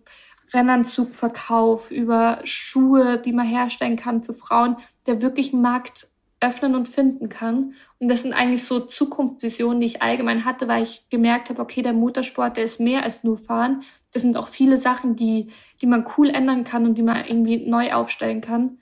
Rennanzugverkauf, 0.53 1.91
über 1.91 2.39
Schuhe, 2.43 3.17
die 3.17 3.33
man 3.33 3.45
herstellen 3.45 3.97
kann 3.97 4.23
für 4.23 4.33
Frauen, 4.33 4.77
der 5.05 5.21
wirklich 5.21 5.53
einen 5.53 5.61
Markt 5.61 6.07
öffnen 6.39 6.75
und 6.75 6.87
finden 6.87 7.29
kann. 7.29 7.73
Und 7.99 8.09
das 8.09 8.21
sind 8.21 8.33
eigentlich 8.33 8.63
so 8.63 8.79
Zukunftsvisionen, 8.79 9.79
die 9.81 9.87
ich 9.87 10.01
allgemein 10.01 10.45
hatte, 10.45 10.67
weil 10.67 10.83
ich 10.83 11.05
gemerkt 11.09 11.49
habe, 11.49 11.61
okay, 11.61 11.81
der 11.81 11.93
Motorsport, 11.93 12.57
der 12.57 12.63
ist 12.63 12.79
mehr 12.79 13.03
als 13.03 13.23
nur 13.23 13.37
fahren. 13.37 13.83
Das 14.13 14.21
sind 14.21 14.37
auch 14.37 14.47
viele 14.47 14.77
Sachen, 14.77 15.15
die, 15.15 15.49
die 15.81 15.87
man 15.87 16.05
cool 16.17 16.29
ändern 16.29 16.63
kann 16.63 16.85
und 16.85 16.97
die 16.97 17.03
man 17.03 17.25
irgendwie 17.25 17.67
neu 17.67 17.93
aufstellen 17.93 18.41
kann 18.41 18.77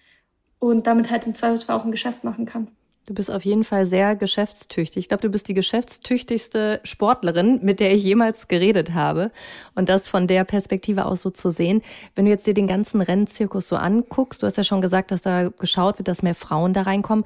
und 0.59 0.85
damit 0.87 1.09
halt 1.09 1.25
im 1.25 1.33
Zweifelsfall 1.33 1.77
auch 1.77 1.85
ein 1.85 1.91
Geschäft 1.91 2.23
machen 2.23 2.45
kann. 2.45 2.67
Du 3.05 3.13
bist 3.13 3.29
auf 3.29 3.45
jeden 3.45 3.63
Fall 3.63 3.85
sehr 3.85 4.15
geschäftstüchtig. 4.15 4.97
Ich 4.97 5.07
glaube, 5.09 5.21
du 5.21 5.29
bist 5.29 5.47
die 5.47 5.53
geschäftstüchtigste 5.53 6.79
Sportlerin, 6.83 7.59
mit 7.61 7.79
der 7.79 7.93
ich 7.93 8.03
jemals 8.03 8.47
geredet 8.47 8.95
habe. 8.95 9.31
Und 9.75 9.89
das 9.89 10.09
von 10.09 10.25
der 10.25 10.43
Perspektive 10.43 11.05
aus 11.05 11.21
so 11.21 11.29
zu 11.29 11.51
sehen. 11.51 11.83
Wenn 12.15 12.25
du 12.25 12.31
jetzt 12.31 12.47
dir 12.47 12.55
den 12.55 12.65
ganzen 12.65 13.01
Rennzirkus 13.01 13.67
so 13.67 13.75
anguckst, 13.75 14.41
du 14.41 14.47
hast 14.47 14.57
ja 14.57 14.63
schon 14.63 14.81
gesagt, 14.81 15.11
dass 15.11 15.21
da 15.21 15.49
geschaut 15.49 15.99
wird, 15.99 16.07
dass 16.07 16.23
mehr 16.23 16.33
Frauen 16.33 16.73
da 16.73 16.81
reinkommen. 16.81 17.25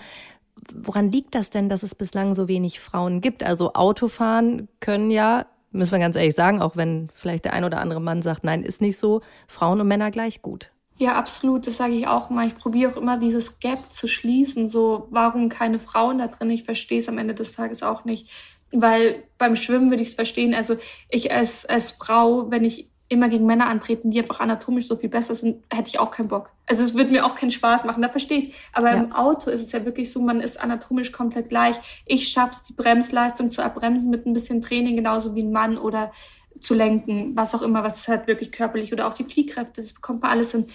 Woran 0.73 1.13
liegt 1.13 1.33
das 1.33 1.49
denn, 1.49 1.69
dass 1.69 1.83
es 1.83 1.95
bislang 1.95 2.33
so 2.33 2.49
wenig 2.49 2.81
Frauen 2.81 3.21
gibt? 3.21 3.41
Also 3.41 3.73
Autofahren 3.73 4.67
können 4.81 5.11
ja, 5.11 5.45
müssen 5.71 5.93
wir 5.93 5.99
ganz 5.99 6.17
ehrlich 6.17 6.35
sagen, 6.35 6.61
auch 6.61 6.75
wenn 6.75 7.07
vielleicht 7.15 7.45
der 7.45 7.53
ein 7.53 7.63
oder 7.63 7.79
andere 7.79 8.01
Mann 8.01 8.21
sagt, 8.21 8.43
nein, 8.43 8.63
ist 8.63 8.81
nicht 8.81 8.97
so, 8.97 9.21
Frauen 9.47 9.79
und 9.79 9.87
Männer 9.87 10.11
gleich 10.11 10.41
gut. 10.41 10.71
Ja, 10.99 11.13
absolut. 11.15 11.65
Das 11.65 11.77
sage 11.77 11.93
ich 11.93 12.07
auch 12.07 12.29
mal. 12.29 12.45
Ich 12.45 12.57
probiere 12.57 12.91
auch 12.91 12.97
immer 12.97 13.17
dieses 13.17 13.59
Gap 13.59 13.91
zu 13.91 14.05
schließen. 14.05 14.67
So, 14.67 15.07
warum 15.11 15.47
keine 15.47 15.79
Frauen 15.79 16.17
da 16.17 16.27
drin? 16.27 16.49
Ich 16.51 16.65
verstehe 16.65 16.99
es 16.99 17.07
am 17.07 17.17
Ende 17.17 17.33
des 17.33 17.53
Tages 17.53 17.83
auch 17.83 18.03
nicht. 18.03 18.29
Weil 18.73 19.23
beim 19.37 19.55
Schwimmen 19.55 19.89
würde 19.91 20.01
ich 20.01 20.09
es 20.09 20.13
verstehen. 20.13 20.53
Also 20.53 20.75
ich 21.07 21.31
als, 21.31 21.65
als 21.65 21.91
Frau, 21.91 22.51
wenn 22.51 22.65
ich 22.65 22.89
immer 23.07 23.29
gegen 23.29 23.45
Männer 23.45 23.67
antreten, 23.67 24.11
die 24.11 24.19
einfach 24.19 24.41
anatomisch 24.41 24.87
so 24.87 24.97
viel 24.97 25.09
besser 25.09 25.33
sind, 25.35 25.63
hätte 25.73 25.87
ich 25.87 25.99
auch 25.99 26.11
keinen 26.11 26.27
Bock. 26.27 26.51
Also 26.67 26.83
es 26.83 26.93
würde 26.93 27.11
mir 27.11 27.25
auch 27.25 27.33
keinen 27.33 27.49
Spaß 27.49 27.83
machen, 27.85 28.03
da 28.03 28.09
verstehe 28.09 28.37
ich 28.37 28.53
Aber 28.71 28.91
ja. 28.91 28.97
im 28.97 29.13
Auto 29.13 29.49
ist 29.49 29.61
es 29.61 29.71
ja 29.71 29.83
wirklich 29.83 30.11
so, 30.11 30.21
man 30.21 30.41
ist 30.41 30.59
anatomisch 30.59 31.11
komplett 31.11 31.49
gleich. 31.49 31.75
Ich 32.05 32.27
schaff's, 32.27 32.63
die 32.63 32.73
Bremsleistung 32.73 33.49
zu 33.49 33.63
abbremsen 33.63 34.11
mit 34.11 34.27
ein 34.27 34.33
bisschen 34.33 34.61
Training, 34.61 34.95
genauso 34.95 35.33
wie 35.33 35.41
ein 35.41 35.51
Mann 35.51 35.79
oder 35.79 36.11
zu 36.59 36.73
lenken, 36.73 37.35
was 37.35 37.55
auch 37.55 37.61
immer, 37.61 37.83
was 37.83 38.07
halt 38.07 38.27
wirklich 38.27 38.51
körperlich 38.51 38.93
oder 38.93 39.07
auch 39.07 39.13
die 39.13 39.25
Fliehkräfte, 39.25 39.81
das 39.81 39.93
bekommt 39.93 40.21
man 40.21 40.31
alles 40.31 40.51
hin. 40.51 40.65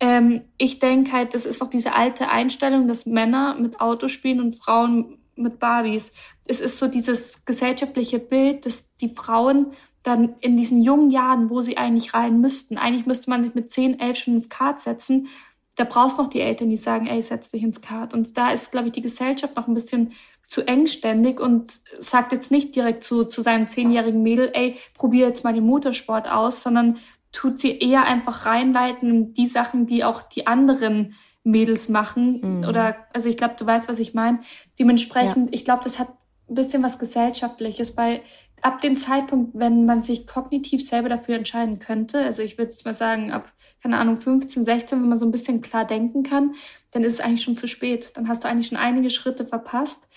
Ähm, 0.00 0.42
ich 0.58 0.78
denke 0.78 1.12
halt, 1.12 1.34
das 1.34 1.46
ist 1.46 1.62
auch 1.62 1.70
diese 1.70 1.94
alte 1.94 2.28
Einstellung, 2.28 2.88
dass 2.88 3.06
Männer 3.06 3.56
mit 3.58 3.80
Autos 3.80 4.12
spielen 4.12 4.40
und 4.40 4.54
Frauen 4.54 5.18
mit 5.36 5.58
Barbies. 5.58 6.12
Es 6.46 6.60
ist 6.60 6.78
so 6.78 6.88
dieses 6.88 7.44
gesellschaftliche 7.44 8.18
Bild, 8.18 8.66
dass 8.66 8.94
die 8.96 9.08
Frauen 9.08 9.72
dann 10.02 10.36
in 10.40 10.56
diesen 10.56 10.82
jungen 10.82 11.10
Jahren, 11.10 11.50
wo 11.50 11.62
sie 11.62 11.76
eigentlich 11.76 12.14
rein 12.14 12.40
müssten, 12.40 12.78
eigentlich 12.78 13.06
müsste 13.06 13.28
man 13.28 13.42
sich 13.42 13.54
mit 13.54 13.70
10, 13.70 13.98
11 13.98 14.18
schon 14.18 14.34
ins 14.34 14.48
Kart 14.48 14.80
setzen, 14.80 15.28
da 15.76 15.84
brauchst 15.84 16.18
du 16.18 16.22
noch 16.22 16.30
die 16.30 16.40
Eltern, 16.40 16.70
die 16.70 16.76
sagen, 16.76 17.06
ey, 17.06 17.20
setz 17.22 17.50
dich 17.50 17.62
ins 17.62 17.80
Kart. 17.80 18.14
Und 18.14 18.36
da 18.36 18.50
ist, 18.50 18.72
glaube 18.72 18.88
ich, 18.88 18.92
die 18.92 19.02
Gesellschaft 19.02 19.56
noch 19.56 19.68
ein 19.68 19.74
bisschen 19.74 20.12
zu 20.48 20.66
engständig 20.66 21.40
und 21.40 21.80
sagt 21.98 22.32
jetzt 22.32 22.50
nicht 22.50 22.74
direkt 22.74 23.04
zu, 23.04 23.24
zu 23.24 23.42
seinem 23.42 23.68
zehnjährigen 23.68 24.22
Mädel, 24.22 24.50
ey, 24.54 24.76
probier 24.94 25.26
jetzt 25.26 25.44
mal 25.44 25.52
den 25.52 25.66
Motorsport 25.66 26.30
aus, 26.30 26.62
sondern 26.62 26.98
tut 27.32 27.58
sie 27.58 27.78
eher 27.78 28.04
einfach 28.04 28.46
reinleiten 28.46 29.10
in 29.10 29.34
die 29.34 29.46
Sachen, 29.46 29.86
die 29.86 30.04
auch 30.04 30.22
die 30.22 30.46
anderen 30.46 31.14
Mädels 31.44 31.88
machen. 31.88 32.58
Mhm. 32.58 32.64
Oder, 32.68 32.96
also 33.12 33.28
ich 33.28 33.36
glaube, 33.36 33.54
du 33.58 33.66
weißt, 33.66 33.88
was 33.88 33.98
ich 33.98 34.14
meine. 34.14 34.40
Dementsprechend, 34.78 35.50
ja. 35.50 35.52
ich 35.52 35.64
glaube, 35.64 35.84
das 35.84 35.98
hat 35.98 36.08
ein 36.48 36.54
bisschen 36.54 36.82
was 36.82 36.98
Gesellschaftliches, 36.98 37.96
weil 37.96 38.22
ab 38.62 38.80
dem 38.80 38.96
Zeitpunkt, 38.96 39.52
wenn 39.54 39.86
man 39.86 40.02
sich 40.02 40.26
kognitiv 40.26 40.86
selber 40.86 41.08
dafür 41.08 41.36
entscheiden 41.36 41.78
könnte, 41.78 42.20
also 42.20 42.42
ich 42.42 42.58
würde 42.58 42.70
jetzt 42.70 42.84
mal 42.84 42.94
sagen, 42.94 43.30
ab, 43.30 43.52
keine 43.82 43.98
Ahnung, 43.98 44.18
15, 44.18 44.64
16, 44.64 45.00
wenn 45.00 45.08
man 45.08 45.18
so 45.18 45.26
ein 45.26 45.32
bisschen 45.32 45.60
klar 45.60 45.84
denken 45.84 46.22
kann, 46.22 46.54
dann 46.90 47.04
ist 47.04 47.14
es 47.14 47.20
eigentlich 47.20 47.42
schon 47.42 47.56
zu 47.56 47.68
spät. 47.68 48.16
Dann 48.16 48.28
hast 48.28 48.44
du 48.44 48.48
eigentlich 48.48 48.68
schon 48.68 48.78
einige 48.78 49.10
Schritte 49.10 49.46
verpasst. 49.46 50.08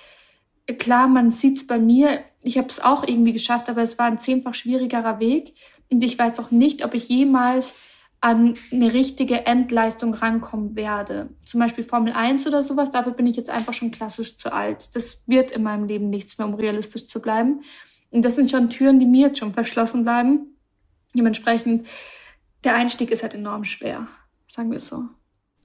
klar, 0.78 1.08
man 1.08 1.32
sieht's 1.32 1.67
bei 1.67 1.80
mir. 1.80 2.21
Ich 2.43 2.58
habe 2.58 2.67
es 2.67 2.80
auch 2.80 3.04
irgendwie 3.04 3.34
geschafft, 3.34 3.69
aber 3.69 3.82
es 3.82 3.99
war 3.99 4.06
ein 4.06 4.19
zehnfach 4.19 4.54
schwierigerer 4.54 5.19
Weg. 5.19 5.54
Und 5.91 6.04
ich 6.04 6.17
weiß 6.17 6.39
auch 6.39 6.52
nicht, 6.52 6.86
ob 6.86 6.93
ich 6.93 7.10
jemals 7.10 7.75
an 8.21 8.54
eine 8.71 8.93
richtige 8.93 9.45
Endleistung 9.45 10.13
rankommen 10.13 10.75
werde. 10.75 11.30
Zum 11.43 11.60
Beispiel 11.60 11.84
Formel 11.84 12.13
1 12.13 12.47
oder 12.47 12.63
sowas, 12.63 12.91
dafür 12.91 13.13
bin 13.13 13.28
ich 13.28 13.38
jetzt 13.38 13.49
einfach 13.49 13.73
schon 13.73 13.91
klassisch 13.91 14.36
zu 14.38 14.52
alt. 14.52 14.95
Das 14.95 15.23
wird 15.25 15.52
in 15.52 15.63
meinem 15.63 15.86
Leben 15.86 16.10
nichts 16.10 16.38
mehr, 16.38 16.47
um 16.47 16.54
realistisch 16.54 17.08
zu 17.08 17.21
bleiben. 17.21 17.62
Und 18.12 18.24
das 18.24 18.36
sind 18.36 18.50
schon 18.50 18.69
Türen, 18.69 19.00
die 19.00 19.06
mir 19.06 19.28
jetzt 19.28 19.39
schon 19.39 19.54
verschlossen 19.54 20.04
bleiben. 20.04 20.58
Dementsprechend, 21.13 21.88
der 22.63 22.76
Einstieg 22.76 23.12
ist 23.12 23.24
halt 23.24 23.34
enorm 23.34 23.63
schwer, 23.63 24.08
sagen 24.48 24.69
wir 24.72 24.78
es 24.78 24.88
so. 24.88 25.04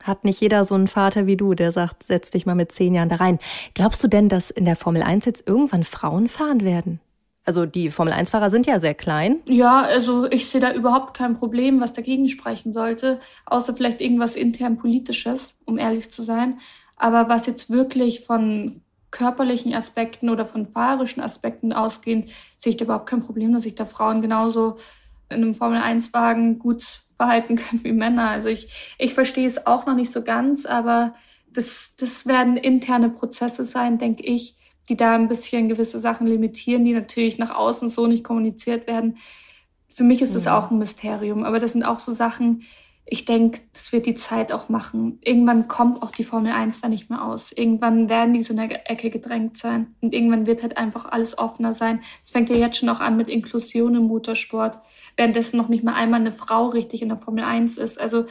Hat 0.02 0.24
nicht 0.24 0.40
jeder 0.40 0.64
so 0.64 0.74
einen 0.74 0.88
Vater 0.88 1.26
wie 1.26 1.36
du, 1.36 1.54
der 1.54 1.72
sagt, 1.72 2.02
setz 2.02 2.30
dich 2.30 2.44
mal 2.44 2.54
mit 2.54 2.72
zehn 2.72 2.94
Jahren 2.94 3.08
da 3.08 3.16
rein. 3.16 3.38
Glaubst 3.72 4.04
du 4.04 4.08
denn, 4.08 4.28
dass 4.28 4.50
in 4.50 4.66
der 4.66 4.76
Formel 4.76 5.02
1 5.02 5.24
jetzt 5.24 5.48
irgendwann 5.48 5.84
Frauen 5.84 6.28
fahren 6.28 6.62
werden? 6.62 7.00
Also 7.46 7.66
die 7.66 7.90
Formel-1-Fahrer 7.90 8.48
sind 8.48 8.66
ja 8.66 8.80
sehr 8.80 8.94
klein. 8.94 9.40
Ja, 9.44 9.82
also 9.82 10.30
ich 10.30 10.48
sehe 10.48 10.60
da 10.60 10.72
überhaupt 10.72 11.14
kein 11.14 11.36
Problem, 11.36 11.80
was 11.80 11.92
dagegen 11.92 12.28
sprechen 12.28 12.72
sollte, 12.72 13.20
außer 13.44 13.74
vielleicht 13.74 14.00
irgendwas 14.00 14.34
intern 14.34 14.78
politisches, 14.78 15.54
um 15.66 15.76
ehrlich 15.78 16.10
zu 16.10 16.22
sein. 16.22 16.58
Aber 16.96 17.28
was 17.28 17.46
jetzt 17.46 17.70
wirklich 17.70 18.20
von 18.20 18.80
körperlichen 19.14 19.72
Aspekten 19.72 20.28
oder 20.28 20.44
von 20.44 20.66
fahrerischen 20.66 21.22
Aspekten 21.22 21.72
ausgehend, 21.72 22.30
sehe 22.56 22.70
ich 22.72 22.76
da 22.76 22.84
überhaupt 22.84 23.08
kein 23.08 23.22
Problem, 23.22 23.52
dass 23.52 23.62
sich 23.62 23.76
da 23.76 23.86
Frauen 23.86 24.20
genauso 24.20 24.76
in 25.30 25.36
einem 25.36 25.54
Formel-1-Wagen 25.54 26.58
gut 26.58 26.82
verhalten 27.16 27.54
können 27.56 27.84
wie 27.84 27.92
Männer. 27.92 28.28
Also 28.28 28.48
ich, 28.48 28.96
ich 28.98 29.14
verstehe 29.14 29.46
es 29.46 29.68
auch 29.68 29.86
noch 29.86 29.94
nicht 29.94 30.10
so 30.10 30.22
ganz, 30.22 30.66
aber 30.66 31.14
das, 31.46 31.92
das 31.96 32.26
werden 32.26 32.56
interne 32.56 33.08
Prozesse 33.08 33.64
sein, 33.64 33.98
denke 33.98 34.24
ich, 34.24 34.56
die 34.88 34.96
da 34.96 35.14
ein 35.14 35.28
bisschen 35.28 35.68
gewisse 35.68 36.00
Sachen 36.00 36.26
limitieren, 36.26 36.84
die 36.84 36.92
natürlich 36.92 37.38
nach 37.38 37.54
außen 37.54 37.88
so 37.88 38.08
nicht 38.08 38.24
kommuniziert 38.24 38.88
werden. 38.88 39.18
Für 39.88 40.02
mich 40.02 40.22
ist 40.22 40.34
es 40.34 40.46
ja. 40.46 40.58
auch 40.58 40.72
ein 40.72 40.78
Mysterium, 40.78 41.44
aber 41.44 41.60
das 41.60 41.70
sind 41.70 41.84
auch 41.84 42.00
so 42.00 42.12
Sachen, 42.12 42.64
ich 43.06 43.26
denke, 43.26 43.60
das 43.72 43.92
wird 43.92 44.06
die 44.06 44.14
Zeit 44.14 44.52
auch 44.52 44.70
machen. 44.70 45.18
Irgendwann 45.22 45.68
kommt 45.68 46.02
auch 46.02 46.10
die 46.10 46.24
Formel 46.24 46.52
1 46.52 46.80
da 46.80 46.88
nicht 46.88 47.10
mehr 47.10 47.22
aus. 47.22 47.52
Irgendwann 47.52 48.08
werden 48.08 48.32
die 48.32 48.42
so 48.42 48.54
in 48.54 48.68
der 48.68 48.90
Ecke 48.90 49.10
gedrängt 49.10 49.58
sein. 49.58 49.94
Und 50.00 50.14
irgendwann 50.14 50.46
wird 50.46 50.62
halt 50.62 50.78
einfach 50.78 51.04
alles 51.06 51.36
offener 51.36 51.74
sein. 51.74 52.00
Es 52.22 52.30
fängt 52.30 52.48
ja 52.48 52.56
jetzt 52.56 52.78
schon 52.78 52.88
auch 52.88 53.00
an 53.00 53.16
mit 53.16 53.28
Inklusion 53.28 53.94
im 53.94 54.04
Motorsport, 54.04 54.78
währenddessen 55.16 55.58
noch 55.58 55.68
nicht 55.68 55.84
mal 55.84 55.94
einmal 55.94 56.20
eine 56.20 56.32
Frau 56.32 56.68
richtig 56.68 57.02
in 57.02 57.10
der 57.10 57.18
Formel 57.18 57.44
1 57.44 57.76
ist. 57.76 58.00
Also 58.00 58.24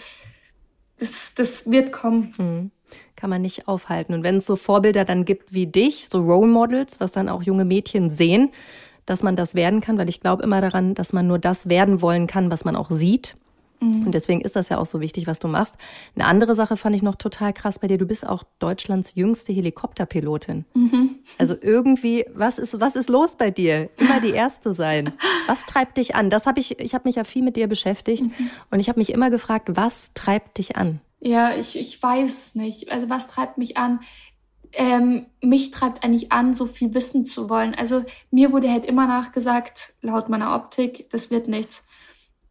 das, 0.97 1.36
das 1.36 1.69
wird 1.69 1.91
kommen. 1.91 2.33
Mhm 2.38 2.71
kann 3.15 3.29
man 3.29 3.41
nicht 3.41 3.69
aufhalten. 3.69 4.13
Und 4.13 4.23
wenn 4.23 4.36
es 4.36 4.45
so 4.45 4.57
Vorbilder 4.57 5.05
dann 5.05 5.23
gibt 5.23 5.53
wie 5.53 5.65
dich, 5.65 6.09
so 6.09 6.19
Role 6.19 6.51
Models, 6.51 6.99
was 6.99 7.13
dann 7.13 7.29
auch 7.29 7.41
junge 7.41 7.63
Mädchen 7.63 8.09
sehen, 8.09 8.49
dass 9.05 9.23
man 9.23 9.38
das 9.38 9.55
werden 9.55 9.79
kann, 9.79 9.97
weil 9.97 10.09
ich 10.09 10.19
glaube 10.19 10.43
immer 10.43 10.59
daran, 10.59 10.93
dass 10.93 11.13
man 11.13 11.25
nur 11.25 11.39
das 11.39 11.69
werden 11.69 12.01
wollen 12.01 12.27
kann, 12.27 12.51
was 12.51 12.65
man 12.65 12.75
auch 12.75 12.91
sieht. 12.91 13.38
Mhm. 13.84 14.06
Und 14.06 14.15
deswegen 14.15 14.41
ist 14.41 14.56
das 14.56 14.69
ja 14.69 14.78
auch 14.78 14.86
so 14.86 15.02
wichtig, 15.02 15.28
was 15.28 15.39
du 15.39 15.48
machst. 15.48 15.76
Eine 16.15 16.26
andere 16.26 16.56
Sache 16.56 16.78
fand 16.78 16.96
ich 16.96 17.02
noch 17.02 17.15
total 17.15 17.54
krass 17.54 17.80
bei 17.80 17.88
dir. 17.88 17.98
Du 17.98 18.06
bist 18.06 18.28
auch 18.28 18.43
Deutschlands 18.60 19.15
jüngste 19.15 19.54
Helikopterpilotin. 19.54 20.65
Mhm. 20.74 21.15
Also 21.38 21.56
irgendwie, 21.60 22.26
was 22.34 22.60
ist, 22.60 22.80
was 22.80 22.96
ist 22.96 23.10
los 23.10 23.36
bei 23.36 23.52
dir? 23.52 23.89
Immer 23.98 24.22
die 24.22 24.32
Erste 24.32 24.74
sein. 24.74 25.13
Was 25.48 25.65
treibt 25.65 25.98
dich 25.98 26.15
an? 26.15 26.30
Das 26.30 26.46
habe 26.46 26.60
ich, 26.60 26.80
ich 26.80 26.93
habe 26.93 27.08
mich 27.08 27.15
ja 27.15 27.24
viel 27.24 27.43
mit 27.43 27.56
dir 27.56 27.67
beschäftigt 27.67 28.24
mhm. 28.24 28.50
und 28.72 28.80
ich 28.80 28.89
habe 28.89 29.00
mich 29.00 29.12
immer 29.12 29.30
gefragt, 29.30 29.69
was 29.72 30.12
treibt 30.13 30.58
dich 30.58 30.78
an? 30.78 31.02
Ja, 31.19 31.56
ich, 31.56 31.78
ich 31.78 32.02
weiß 32.02 32.56
nicht. 32.56 32.91
Also 32.91 33.10
was 33.10 33.28
treibt 33.28 33.58
mich 33.58 33.78
an? 33.78 34.00
Ähm, 34.74 35.28
mich 35.41 35.72
treibt 35.72 36.04
eigentlich 36.04 36.32
an, 36.32 36.54
so 36.54 36.65
viel 36.65 36.93
wissen 36.93 37.26
zu 37.26 37.50
wollen. 37.50 37.76
Also 37.76 38.04
mir 38.32 38.52
wurde 38.52 38.72
halt 38.72 38.86
immer 38.86 39.08
nachgesagt, 39.08 39.93
laut 40.02 40.30
meiner 40.30 40.56
Optik, 40.56 41.10
das 41.12 41.30
wird 41.30 41.48
nichts. 41.48 41.86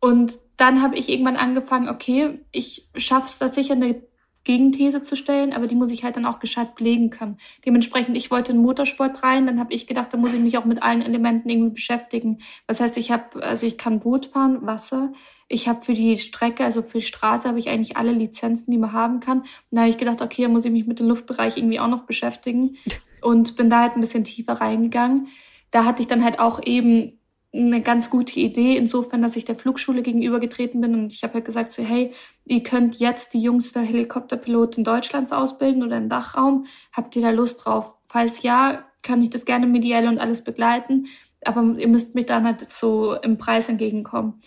Und 0.03 0.37
dann 0.57 0.83
habe 0.83 0.97
ich 0.97 1.09
irgendwann 1.09 1.37
angefangen, 1.37 1.89
okay, 1.89 2.41
ich 2.51 2.89
schaff's 2.97 3.39
da 3.39 3.49
sicher 3.49 3.75
eine 3.75 4.03
Gegenthese 4.43 5.05
zu 5.05 5.15
stellen, 5.15 5.53
aber 5.53 5.69
die 5.69 5.77
muss 5.77 5.93
ich 5.93 6.03
halt 6.03 6.17
dann 6.17 6.27
auch 6.27 6.41
gescheit 6.41 6.75
belegen 6.75 7.11
können. 7.11 7.39
Dementsprechend, 7.65 8.17
ich 8.17 8.29
wollte 8.33 8.51
in 8.51 8.59
Motorsport 8.59 9.23
rein, 9.23 9.47
dann 9.47 9.61
habe 9.61 9.73
ich 9.73 9.87
gedacht, 9.87 10.13
da 10.13 10.19
muss 10.19 10.35
ich 10.35 10.41
mich 10.41 10.59
auch 10.59 10.65
mit 10.65 10.83
allen 10.83 11.03
Elementen 11.03 11.49
irgendwie 11.49 11.75
beschäftigen. 11.75 12.39
Was 12.67 12.81
heißt, 12.81 12.97
ich 12.97 13.13
habe, 13.13 13.45
also 13.45 13.65
ich 13.65 13.79
kann 13.79 14.01
Boot 14.01 14.27
fahren, 14.27 14.67
Wasser, 14.67 15.13
ich 15.47 15.69
habe 15.69 15.83
für 15.83 15.95
die 15.95 16.19
Strecke, 16.19 16.65
also 16.65 16.83
für 16.83 16.99
die 16.99 17.05
Straße, 17.05 17.47
habe 17.47 17.61
ich 17.61 17.69
eigentlich 17.69 17.97
alle 17.97 18.11
Lizenzen, 18.11 18.73
die 18.73 18.79
man 18.79 18.93
haben 18.93 19.21
kann. 19.21 19.43
Und 19.43 19.49
da 19.71 19.83
habe 19.83 19.91
ich 19.91 19.99
gedacht, 19.99 20.21
okay, 20.21 20.43
da 20.43 20.49
muss 20.49 20.65
ich 20.65 20.73
mich 20.73 20.89
mit 20.89 20.99
dem 20.99 21.07
Luftbereich 21.07 21.57
irgendwie 21.57 21.79
auch 21.79 21.87
noch 21.87 22.07
beschäftigen 22.07 22.77
und 23.23 23.55
bin 23.55 23.71
da 23.71 23.83
halt 23.83 23.95
ein 23.95 24.01
bisschen 24.01 24.25
tiefer 24.25 24.55
reingegangen. 24.55 25.29
Da 25.71 25.85
hatte 25.85 26.03
ich 26.03 26.09
dann 26.09 26.25
halt 26.25 26.41
auch 26.41 26.61
eben 26.65 27.21
eine 27.55 27.83
ganz 27.83 28.09
gute 28.09 28.41
Idee, 28.41 28.77
insofern, 28.77 29.21
dass 29.21 29.37
ich 29.37 29.45
der 29.45 29.57
Flugschule 29.57 30.03
gegenübergetreten 30.03 30.81
bin 30.81 30.95
und 30.95 31.13
ich 31.13 31.23
habe 31.23 31.35
halt 31.35 31.45
gesagt, 31.45 31.73
so, 31.73 31.83
hey, 31.83 32.13
ihr 32.47 32.63
könnt 32.63 32.99
jetzt 32.99 33.35
die 33.35 33.43
jüngste 33.43 33.81
Helikopterpilotin 33.81 34.85
Deutschlands 34.85 35.33
ausbilden 35.33 35.83
oder 35.83 35.99
im 35.99 36.09
Dachraum. 36.09 36.67
Habt 36.93 37.15
ihr 37.15 37.23
da 37.23 37.31
Lust 37.31 37.65
drauf? 37.65 37.95
Falls 38.09 38.43
ja, 38.43 38.85
kann 39.03 39.23
ich 39.23 39.31
das 39.31 39.45
gerne 39.45 39.67
mediell 39.67 40.09
und 40.09 40.19
alles 40.19 40.43
begleiten, 40.43 41.07
aber 41.45 41.63
ihr 41.77 41.89
müsst 41.89 42.15
mich 42.15 42.27
dann 42.27 42.45
halt 42.45 42.69
so 42.69 43.15
im 43.17 43.37
Preis 43.37 43.69
entgegenkommen. 43.69 44.41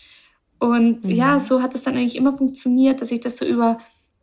Und 0.60 1.06
mhm. 1.06 1.12
ja, 1.12 1.40
so 1.40 1.62
hat 1.62 1.76
es 1.76 1.84
dann 1.84 1.96
eigentlich 1.96 2.16
immer 2.16 2.36
funktioniert, 2.36 3.02
dass 3.02 3.12
ich 3.12 3.20
das 3.20 3.38
so 3.38 3.46
über 3.46 3.78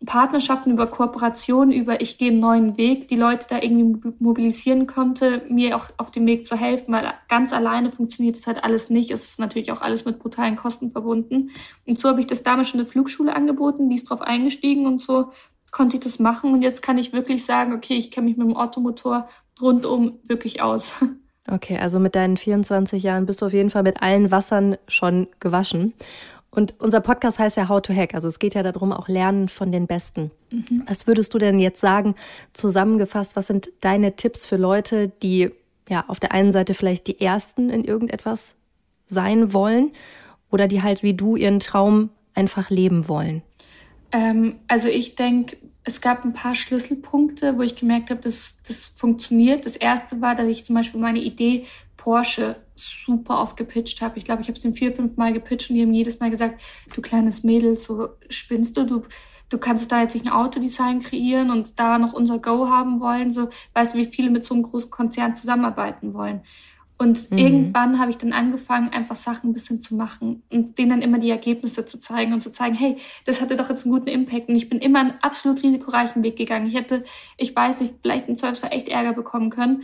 Partnerschaften, 0.06 0.70
über 0.70 0.86
Kooperationen, 0.86 1.72
über 1.72 2.00
ich 2.00 2.18
gehe 2.18 2.30
einen 2.30 2.40
neuen 2.40 2.76
Weg, 2.76 3.08
die 3.08 3.16
Leute 3.16 3.46
da 3.48 3.60
irgendwie 3.60 4.12
mobilisieren 4.18 4.86
konnte, 4.86 5.42
mir 5.48 5.76
auch 5.76 5.90
auf 5.96 6.10
dem 6.10 6.26
Weg 6.26 6.46
zu 6.46 6.56
helfen, 6.56 6.92
weil 6.92 7.12
ganz 7.28 7.52
alleine 7.52 7.90
funktioniert 7.90 8.36
das 8.36 8.46
halt 8.46 8.64
alles 8.64 8.90
nicht. 8.90 9.10
Es 9.10 9.24
ist 9.24 9.40
natürlich 9.40 9.72
auch 9.72 9.80
alles 9.80 10.04
mit 10.04 10.18
brutalen 10.18 10.56
Kosten 10.56 10.90
verbunden. 10.90 11.50
Und 11.86 11.98
so 11.98 12.08
habe 12.08 12.20
ich 12.20 12.26
das 12.26 12.42
damals 12.42 12.68
schon 12.68 12.80
eine 12.80 12.88
Flugschule 12.88 13.34
angeboten, 13.34 13.88
die 13.88 13.96
ist 13.96 14.10
drauf 14.10 14.22
eingestiegen 14.22 14.86
und 14.86 15.00
so 15.00 15.30
konnte 15.70 15.96
ich 15.96 16.02
das 16.02 16.18
machen. 16.18 16.52
Und 16.52 16.62
jetzt 16.62 16.82
kann 16.82 16.98
ich 16.98 17.12
wirklich 17.12 17.44
sagen, 17.44 17.72
okay, 17.72 17.94
ich 17.94 18.10
kenne 18.10 18.26
mich 18.26 18.36
mit 18.36 18.46
dem 18.46 18.56
Automotor 18.56 19.28
rundum 19.60 20.18
wirklich 20.24 20.62
aus. 20.62 20.94
Okay, 21.50 21.76
also 21.76 21.98
mit 21.98 22.14
deinen 22.14 22.36
24 22.36 23.02
Jahren 23.02 23.26
bist 23.26 23.42
du 23.42 23.46
auf 23.46 23.52
jeden 23.52 23.70
Fall 23.70 23.82
mit 23.82 24.00
allen 24.00 24.30
Wassern 24.30 24.76
schon 24.86 25.26
gewaschen. 25.40 25.92
Und 26.54 26.74
unser 26.80 27.00
Podcast 27.00 27.38
heißt 27.38 27.56
ja 27.56 27.68
How 27.70 27.80
to 27.80 27.94
Hack. 27.94 28.14
Also 28.14 28.28
es 28.28 28.38
geht 28.38 28.54
ja 28.54 28.62
darum, 28.62 28.92
auch 28.92 29.08
lernen 29.08 29.48
von 29.48 29.72
den 29.72 29.86
Besten. 29.86 30.30
Mhm. 30.50 30.82
Was 30.86 31.06
würdest 31.06 31.32
du 31.32 31.38
denn 31.38 31.58
jetzt 31.58 31.80
sagen, 31.80 32.14
zusammengefasst, 32.52 33.36
was 33.36 33.46
sind 33.46 33.70
deine 33.80 34.16
Tipps 34.16 34.44
für 34.44 34.58
Leute, 34.58 35.08
die 35.22 35.50
ja 35.88 36.04
auf 36.08 36.20
der 36.20 36.32
einen 36.32 36.52
Seite 36.52 36.74
vielleicht 36.74 37.06
die 37.06 37.20
Ersten 37.20 37.70
in 37.70 37.84
irgendetwas 37.84 38.56
sein 39.06 39.54
wollen 39.54 39.92
oder 40.50 40.68
die 40.68 40.82
halt 40.82 41.02
wie 41.02 41.14
du 41.14 41.36
ihren 41.36 41.58
Traum 41.58 42.10
einfach 42.34 42.68
leben 42.68 43.08
wollen? 43.08 43.42
Ähm, 44.12 44.56
also 44.68 44.88
ich 44.88 45.14
denke, 45.14 45.56
es 45.84 46.02
gab 46.02 46.22
ein 46.22 46.34
paar 46.34 46.54
Schlüsselpunkte, 46.54 47.56
wo 47.56 47.62
ich 47.62 47.76
gemerkt 47.76 48.10
habe, 48.10 48.20
dass 48.20 48.58
das 48.68 48.88
funktioniert. 48.88 49.64
Das 49.64 49.74
erste 49.74 50.20
war, 50.20 50.34
dass 50.36 50.46
ich 50.46 50.66
zum 50.66 50.76
Beispiel 50.76 51.00
meine 51.00 51.20
Idee 51.20 51.64
Porsche 52.02 52.56
super 52.74 53.40
oft 53.40 53.56
gepitcht 53.56 54.02
habe. 54.02 54.18
Ich 54.18 54.24
glaube, 54.24 54.42
ich 54.42 54.48
habe 54.48 54.58
es 54.58 54.64
ihm 54.64 54.74
vier, 54.74 54.92
fünf 54.92 55.16
Mal 55.16 55.32
gepitcht 55.32 55.70
und 55.70 55.76
die 55.76 55.82
haben 55.82 55.94
jedes 55.94 56.18
Mal 56.18 56.30
gesagt, 56.30 56.60
du 56.92 57.00
kleines 57.00 57.44
Mädel, 57.44 57.76
so 57.76 58.08
spinnst 58.28 58.76
du, 58.76 58.84
du, 58.84 59.02
du 59.48 59.58
kannst 59.58 59.92
da 59.92 60.02
jetzt 60.02 60.14
nicht 60.14 60.26
ein 60.26 60.32
Autodesign 60.32 60.98
kreieren 60.98 61.50
und 61.52 61.78
da 61.78 61.98
noch 61.98 62.12
unser 62.12 62.40
Go 62.40 62.68
haben 62.68 62.98
wollen. 62.98 63.30
So, 63.30 63.50
weißt 63.74 63.94
du, 63.94 63.98
wie 63.98 64.06
viele 64.06 64.30
mit 64.30 64.44
so 64.44 64.54
einem 64.54 64.64
großen 64.64 64.90
Konzern 64.90 65.36
zusammenarbeiten 65.36 66.12
wollen. 66.12 66.42
Und 66.98 67.30
mhm. 67.30 67.38
irgendwann 67.38 67.98
habe 67.98 68.10
ich 68.10 68.18
dann 68.18 68.32
angefangen, 68.32 68.90
einfach 68.90 69.16
Sachen 69.16 69.50
ein 69.50 69.52
bisschen 69.52 69.80
zu 69.80 69.94
machen 69.94 70.42
und 70.52 70.78
denen 70.78 70.90
dann 70.90 71.02
immer 71.02 71.18
die 71.18 71.30
Ergebnisse 71.30 71.84
zu 71.84 71.98
zeigen 71.98 72.32
und 72.32 72.40
zu 72.40 72.52
zeigen, 72.52 72.74
hey, 72.74 72.96
das 73.26 73.40
hatte 73.40 73.56
doch 73.56 73.70
jetzt 73.70 73.84
einen 73.84 73.94
guten 73.94 74.08
Impact. 74.08 74.48
Und 74.48 74.56
ich 74.56 74.68
bin 74.68 74.78
immer 74.78 75.00
einen 75.00 75.14
absolut 75.20 75.62
risikoreichen 75.62 76.22
Weg 76.22 76.36
gegangen. 76.36 76.66
Ich 76.66 76.74
hätte, 76.74 77.04
ich 77.36 77.54
weiß 77.54 77.80
nicht, 77.80 77.94
vielleicht 78.02 78.28
im 78.28 78.36
Zweifelsfall 78.36 78.72
echt 78.72 78.88
Ärger 78.88 79.12
bekommen 79.14 79.50
können. 79.50 79.82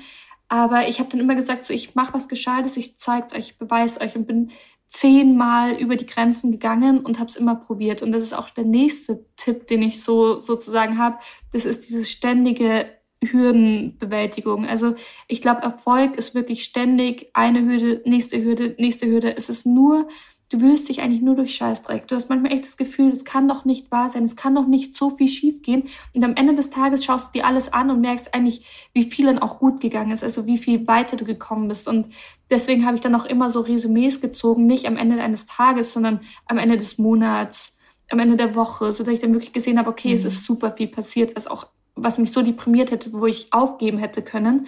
Aber 0.48 0.88
ich 0.88 0.98
habe 0.98 1.10
dann 1.10 1.20
immer 1.20 1.34
gesagt, 1.34 1.64
so 1.64 1.74
ich 1.74 1.94
mache 1.94 2.14
was 2.14 2.28
Gescheites, 2.28 2.76
ich 2.76 2.96
zeig's 2.96 3.32
euch, 3.34 3.50
ich 3.50 3.58
beweise 3.58 4.00
euch 4.00 4.16
und 4.16 4.26
bin 4.26 4.50
zehnmal 4.88 5.74
über 5.74 5.96
die 5.96 6.06
Grenzen 6.06 6.50
gegangen 6.50 7.00
und 7.00 7.18
habe 7.18 7.28
es 7.28 7.36
immer 7.36 7.54
probiert. 7.54 8.02
Und 8.02 8.12
das 8.12 8.22
ist 8.22 8.32
auch 8.32 8.48
der 8.48 8.64
nächste 8.64 9.26
Tipp, 9.36 9.66
den 9.66 9.82
ich 9.82 10.02
so 10.02 10.40
sozusagen 10.40 10.98
habe. 10.98 11.18
Das 11.52 11.66
ist 11.66 11.88
dieses 11.88 12.10
ständige 12.10 12.86
Hürdenbewältigung. 13.22 14.66
Also 14.66 14.94
ich 15.26 15.40
glaube, 15.40 15.62
Erfolg 15.62 16.16
ist 16.16 16.34
wirklich 16.34 16.64
ständig 16.64 17.30
eine 17.34 17.64
Hürde, 17.64 18.02
nächste 18.06 18.42
Hürde, 18.42 18.74
nächste 18.78 19.06
Hürde. 19.06 19.36
Es 19.36 19.48
ist 19.48 19.66
nur 19.66 20.08
du 20.50 20.60
wühlst 20.60 20.88
dich 20.88 21.02
eigentlich 21.02 21.20
nur 21.20 21.34
durch 21.34 21.54
Scheißdreck. 21.54 22.08
Du 22.08 22.14
hast 22.14 22.28
manchmal 22.28 22.52
echt 22.52 22.64
das 22.64 22.76
Gefühl, 22.76 23.10
es 23.10 23.24
kann 23.24 23.48
doch 23.48 23.64
nicht 23.64 23.90
wahr 23.90 24.08
sein, 24.08 24.24
es 24.24 24.36
kann 24.36 24.54
doch 24.54 24.66
nicht 24.66 24.96
so 24.96 25.10
viel 25.10 25.28
schiefgehen. 25.28 25.84
Und 26.14 26.24
am 26.24 26.36
Ende 26.36 26.54
des 26.54 26.70
Tages 26.70 27.04
schaust 27.04 27.26
du 27.26 27.38
dir 27.38 27.46
alles 27.46 27.72
an 27.72 27.90
und 27.90 28.00
merkst 28.00 28.32
eigentlich, 28.34 28.88
wie 28.94 29.02
viel 29.02 29.26
dann 29.26 29.38
auch 29.38 29.58
gut 29.58 29.80
gegangen 29.80 30.10
ist, 30.10 30.24
also 30.24 30.46
wie 30.46 30.58
viel 30.58 30.86
weiter 30.86 31.16
du 31.16 31.24
gekommen 31.24 31.68
bist. 31.68 31.86
Und 31.86 32.14
deswegen 32.50 32.86
habe 32.86 32.94
ich 32.94 33.02
dann 33.02 33.14
auch 33.14 33.26
immer 33.26 33.50
so 33.50 33.60
Resümees 33.60 34.20
gezogen, 34.20 34.66
nicht 34.66 34.86
am 34.86 34.96
Ende 34.96 35.22
eines 35.22 35.44
Tages, 35.44 35.92
sondern 35.92 36.20
am 36.46 36.56
Ende 36.56 36.78
des 36.78 36.98
Monats, 36.98 37.78
am 38.10 38.18
Ende 38.18 38.36
der 38.36 38.54
Woche, 38.54 38.92
so 38.92 39.04
dass 39.04 39.12
ich 39.12 39.20
dann 39.20 39.34
wirklich 39.34 39.52
gesehen 39.52 39.78
habe, 39.78 39.90
okay, 39.90 40.08
mhm. 40.08 40.14
es 40.14 40.24
ist 40.24 40.44
super 40.44 40.72
viel 40.72 40.88
passiert, 40.88 41.36
was 41.36 41.46
auch, 41.46 41.66
was 41.94 42.16
mich 42.16 42.32
so 42.32 42.40
deprimiert 42.40 42.90
hätte, 42.90 43.12
wo 43.12 43.26
ich 43.26 43.52
aufgeben 43.52 43.98
hätte 43.98 44.22
können. 44.22 44.66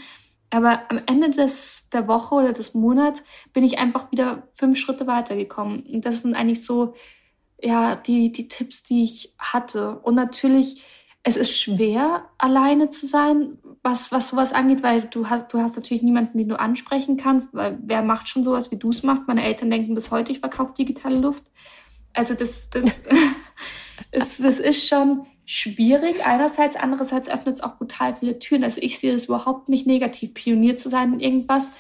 Aber 0.51 0.83
am 0.91 1.01
Ende 1.07 1.31
des, 1.31 1.89
der 1.91 2.09
Woche 2.09 2.35
oder 2.35 2.53
des 2.53 2.75
Monats 2.75 3.23
bin 3.53 3.63
ich 3.63 3.79
einfach 3.79 4.11
wieder 4.11 4.49
fünf 4.53 4.79
Schritte 4.79 5.07
weitergekommen. 5.07 5.85
Und 5.87 6.05
das 6.05 6.23
sind 6.23 6.35
eigentlich 6.35 6.65
so, 6.65 6.95
ja, 7.63 7.95
die, 7.95 8.33
die 8.33 8.49
Tipps, 8.49 8.83
die 8.83 9.05
ich 9.05 9.35
hatte. 9.39 9.99
Und 10.01 10.17
natürlich, 10.17 10.85
es 11.23 11.37
ist 11.37 11.57
schwer, 11.57 12.29
alleine 12.37 12.91
zu 12.91 13.07
sein, 13.07 13.59
was, 13.83 14.11
was 14.11 14.29
sowas 14.29 14.53
angeht, 14.53 14.83
weil 14.83 15.03
du 15.03 15.31
hast, 15.31 15.53
du 15.53 15.61
hast 15.61 15.77
natürlich 15.77 16.03
niemanden, 16.03 16.39
den 16.39 16.49
du 16.49 16.59
ansprechen 16.59 17.17
kannst, 17.17 17.51
weil 17.53 17.79
wer 17.83 18.03
macht 18.03 18.29
schon 18.29 18.43
sowas, 18.43 18.71
wie 18.73 18.77
du 18.77 18.91
es 18.91 19.03
machst? 19.05 19.29
Meine 19.29 19.45
Eltern 19.45 19.71
denken 19.71 19.95
bis 19.95 20.11
heute, 20.11 20.33
ich 20.33 20.41
verkaufe 20.41 20.75
digitale 20.77 21.19
Luft. 21.19 21.45
Also 22.13 22.35
das, 22.35 22.71
das, 22.71 23.03
ist, 24.13 24.43
das 24.43 24.59
ist 24.59 24.89
schon 24.89 25.27
schwierig 25.51 26.25
einerseits, 26.25 26.77
andererseits 26.77 27.29
öffnet 27.29 27.57
es 27.57 27.61
auch 27.61 27.77
brutal 27.77 28.15
viele 28.15 28.39
Türen. 28.39 28.63
Also 28.63 28.81
ich 28.81 29.01
sehe 29.01 29.13
es 29.13 29.25
überhaupt 29.25 29.69
nicht 29.69 29.85
negativ, 29.85 30.33
Pionier 30.33 30.77
zu 30.77 30.89
sein 30.89 31.15
in 31.15 31.21
irgendwas, 31.21 31.71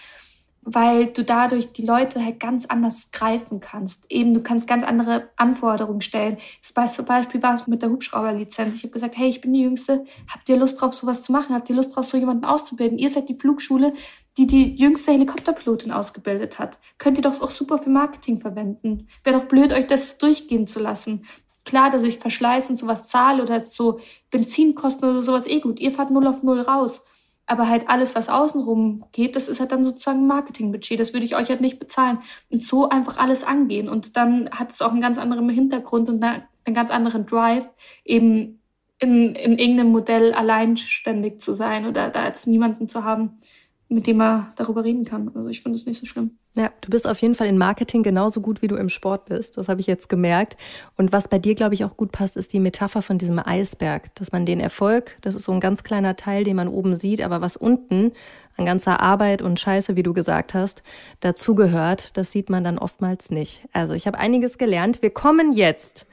weil 0.62 1.06
du 1.06 1.22
dadurch 1.22 1.70
die 1.70 1.86
Leute 1.86 2.24
halt 2.24 2.40
ganz 2.40 2.66
anders 2.66 3.12
greifen 3.12 3.60
kannst. 3.60 4.10
Eben, 4.10 4.34
du 4.34 4.42
kannst 4.42 4.66
ganz 4.66 4.82
andere 4.82 5.30
Anforderungen 5.36 6.00
stellen. 6.00 6.38
Das 6.74 6.94
zum 6.94 7.04
Beispiel 7.04 7.40
war 7.44 7.54
es 7.54 7.68
mit 7.68 7.82
der 7.82 7.90
Hubschrauberlizenz. 7.90 8.78
Ich 8.78 8.82
habe 8.82 8.92
gesagt, 8.92 9.16
hey, 9.16 9.28
ich 9.28 9.40
bin 9.40 9.52
die 9.52 9.62
Jüngste, 9.62 10.04
habt 10.26 10.48
ihr 10.48 10.56
Lust 10.56 10.80
drauf, 10.80 10.92
sowas 10.92 11.22
zu 11.22 11.30
machen? 11.30 11.54
Habt 11.54 11.70
ihr 11.70 11.76
Lust 11.76 11.94
drauf, 11.94 12.06
so 12.06 12.16
jemanden 12.16 12.46
auszubilden? 12.46 12.98
Ihr 12.98 13.08
seid 13.08 13.28
die 13.28 13.36
Flugschule, 13.36 13.94
die 14.36 14.48
die 14.48 14.74
jüngste 14.74 15.12
Helikopterpilotin 15.12 15.92
ausgebildet 15.92 16.58
hat. 16.58 16.80
Könnt 16.98 17.18
ihr 17.18 17.22
doch 17.22 17.40
auch 17.40 17.50
super 17.50 17.78
für 17.78 17.90
Marketing 17.90 18.40
verwenden. 18.40 19.06
Wäre 19.22 19.38
doch 19.38 19.46
blöd, 19.46 19.72
euch 19.72 19.86
das 19.86 20.18
durchgehen 20.18 20.66
zu 20.66 20.80
lassen. 20.80 21.24
Klar, 21.64 21.90
dass 21.90 22.02
ich 22.02 22.18
Verschleiß 22.18 22.70
und 22.70 22.78
sowas 22.78 23.08
zahle 23.08 23.42
oder 23.42 23.62
so 23.62 24.00
Benzinkosten 24.30 25.08
oder 25.08 25.22
sowas 25.22 25.46
eh 25.46 25.60
gut. 25.60 25.78
Ihr 25.80 25.92
fahrt 25.92 26.10
null 26.10 26.26
auf 26.26 26.42
null 26.42 26.60
raus. 26.60 27.02
Aber 27.46 27.68
halt 27.68 27.88
alles, 27.88 28.14
was 28.14 28.28
außenrum 28.28 29.04
geht, 29.12 29.34
das 29.34 29.48
ist 29.48 29.60
halt 29.60 29.72
dann 29.72 29.84
sozusagen 29.84 30.26
Marketingbudget. 30.26 31.00
Das 31.00 31.12
würde 31.12 31.26
ich 31.26 31.36
euch 31.36 31.48
halt 31.48 31.60
nicht 31.60 31.80
bezahlen. 31.80 32.18
Und 32.48 32.62
so 32.62 32.88
einfach 32.88 33.18
alles 33.18 33.42
angehen. 33.44 33.88
Und 33.88 34.16
dann 34.16 34.50
hat 34.50 34.70
es 34.70 34.80
auch 34.82 34.92
einen 34.92 35.00
ganz 35.00 35.18
anderen 35.18 35.48
Hintergrund 35.48 36.08
und 36.08 36.22
einen 36.22 36.74
ganz 36.74 36.90
anderen 36.90 37.26
Drive, 37.26 37.68
eben 38.04 38.60
in, 39.00 39.34
in 39.34 39.58
irgendeinem 39.58 39.90
Modell 39.90 40.32
alleinständig 40.34 41.40
zu 41.40 41.54
sein 41.54 41.86
oder 41.86 42.10
da 42.10 42.26
jetzt 42.26 42.46
niemanden 42.46 42.88
zu 42.88 43.02
haben, 43.04 43.40
mit 43.88 44.06
dem 44.06 44.18
man 44.18 44.52
darüber 44.56 44.84
reden 44.84 45.04
kann. 45.04 45.30
Also 45.34 45.48
ich 45.48 45.62
finde 45.62 45.78
es 45.78 45.86
nicht 45.86 45.98
so 45.98 46.06
schlimm. 46.06 46.38
Ja, 46.56 46.72
du 46.80 46.90
bist 46.90 47.06
auf 47.06 47.22
jeden 47.22 47.36
Fall 47.36 47.46
in 47.46 47.58
Marketing 47.58 48.02
genauso 48.02 48.40
gut, 48.40 48.60
wie 48.60 48.66
du 48.66 48.74
im 48.74 48.88
Sport 48.88 49.26
bist. 49.26 49.56
Das 49.56 49.68
habe 49.68 49.80
ich 49.80 49.86
jetzt 49.86 50.08
gemerkt. 50.08 50.56
Und 50.96 51.12
was 51.12 51.28
bei 51.28 51.38
dir, 51.38 51.54
glaube 51.54 51.74
ich, 51.74 51.84
auch 51.84 51.96
gut 51.96 52.10
passt, 52.10 52.36
ist 52.36 52.52
die 52.52 52.58
Metapher 52.58 53.02
von 53.02 53.18
diesem 53.18 53.38
Eisberg, 53.38 54.12
dass 54.16 54.32
man 54.32 54.46
den 54.46 54.58
Erfolg, 54.58 55.16
das 55.20 55.36
ist 55.36 55.44
so 55.44 55.52
ein 55.52 55.60
ganz 55.60 55.84
kleiner 55.84 56.16
Teil, 56.16 56.42
den 56.42 56.56
man 56.56 56.66
oben 56.66 56.96
sieht, 56.96 57.22
aber 57.22 57.40
was 57.40 57.56
unten 57.56 58.10
an 58.56 58.66
ganzer 58.66 58.98
Arbeit 58.98 59.42
und 59.42 59.60
Scheiße, 59.60 59.94
wie 59.94 60.02
du 60.02 60.12
gesagt 60.12 60.52
hast, 60.52 60.82
dazugehört, 61.20 62.16
das 62.16 62.32
sieht 62.32 62.50
man 62.50 62.64
dann 62.64 62.78
oftmals 62.78 63.30
nicht. 63.30 63.62
Also 63.72 63.94
ich 63.94 64.08
habe 64.08 64.18
einiges 64.18 64.58
gelernt. 64.58 65.02
Wir 65.02 65.10
kommen 65.10 65.52
jetzt 65.52 66.04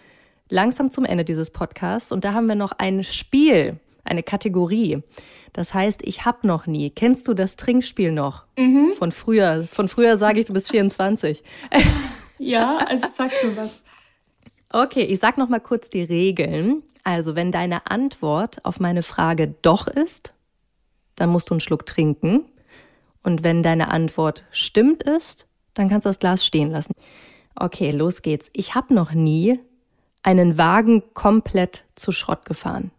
langsam 0.50 0.92
zum 0.92 1.04
Ende 1.04 1.26
dieses 1.26 1.50
Podcasts 1.50 2.12
und 2.12 2.24
da 2.24 2.34
haben 2.34 2.46
wir 2.46 2.56
noch 2.56 2.74
ein 2.74 3.04
Spiel, 3.04 3.80
eine 4.08 4.24
Kategorie. 4.24 5.02
Das 5.54 5.74
heißt, 5.74 6.02
ich 6.04 6.26
hab 6.26 6.44
noch 6.44 6.68
nie. 6.68 6.90
Kennst 6.90 7.28
du 7.28 7.34
das 7.34 7.56
Trinkspiel 7.56 8.12
noch? 8.12 8.46
Mhm. 8.58 8.94
Von 8.98 9.12
früher. 9.12 9.64
Von 9.72 9.90
früher 9.90 10.18
sage 10.18 10.40
ich, 10.40 10.46
du 10.46 10.54
bist 10.54 10.70
24. 10.70 11.44
ja, 12.38 12.78
also 12.88 13.08
sag 13.08 13.32
mir 13.44 13.58
was. 13.58 13.82
Okay, 14.70 15.04
ich 15.04 15.20
sag 15.20 15.38
noch 15.38 15.50
mal 15.50 15.60
kurz 15.60 15.90
die 15.90 16.04
Regeln. 16.04 16.84
Also, 17.04 17.36
wenn 17.36 17.52
deine 17.52 17.90
Antwort 17.90 18.66
auf 18.66 18.80
meine 18.82 19.02
Frage 19.02 19.56
doch 19.62 19.88
ist, 19.88 20.34
dann 21.16 21.30
musst 21.30 21.50
du 21.50 21.54
einen 21.54 21.62
Schluck 21.62 21.86
trinken. 21.86 22.46
Und 23.24 23.44
wenn 23.44 23.64
deine 23.64 23.90
Antwort 23.90 24.44
stimmt 24.52 25.04
ist, 25.04 25.48
dann 25.74 25.90
kannst 25.90 26.06
du 26.06 26.10
das 26.10 26.20
Glas 26.20 26.46
stehen 26.46 26.72
lassen. 26.72 26.94
Okay, 27.56 27.92
los 27.92 28.22
geht's. 28.22 28.50
Ich 28.54 28.76
habe 28.76 28.94
noch 28.94 29.14
nie 29.14 29.60
einen 30.22 30.58
Wagen 30.58 31.14
komplett 31.14 31.86
zu 31.96 32.12
Schrott 32.12 32.46
gefahren. 32.46 32.92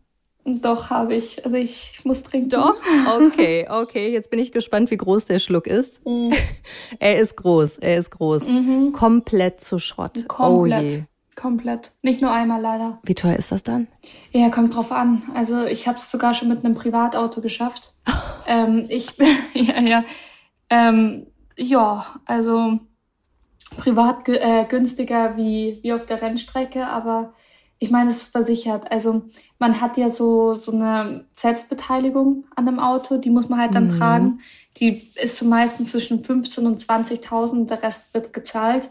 Doch, 0.57 0.91
habe 0.91 1.15
ich. 1.15 1.45
Also 1.45 1.57
ich, 1.57 1.93
ich, 1.97 2.05
muss 2.05 2.23
trinken. 2.23 2.51
Doch? 2.51 2.77
Okay, 3.21 3.67
okay. 3.69 4.13
Jetzt 4.13 4.31
bin 4.31 4.39
ich 4.39 4.53
gespannt, 4.53 4.91
wie 4.91 4.97
groß 4.97 5.27
der 5.27 5.39
Schluck 5.39 5.67
ist. 5.67 6.05
Mm. 6.07 6.33
er 6.99 7.19
ist 7.19 7.37
groß, 7.37 7.79
er 7.79 7.99
ist 7.99 8.11
groß. 8.11 8.47
Mhm. 8.47 8.93
Komplett 8.93 9.61
zu 9.61 9.79
Schrott. 9.79 10.27
Komplett. 10.29 10.85
Oh 10.85 10.87
je. 10.89 11.03
Komplett. 11.37 11.93
Nicht 12.03 12.21
nur 12.21 12.33
einmal 12.33 12.61
leider. 12.61 12.99
Wie 13.05 13.15
teuer 13.15 13.37
ist 13.37 13.53
das 13.53 13.63
dann? 13.63 13.87
Ja, 14.33 14.49
kommt 14.49 14.75
drauf 14.75 14.91
an. 14.91 15.23
Also 15.35 15.65
ich 15.65 15.87
habe 15.87 15.99
es 15.99 16.11
sogar 16.11 16.35
schon 16.35 16.49
mit 16.49 16.65
einem 16.65 16.75
Privatauto 16.75 17.41
geschafft. 17.41 17.95
ähm, 18.47 18.87
ich 18.89 19.13
ja, 19.55 19.81
ja. 19.81 20.05
Ähm, 20.69 21.27
ja, 21.57 22.07
also 22.25 22.81
privat 23.77 24.29
äh, 24.29 24.65
günstiger 24.69 25.37
wie, 25.37 25.79
wie 25.83 25.93
auf 25.93 26.07
der 26.07 26.21
Rennstrecke, 26.21 26.87
aber 26.87 27.35
ich 27.79 27.91
meine, 27.91 28.11
es 28.11 28.23
ist 28.23 28.33
versichert. 28.33 28.91
Also 28.91 29.23
man 29.59 29.81
hat 29.81 29.97
ja 29.97 30.11
so, 30.11 30.55
so 30.55 30.73
eine 30.73 31.25
Selbstbeteiligung 31.33 32.45
an 32.57 32.67
dem 32.67 32.79
Auto, 32.79 33.19
die 33.19 33.31
muss 33.31 33.49
man 33.49 33.61
halt 33.61 33.75
dann 33.75 33.87
mhm. 33.87 33.99
tragen. 33.99 34.41
Die 34.79 35.11
ist 35.15 35.39
so 35.39 35.47
meistens 35.47 35.93
zwischen 35.93 36.23
15 36.23 36.67
und 36.67 36.81
20.000, 36.81 37.67
der 37.67 37.83
Rest 37.83 38.15
wird 38.15 38.33
gezahlt. 38.33 38.91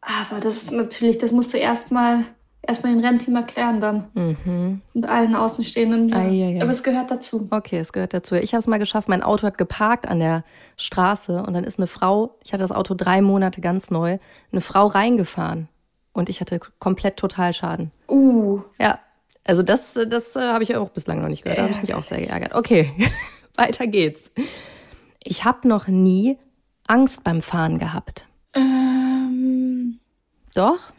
Aber 0.00 0.40
das 0.40 0.56
ist 0.56 0.72
natürlich, 0.72 1.18
das 1.18 1.32
musst 1.32 1.52
du 1.54 1.58
erstmal 1.58 2.24
erstmal 2.66 2.94
den 2.94 3.04
Rennteam 3.04 3.36
erklären 3.36 3.80
dann. 3.80 4.04
Mhm. 4.14 4.80
Und 4.94 5.06
allen 5.06 5.34
Außenstehenden. 5.34 6.08
Ja. 6.08 6.16
Ah, 6.16 6.28
ja, 6.28 6.48
ja. 6.48 6.62
Aber 6.62 6.70
es 6.70 6.82
gehört 6.82 7.10
dazu. 7.10 7.46
Okay, 7.50 7.78
es 7.78 7.92
gehört 7.92 8.14
dazu. 8.14 8.34
Ich 8.34 8.52
habe 8.52 8.60
es 8.60 8.66
mal 8.66 8.78
geschafft, 8.78 9.08
mein 9.08 9.22
Auto 9.22 9.46
hat 9.46 9.58
geparkt 9.58 10.08
an 10.08 10.18
der 10.18 10.44
Straße 10.76 11.42
und 11.42 11.52
dann 11.52 11.64
ist 11.64 11.78
eine 11.78 11.86
Frau, 11.86 12.36
ich 12.42 12.52
hatte 12.52 12.62
das 12.62 12.72
Auto 12.72 12.94
drei 12.94 13.20
Monate 13.20 13.60
ganz 13.60 13.90
neu, 13.90 14.18
eine 14.50 14.60
Frau 14.60 14.86
reingefahren 14.86 15.68
und 16.14 16.30
ich 16.30 16.40
hatte 16.40 16.58
komplett 16.78 17.18
Totalschaden. 17.18 17.90
Uh. 18.08 18.62
Ja, 18.78 18.98
also 19.44 19.62
das, 19.62 19.92
das 19.92 20.34
äh, 20.36 20.40
habe 20.40 20.64
ich 20.64 20.74
auch 20.74 20.88
bislang 20.88 21.20
noch 21.20 21.28
nicht 21.28 21.42
gehört. 21.42 21.58
Da 21.58 21.62
habe 21.64 21.74
ich 21.74 21.82
mich 21.82 21.94
auch 21.94 22.02
sehr 22.02 22.20
geärgert. 22.20 22.54
Okay, 22.54 22.90
weiter 23.56 23.86
geht's. 23.86 24.32
Ich 25.22 25.44
habe 25.44 25.68
noch 25.68 25.86
nie 25.86 26.38
Angst 26.86 27.24
beim 27.24 27.42
Fahren 27.42 27.78
gehabt. 27.78 28.26
Ähm, 28.54 29.98
Doch? 30.54 30.92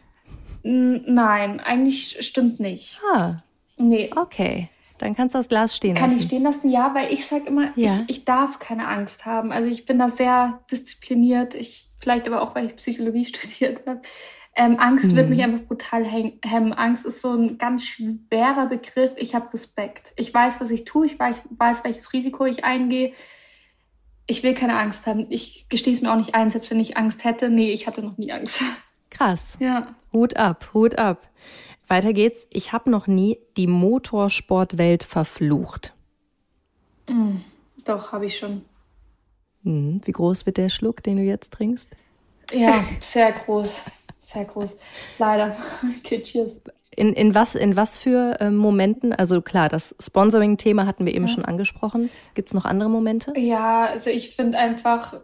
Nein, 0.62 1.60
eigentlich 1.60 2.24
stimmt 2.24 2.60
nicht. 2.60 3.00
Ah. 3.12 3.42
Nee. 3.76 4.10
Okay. 4.14 4.68
Dann 4.98 5.14
kannst 5.14 5.34
du 5.34 5.38
das 5.38 5.48
Glas 5.48 5.76
stehen 5.76 5.94
Kann 5.94 6.04
lassen. 6.04 6.10
Kann 6.10 6.18
ich 6.18 6.26
stehen 6.26 6.42
lassen? 6.42 6.70
Ja, 6.70 6.94
weil 6.94 7.12
ich 7.12 7.26
sag 7.26 7.46
immer, 7.46 7.70
ja. 7.76 8.00
ich, 8.06 8.18
ich 8.18 8.24
darf 8.24 8.58
keine 8.58 8.88
Angst 8.88 9.26
haben. 9.26 9.52
Also 9.52 9.68
ich 9.68 9.84
bin 9.84 9.98
da 9.98 10.08
sehr 10.08 10.60
diszipliniert. 10.70 11.54
Ich, 11.54 11.90
vielleicht 12.00 12.26
aber 12.26 12.42
auch, 12.42 12.54
weil 12.54 12.66
ich 12.66 12.76
Psychologie 12.76 13.24
studiert 13.26 13.86
habe. 13.86 14.00
Ähm, 14.58 14.78
Angst 14.78 15.12
mhm. 15.12 15.16
wird 15.16 15.28
mich 15.28 15.42
einfach 15.42 15.66
brutal 15.66 16.04
hemmen. 16.04 16.72
Angst 16.72 17.04
ist 17.04 17.20
so 17.20 17.34
ein 17.34 17.58
ganz 17.58 17.84
schwerer 17.84 18.66
Begriff. 18.66 19.12
Ich 19.16 19.34
habe 19.34 19.52
Respekt. 19.52 20.14
Ich 20.16 20.32
weiß, 20.32 20.62
was 20.62 20.70
ich 20.70 20.84
tue. 20.84 21.04
Ich 21.04 21.18
weiß, 21.18 21.42
weiß, 21.50 21.84
welches 21.84 22.14
Risiko 22.14 22.46
ich 22.46 22.64
eingehe. 22.64 23.12
Ich 24.26 24.42
will 24.42 24.54
keine 24.54 24.78
Angst 24.78 25.06
haben. 25.06 25.26
Ich 25.28 25.68
gestehe 25.68 25.92
es 25.92 26.00
mir 26.00 26.10
auch 26.10 26.16
nicht 26.16 26.34
ein, 26.34 26.50
selbst 26.50 26.70
wenn 26.70 26.80
ich 26.80 26.96
Angst 26.96 27.24
hätte. 27.24 27.50
Nee, 27.50 27.70
ich 27.70 27.86
hatte 27.86 28.02
noch 28.02 28.16
nie 28.16 28.32
Angst. 28.32 28.62
Krass. 29.10 29.58
Ja. 29.60 29.94
Hut 30.12 30.36
ab, 30.36 30.70
Hut 30.72 30.96
ab. 30.96 31.28
Weiter 31.86 32.14
geht's. 32.14 32.46
Ich 32.50 32.72
habe 32.72 32.90
noch 32.90 33.06
nie 33.06 33.38
die 33.58 33.66
Motorsportwelt 33.66 35.04
verflucht. 35.04 35.92
Mm, 37.08 37.36
doch, 37.84 38.12
habe 38.12 38.24
ich 38.24 38.38
schon. 38.38 38.64
Hm, 39.64 40.00
wie 40.04 40.12
groß 40.12 40.46
wird 40.46 40.56
der 40.56 40.70
Schluck, 40.70 41.02
den 41.02 41.18
du 41.18 41.22
jetzt 41.22 41.52
trinkst? 41.52 41.88
Ja, 42.52 42.82
sehr 43.00 43.32
groß. 43.32 43.82
Sehr 44.26 44.44
groß. 44.44 44.76
Leider. 45.18 45.56
Okay, 45.98 46.20
cheers. 46.20 46.60
In, 46.96 47.12
in, 47.12 47.34
was, 47.34 47.54
in 47.54 47.76
was 47.76 47.96
für 47.96 48.40
äh, 48.40 48.50
Momenten? 48.50 49.12
Also 49.12 49.40
klar, 49.40 49.68
das 49.68 49.94
Sponsoring-Thema 50.00 50.84
hatten 50.84 51.06
wir 51.06 51.14
eben 51.14 51.26
ja. 51.26 51.32
schon 51.32 51.44
angesprochen. 51.44 52.10
Gibt 52.34 52.48
es 52.48 52.54
noch 52.54 52.64
andere 52.64 52.90
Momente? 52.90 53.32
Ja, 53.36 53.84
also 53.84 54.10
ich 54.10 54.34
finde 54.34 54.58
einfach, 54.58 55.20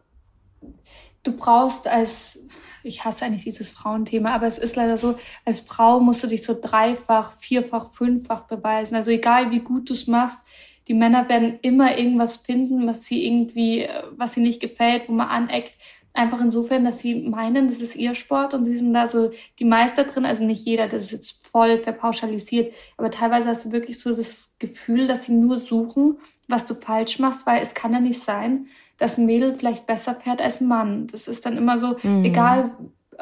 du 1.25 1.33
brauchst 1.33 1.89
als, 1.89 2.47
ich 2.85 3.05
hasse 3.05 3.25
eigentlich 3.25 3.45
dieses 3.45 3.73
Frauenthema, 3.73 4.33
aber 4.35 4.47
es 4.47 4.59
ist 4.59 4.77
leider 4.77 4.97
so, 4.97 5.17
als 5.45 5.63
Frau 5.63 5.99
musst 5.99 6.23
du 6.23 6.29
dich 6.29 6.45
so 6.45 6.57
dreifach, 6.61 7.33
vierfach, 7.39 7.93
fünffach 7.93 8.43
beweisen. 8.43 8.95
Also 8.95 9.11
egal 9.11 9.51
wie 9.51 9.61
gut 9.61 9.89
du 9.89 9.95
es 9.95 10.07
machst, 10.07 10.39
die 10.87 10.95
Männer 10.95 11.29
werden 11.29 11.59
immer 11.63 11.99
irgendwas 11.99 12.37
finden, 12.37 12.87
was 12.87 13.05
sie 13.05 13.27
irgendwie, 13.27 13.89
was 14.13 14.35
sie 14.35 14.41
nicht 14.41 14.61
gefällt, 14.61 15.09
wo 15.09 15.13
man 15.13 15.29
aneckt. 15.29 15.73
Einfach 16.15 16.41
insofern, 16.41 16.85
dass 16.85 16.99
sie 16.99 17.15
meinen, 17.29 17.69
das 17.69 17.81
ist 17.81 17.97
ihr 17.97 18.15
Sport 18.15 18.53
und 18.53 18.65
sie 18.65 18.77
sind 18.77 18.93
da 18.93 19.07
so 19.07 19.31
die 19.59 19.65
Meister 19.65 20.05
drin. 20.05 20.27
Also 20.27 20.45
nicht 20.45 20.65
jeder, 20.67 20.87
das 20.87 21.05
ist 21.05 21.13
jetzt 21.13 21.47
voll 21.47 21.79
verpauschalisiert, 21.79 22.75
aber 22.97 23.11
teilweise 23.11 23.49
hast 23.49 23.65
du 23.65 23.73
wirklich 23.73 23.99
so 23.99 24.15
das 24.15 24.55
Gefühl, 24.59 25.07
dass 25.07 25.25
sie 25.25 25.33
nur 25.33 25.59
suchen, 25.59 26.19
was 26.49 26.67
du 26.67 26.75
falsch 26.75 27.19
machst, 27.19 27.47
weil 27.47 27.63
es 27.63 27.75
kann 27.75 27.93
ja 27.93 28.01
nicht 28.01 28.23
sein, 28.23 28.67
dass 28.99 29.19
ein 29.19 29.27
Mädel 29.27 29.57
vielleicht 29.57 29.87
besser 29.87 30.15
fährt 30.15 30.41
als 30.41 30.61
ein 30.61 30.69
Mann. 30.69 31.07
Das 31.07 31.29
ist 31.29 31.47
dann 31.47 31.57
immer 31.57 31.79
so, 31.79 31.97
mhm. 32.03 32.25
egal, 32.25 32.73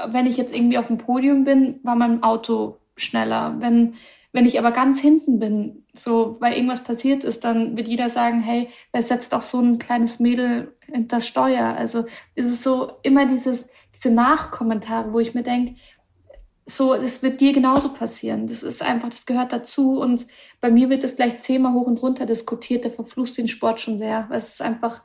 wenn 0.09 0.26
ich 0.26 0.36
jetzt 0.36 0.55
irgendwie 0.55 0.78
auf 0.78 0.88
dem 0.88 0.99
Podium 0.99 1.45
bin, 1.45 1.80
war 1.82 1.95
mein 1.95 2.22
Auto 2.22 2.78
schneller. 2.97 3.57
Wenn 3.59 3.95
Wenn 4.33 4.47
ich 4.47 4.59
aber 4.59 4.70
ganz 4.70 5.01
hinten 5.01 5.39
bin, 5.41 5.85
so 5.93 6.37
weil 6.41 6.55
irgendwas 6.55 6.85
passiert 6.85 7.24
ist, 7.24 7.45
dann 7.45 7.76
wird 7.76 7.89
jeder 7.89 8.09
sagen, 8.09 8.41
hey, 8.41 8.68
wer 8.93 9.03
setzt 9.03 9.35
auch 9.35 9.43
so 9.43 9.59
ein 9.61 9.78
kleines 9.78 10.20
Mädel 10.20 10.76
in 10.87 11.09
das 11.09 11.26
Steuer? 11.26 11.74
Also 11.76 12.05
ist 12.37 12.47
es 12.47 12.62
so 12.62 12.93
immer 13.03 13.26
dieses, 13.26 13.68
diese 13.95 14.11
Nachkommentare, 14.11 15.12
wo 15.12 15.18
ich 15.18 15.35
mir 15.35 15.43
denke, 15.43 15.74
so, 16.66 16.95
das 16.95 17.22
wird 17.22 17.41
dir 17.41 17.53
genauso 17.53 17.93
passieren. 17.93 18.47
Das 18.47 18.62
ist 18.62 18.83
einfach, 18.83 19.09
das 19.09 19.26
gehört 19.26 19.53
dazu. 19.53 20.01
Und 20.01 20.26
bei 20.61 20.70
mir 20.70 20.89
wird 20.89 21.03
das 21.03 21.16
gleich 21.16 21.41
zehnmal 21.41 21.72
hoch 21.72 21.87
und 21.87 22.01
runter 22.01 22.26
diskutiert. 22.26 22.85
Der 22.85 22.93
verflucht 22.93 23.37
den 23.37 23.49
Sport 23.49 23.81
schon 23.81 23.99
sehr. 23.99 24.28
Es 24.33 24.51
ist 24.51 24.62
einfach, 24.62 25.03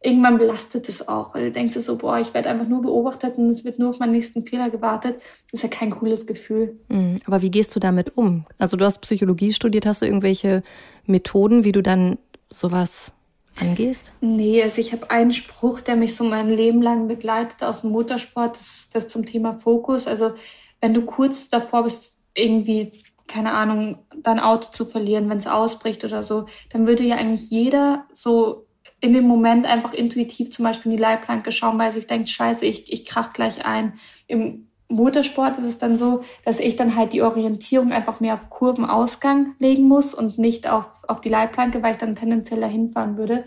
irgendwann 0.00 0.38
belastet 0.38 0.88
es 0.88 1.06
auch. 1.08 1.34
Weil 1.34 1.46
du 1.46 1.52
denkst 1.52 1.74
so, 1.74 1.96
boah, 1.96 2.18
ich 2.18 2.34
werde 2.34 2.50
einfach 2.50 2.68
nur 2.68 2.82
beobachtet 2.82 3.36
und 3.36 3.50
es 3.50 3.64
wird 3.64 3.78
nur 3.78 3.90
auf 3.90 3.98
meinen 3.98 4.12
nächsten 4.12 4.46
Fehler 4.46 4.70
gewartet. 4.70 5.16
Das 5.50 5.60
ist 5.60 5.62
ja 5.62 5.68
kein 5.68 5.90
cooles 5.90 6.26
Gefühl. 6.26 6.78
Mhm. 6.88 7.20
Aber 7.26 7.42
wie 7.42 7.50
gehst 7.50 7.74
du 7.74 7.80
damit 7.80 8.16
um? 8.16 8.44
Also 8.58 8.76
du 8.76 8.84
hast 8.84 9.00
Psychologie 9.00 9.52
studiert. 9.52 9.86
Hast 9.86 10.02
du 10.02 10.06
irgendwelche 10.06 10.62
Methoden, 11.06 11.64
wie 11.64 11.72
du 11.72 11.82
dann 11.82 12.18
sowas 12.48 13.12
angehst? 13.60 14.12
Nee, 14.20 14.62
also 14.62 14.80
ich 14.80 14.92
habe 14.92 15.10
einen 15.10 15.32
Spruch, 15.32 15.80
der 15.80 15.96
mich 15.96 16.14
so 16.14 16.24
mein 16.24 16.48
Leben 16.50 16.80
lang 16.80 17.08
begleitet 17.08 17.62
aus 17.62 17.80
dem 17.80 17.90
Motorsport. 17.90 18.56
Das, 18.56 18.90
das 18.92 19.08
zum 19.08 19.26
Thema 19.26 19.54
Fokus. 19.58 20.06
Also 20.06 20.32
wenn 20.80 20.94
du 20.94 21.02
kurz 21.02 21.48
davor 21.48 21.84
bist, 21.84 22.18
irgendwie, 22.34 22.92
keine 23.26 23.52
Ahnung, 23.52 23.98
dein 24.22 24.38
Auto 24.38 24.70
zu 24.70 24.84
verlieren, 24.84 25.28
wenn 25.28 25.38
es 25.38 25.48
ausbricht 25.48 26.04
oder 26.04 26.22
so, 26.22 26.46
dann 26.70 26.86
würde 26.86 27.02
ja 27.02 27.16
eigentlich 27.16 27.50
jeder 27.50 28.06
so 28.12 28.67
in 29.00 29.12
dem 29.12 29.26
Moment 29.26 29.66
einfach 29.66 29.92
intuitiv 29.92 30.50
zum 30.50 30.64
Beispiel 30.64 30.90
in 30.90 30.96
die 30.96 31.02
Leitplanke 31.02 31.52
schauen, 31.52 31.78
weil 31.78 31.92
sich 31.92 32.06
denkt, 32.06 32.28
scheiße, 32.28 32.66
ich, 32.66 32.92
ich 32.92 33.04
krach 33.04 33.32
gleich 33.32 33.64
ein. 33.64 33.92
Im 34.26 34.68
Motorsport 34.88 35.58
ist 35.58 35.64
es 35.64 35.78
dann 35.78 35.98
so, 35.98 36.24
dass 36.44 36.58
ich 36.58 36.76
dann 36.76 36.96
halt 36.96 37.12
die 37.12 37.22
Orientierung 37.22 37.92
einfach 37.92 38.20
mehr 38.20 38.34
auf 38.34 38.50
Kurvenausgang 38.50 39.54
legen 39.58 39.86
muss 39.86 40.14
und 40.14 40.38
nicht 40.38 40.68
auf, 40.68 40.86
auf 41.06 41.20
die 41.20 41.28
Leitplanke, 41.28 41.82
weil 41.82 41.92
ich 41.92 41.98
dann 41.98 42.16
tendenziell 42.16 42.60
dahin 42.60 42.90
fahren 42.90 43.18
würde. 43.18 43.44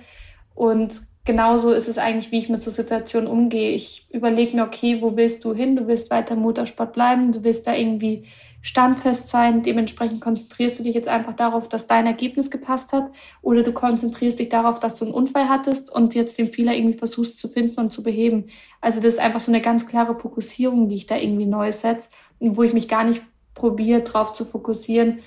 Und 0.54 1.02
genauso 1.26 1.72
ist 1.72 1.88
es 1.88 1.98
eigentlich, 1.98 2.32
wie 2.32 2.40
ich 2.40 2.50
mit 2.50 2.64
so 2.64 2.72
Situationen 2.72 3.30
umgehe. 3.30 3.72
Ich 3.72 4.08
überlege 4.12 4.56
mir, 4.56 4.64
okay, 4.64 5.02
wo 5.02 5.16
willst 5.16 5.44
du 5.44 5.54
hin? 5.54 5.76
Du 5.76 5.88
willst 5.88 6.10
weiter 6.10 6.34
im 6.34 6.42
Motorsport 6.42 6.94
bleiben, 6.94 7.32
du 7.32 7.44
willst 7.44 7.68
da 7.68 7.76
irgendwie 7.76 8.26
standfest 8.62 9.30
sein. 9.30 9.64
Dementsprechend 9.64 10.22
konzentrierst 10.22 10.80
du 10.80 10.84
dich 10.84 10.96
jetzt 10.96 11.08
einfach 11.08 11.36
darauf, 11.36 11.68
dass 11.68 11.88
dein 11.88 12.06
Ergebnis 12.08 12.52
gepasst 12.52 12.94
hat. 12.94 13.12
Oder 13.42 13.64
du 13.64 13.72
konzentrierst 13.72 14.40
dich 14.40 14.50
darauf, 14.50 14.80
dass 14.80 14.96
du 14.96 15.06
einen 15.06 15.14
Unfall 15.14 15.50
hattest 15.50 15.92
und 15.92 16.16
jetzt 16.16 16.38
den 16.38 16.48
Fehler 16.48 16.74
irgendwie 16.74 16.98
versuchst 16.98 17.40
zu 17.40 17.48
finden 17.48 17.80
und 17.80 17.92
zu 17.92 18.04
beheben. 18.04 18.50
Also 18.80 19.02
das 19.02 19.14
ist 19.14 19.20
einfach 19.20 19.40
so 19.40 19.52
eine 19.52 19.62
ganz 19.62 19.88
klare 19.88 20.18
Fokussierung, 20.18 20.90
die 20.90 20.96
ich 20.96 21.06
da 21.06 21.18
irgendwie 21.18 21.46
neu 21.46 21.72
setze 21.72 22.10
und 22.40 22.58
wo 22.58 22.64
ich 22.64 22.74
mich 22.74 22.88
gar 22.88 23.04
nicht 23.04 23.22
probiere, 23.54 24.02
darauf 24.02 24.34
zu 24.34 24.46
fokussieren, 24.46 25.20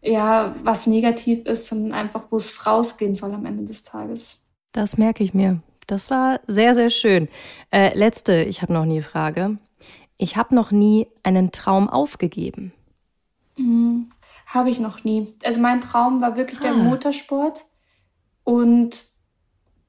ja, 0.00 0.54
was 0.62 0.86
negativ 0.86 1.44
ist, 1.46 1.66
sondern 1.66 1.92
einfach, 1.92 2.26
wo 2.30 2.36
es 2.36 2.66
rausgehen 2.66 3.14
soll 3.14 3.34
am 3.34 3.46
Ende 3.46 3.64
des 3.64 3.82
Tages. 3.82 4.40
Das 4.72 4.98
merke 4.98 5.24
ich 5.24 5.34
mir. 5.34 5.60
Das 5.86 6.10
war 6.10 6.40
sehr, 6.46 6.74
sehr 6.74 6.90
schön. 6.90 7.28
Äh, 7.70 7.96
letzte, 7.96 8.42
ich 8.42 8.62
habe 8.62 8.72
noch 8.72 8.84
nie 8.84 9.02
Frage. 9.02 9.58
Ich 10.18 10.36
habe 10.36 10.54
noch 10.54 10.70
nie 10.70 11.08
einen 11.22 11.50
Traum 11.52 11.88
aufgegeben. 11.88 12.72
Mhm. 13.56 14.10
Habe 14.46 14.70
ich 14.70 14.80
noch 14.80 15.04
nie. 15.04 15.34
Also 15.44 15.60
mein 15.60 15.80
Traum 15.80 16.20
war 16.20 16.36
wirklich 16.36 16.60
ah. 16.60 16.64
der 16.64 16.74
Motorsport. 16.74 17.64
Und 18.44 19.06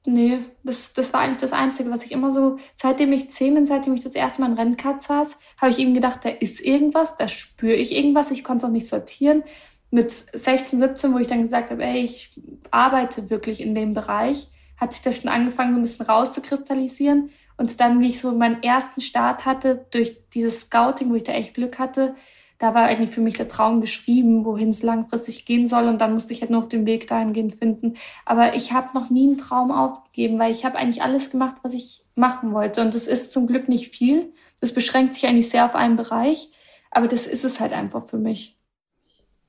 nee, 0.06 0.38
das, 0.64 0.92
das 0.92 1.12
war 1.12 1.20
eigentlich 1.20 1.38
das 1.38 1.52
Einzige, 1.52 1.90
was 1.90 2.04
ich 2.04 2.12
immer 2.12 2.32
so, 2.32 2.58
seitdem 2.76 3.12
ich 3.12 3.30
zehn 3.30 3.54
bin, 3.54 3.66
seitdem 3.66 3.94
ich 3.94 4.02
das 4.02 4.14
erste 4.14 4.40
Mal 4.40 4.50
in 4.50 4.58
Rennkart 4.58 5.02
saß, 5.02 5.38
habe 5.58 5.70
ich 5.70 5.78
eben 5.78 5.94
gedacht, 5.94 6.24
da 6.24 6.28
ist 6.28 6.60
irgendwas, 6.60 7.16
da 7.16 7.28
spüre 7.28 7.74
ich 7.74 7.94
irgendwas, 7.94 8.30
ich 8.30 8.44
konnte 8.44 8.64
es 8.64 8.68
auch 8.68 8.72
nicht 8.72 8.88
sortieren. 8.88 9.42
Mit 9.90 10.12
16, 10.12 10.78
17, 10.78 11.12
wo 11.12 11.18
ich 11.18 11.26
dann 11.26 11.42
gesagt 11.42 11.70
habe, 11.70 11.82
ey, 11.82 12.02
ich 12.04 12.30
arbeite 12.70 13.28
wirklich 13.28 13.60
in 13.60 13.74
dem 13.74 13.92
Bereich, 13.92 14.48
hat 14.80 14.92
sich 14.92 15.02
das 15.02 15.18
schon 15.18 15.30
angefangen, 15.30 15.74
so 15.74 15.78
ein 15.78 15.82
bisschen 15.82 16.06
rauszukristallisieren. 16.06 17.30
Und 17.56 17.78
dann, 17.80 18.00
wie 18.00 18.08
ich 18.08 18.20
so 18.20 18.32
meinen 18.32 18.62
ersten 18.62 19.02
Start 19.02 19.44
hatte, 19.44 19.86
durch 19.90 20.16
dieses 20.32 20.62
Scouting, 20.62 21.10
wo 21.10 21.16
ich 21.16 21.24
da 21.24 21.32
echt 21.32 21.54
Glück 21.54 21.78
hatte, 21.78 22.14
da 22.58 22.74
war 22.74 22.84
eigentlich 22.84 23.10
für 23.10 23.20
mich 23.22 23.34
der 23.34 23.48
Traum 23.48 23.80
geschrieben, 23.80 24.44
wohin 24.44 24.70
es 24.70 24.82
langfristig 24.82 25.46
gehen 25.46 25.66
soll. 25.66 25.86
Und 25.88 26.00
dann 26.00 26.12
musste 26.12 26.32
ich 26.32 26.42
halt 26.42 26.50
noch 26.50 26.68
den 26.68 26.86
Weg 26.86 27.06
dahingehend 27.06 27.54
finden. 27.54 27.96
Aber 28.24 28.54
ich 28.54 28.72
habe 28.72 28.88
noch 28.94 29.10
nie 29.10 29.28
einen 29.28 29.38
Traum 29.38 29.70
aufgegeben, 29.70 30.38
weil 30.38 30.52
ich 30.52 30.64
habe 30.64 30.76
eigentlich 30.76 31.02
alles 31.02 31.30
gemacht, 31.30 31.56
was 31.62 31.72
ich 31.72 32.04
machen 32.14 32.52
wollte. 32.52 32.82
Und 32.82 32.94
das 32.94 33.06
ist 33.06 33.32
zum 33.32 33.46
Glück 33.46 33.68
nicht 33.68 33.94
viel. 33.94 34.34
Das 34.60 34.72
beschränkt 34.72 35.14
sich 35.14 35.26
eigentlich 35.26 35.48
sehr 35.48 35.64
auf 35.64 35.74
einen 35.74 35.96
Bereich. 35.96 36.50
Aber 36.90 37.08
das 37.08 37.26
ist 37.26 37.44
es 37.44 37.60
halt 37.60 37.72
einfach 37.72 38.06
für 38.06 38.18
mich. 38.18 38.59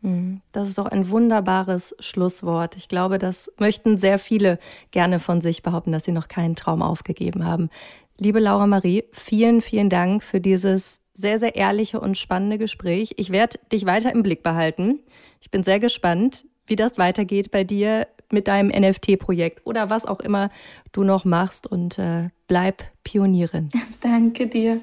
Mhm. 0.02 0.41
Das 0.52 0.68
ist 0.68 0.78
doch 0.78 0.88
ein 0.88 1.10
wunderbares 1.10 1.95
Schlusswort. 1.99 2.76
Ich 2.76 2.88
glaube, 2.88 3.18
das 3.18 3.52
möchten 3.60 3.97
sehr 3.97 4.20
viele 4.20 4.60
gerne 4.91 5.20
von 5.20 5.41
sich 5.41 5.64
behaupten, 5.64 5.91
dass 5.91 6.06
sie 6.06 6.12
noch 6.12 6.28
keinen 6.28 6.56
Traum 6.56 6.82
aufgegeben 6.82 7.45
haben. 7.45 7.70
Liebe 8.18 8.39
Laura 8.39 8.68
Marie, 8.68 9.04
vielen, 9.12 9.62
vielen 9.62 9.89
Dank 9.89 10.24
für 10.24 10.41
dieses 10.41 10.99
sehr, 11.14 11.39
sehr 11.39 11.56
ehrliche 11.56 11.99
und 11.99 12.18
spannende 12.18 12.58
Gespräch. 12.58 13.14
Ich 13.18 13.32
werde 13.32 13.60
dich 13.72 13.86
weiter 13.86 14.12
im 14.12 14.24
Blick 14.24 14.43
behalten. 14.43 14.99
Ich 15.39 15.52
bin 15.52 15.64
sehr 15.64 15.80
gespannt, 15.80 16.45
wie 16.68 16.76
das 16.76 16.97
weitergeht 16.97 17.52
bei 17.52 17.64
dir 17.64 18.08
mit 18.32 18.47
deinem 18.47 18.70
NFT-Projekt 18.70 19.66
oder 19.66 19.89
was 19.89 20.06
auch 20.06 20.20
immer 20.20 20.49
du 20.91 21.04
noch 21.04 21.26
machst 21.26 21.68
und 21.68 21.99
äh, 21.99 22.30
bleib 22.47 22.84
Pionierin. 23.04 23.70
Danke 24.02 24.47
dir. 24.47 24.82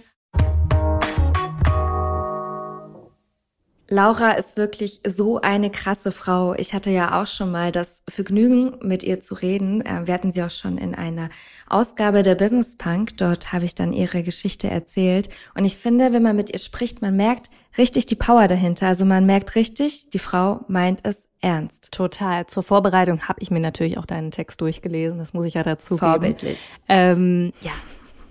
Laura 3.91 4.33
ist 4.33 4.59
wirklich 4.59 5.01
so 5.07 5.41
eine 5.41 5.71
krasse 5.71 6.13
Frau. 6.13 6.55
Ich 6.55 6.75
hatte 6.75 6.91
ja 6.91 7.21
auch 7.21 7.27
schon 7.27 7.51
mal 7.51 7.73
das 7.73 8.03
Vergnügen, 8.07 8.77
mit 8.83 9.03
ihr 9.03 9.21
zu 9.23 9.35
reden. 9.35 9.81
Äh, 9.81 10.07
wir 10.07 10.13
hatten 10.13 10.31
sie 10.31 10.43
auch 10.43 10.51
schon 10.51 10.77
in 10.77 10.95
einer 10.95 11.31
Ausgabe 11.69 12.23
der 12.23 12.35
Business 12.35 12.77
Punk. 12.77 13.17
Dort 13.17 13.51
habe 13.53 13.65
ich 13.65 13.75
dann 13.75 13.95
ihre 13.95 14.23
Geschichte 14.23 14.69
erzählt. 14.69 15.31
Und 15.55 15.65
ich 15.65 15.77
finde, 15.77 16.13
wenn 16.13 16.23
man 16.23 16.37
mit 16.37 16.51
ihr 16.51 16.59
spricht, 16.59 17.01
man 17.01 17.17
merkt 17.17 17.49
richtig 17.79 18.05
die 18.05 18.15
Power 18.15 18.47
dahinter. 18.47 18.89
Also 18.89 19.07
man 19.07 19.25
merkt 19.25 19.55
richtig, 19.55 20.11
die 20.11 20.19
Frau 20.19 20.67
meint 20.69 21.01
es 21.05 21.27
ernst. 21.41 21.91
Total. 21.91 22.47
Zur 22.47 22.63
Vorbereitung 22.63 23.23
habe 23.23 23.41
ich 23.41 23.51
mir 23.51 23.61
natürlich 23.61 23.97
auch 23.97 24.07
deinen 24.07 24.33
Text 24.33 24.61
durchgelesen. 24.61 25.19
Das 25.19 25.33
muss 25.33 25.47
ich 25.47 25.55
ja 25.55 25.63
dazu 25.63 25.97
Vorbildlich. 25.97 26.71
Ähm, 26.91 27.55
ja. 27.63 27.73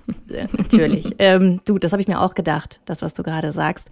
Natürlich. 0.51 1.15
ähm, 1.17 1.61
du, 1.65 1.79
das 1.79 1.93
habe 1.93 2.01
ich 2.01 2.07
mir 2.07 2.21
auch 2.21 2.35
gedacht, 2.35 2.79
das, 2.85 3.01
was 3.01 3.15
du 3.15 3.23
gerade 3.23 3.51
sagst. 3.51 3.89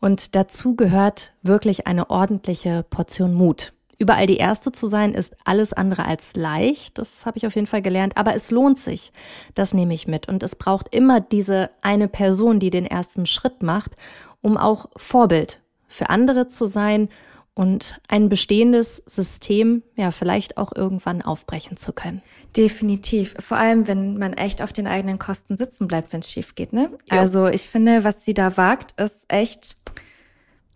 Und 0.00 0.34
dazu 0.34 0.74
gehört 0.74 1.32
wirklich 1.42 1.86
eine 1.86 2.10
ordentliche 2.10 2.84
Portion 2.88 3.34
Mut. 3.34 3.72
Überall 3.98 4.24
die 4.24 4.38
Erste 4.38 4.72
zu 4.72 4.88
sein, 4.88 5.12
ist 5.12 5.36
alles 5.44 5.74
andere 5.74 6.06
als 6.06 6.34
leicht. 6.34 6.96
Das 6.96 7.26
habe 7.26 7.36
ich 7.36 7.46
auf 7.46 7.54
jeden 7.54 7.66
Fall 7.66 7.82
gelernt. 7.82 8.16
Aber 8.16 8.34
es 8.34 8.50
lohnt 8.50 8.78
sich. 8.78 9.12
Das 9.54 9.74
nehme 9.74 9.92
ich 9.92 10.08
mit. 10.08 10.26
Und 10.26 10.42
es 10.42 10.56
braucht 10.56 10.94
immer 10.94 11.20
diese 11.20 11.68
eine 11.82 12.08
Person, 12.08 12.60
die 12.60 12.70
den 12.70 12.86
ersten 12.86 13.26
Schritt 13.26 13.62
macht, 13.62 13.92
um 14.40 14.56
auch 14.56 14.88
Vorbild 14.96 15.60
für 15.86 16.08
andere 16.08 16.48
zu 16.48 16.64
sein 16.64 17.10
und 17.54 18.00
ein 18.08 18.28
bestehendes 18.28 19.02
System 19.06 19.82
ja 19.96 20.10
vielleicht 20.12 20.56
auch 20.56 20.72
irgendwann 20.74 21.22
aufbrechen 21.22 21.76
zu 21.76 21.92
können. 21.92 22.22
Definitiv. 22.56 23.34
Vor 23.38 23.56
allem, 23.56 23.86
wenn 23.86 24.16
man 24.16 24.32
echt 24.34 24.62
auf 24.62 24.72
den 24.72 24.86
eigenen 24.86 25.18
Kosten 25.18 25.56
sitzen 25.56 25.88
bleibt, 25.88 26.12
wenn 26.12 26.20
es 26.20 26.30
schief 26.30 26.54
geht, 26.54 26.72
ne? 26.72 26.90
Ja. 27.10 27.20
Also 27.20 27.48
ich 27.48 27.68
finde, 27.68 28.04
was 28.04 28.24
sie 28.24 28.34
da 28.34 28.56
wagt, 28.56 29.00
ist 29.00 29.26
echt 29.28 29.76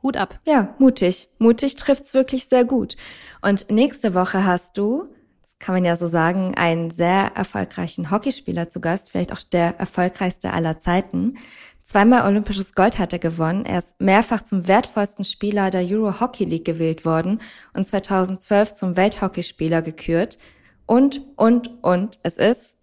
Hut 0.03 0.17
ab. 0.17 0.39
Ja, 0.45 0.75
mutig. 0.79 1.29
Mutig 1.39 1.77
trifft's 1.77 2.13
wirklich 2.13 2.47
sehr 2.47 2.65
gut. 2.65 2.97
Und 3.41 3.71
nächste 3.71 4.15
Woche 4.15 4.45
hast 4.45 4.77
du, 4.77 5.09
das 5.41 5.59
kann 5.59 5.75
man 5.75 5.85
ja 5.85 5.97
so 5.97 6.07
sagen, 6.07 6.55
einen 6.57 6.91
sehr 6.91 7.33
erfolgreichen 7.35 8.11
Hockeyspieler 8.11 8.69
zu 8.69 8.81
Gast, 8.81 9.11
vielleicht 9.11 9.33
auch 9.33 9.43
der 9.43 9.79
erfolgreichste 9.79 10.53
aller 10.53 10.79
Zeiten. 10.79 11.39
Zweimal 11.85 12.27
olympisches 12.27 12.75
Gold 12.75 12.99
hat 12.99 13.13
er 13.13 13.19
gewonnen. 13.19 13.67
Er 13.67 13.79
ist 13.79 14.01
mehrfach 14.01 14.41
zum 14.41 14.67
wertvollsten 14.67 15.23
Spieler 15.23 15.69
der 15.69 15.83
Euro 15.83 16.19
Hockey 16.19 16.45
League 16.45 16.65
gewählt 16.65 17.05
worden 17.05 17.43
und 17.75 17.87
2012 17.87 18.73
zum 18.73 18.97
Welthockeyspieler 18.97 19.83
gekürt. 19.83 20.39
Und, 20.87 21.21
und, 21.37 21.71
und, 21.83 22.19
es 22.23 22.39
ist 22.39 22.79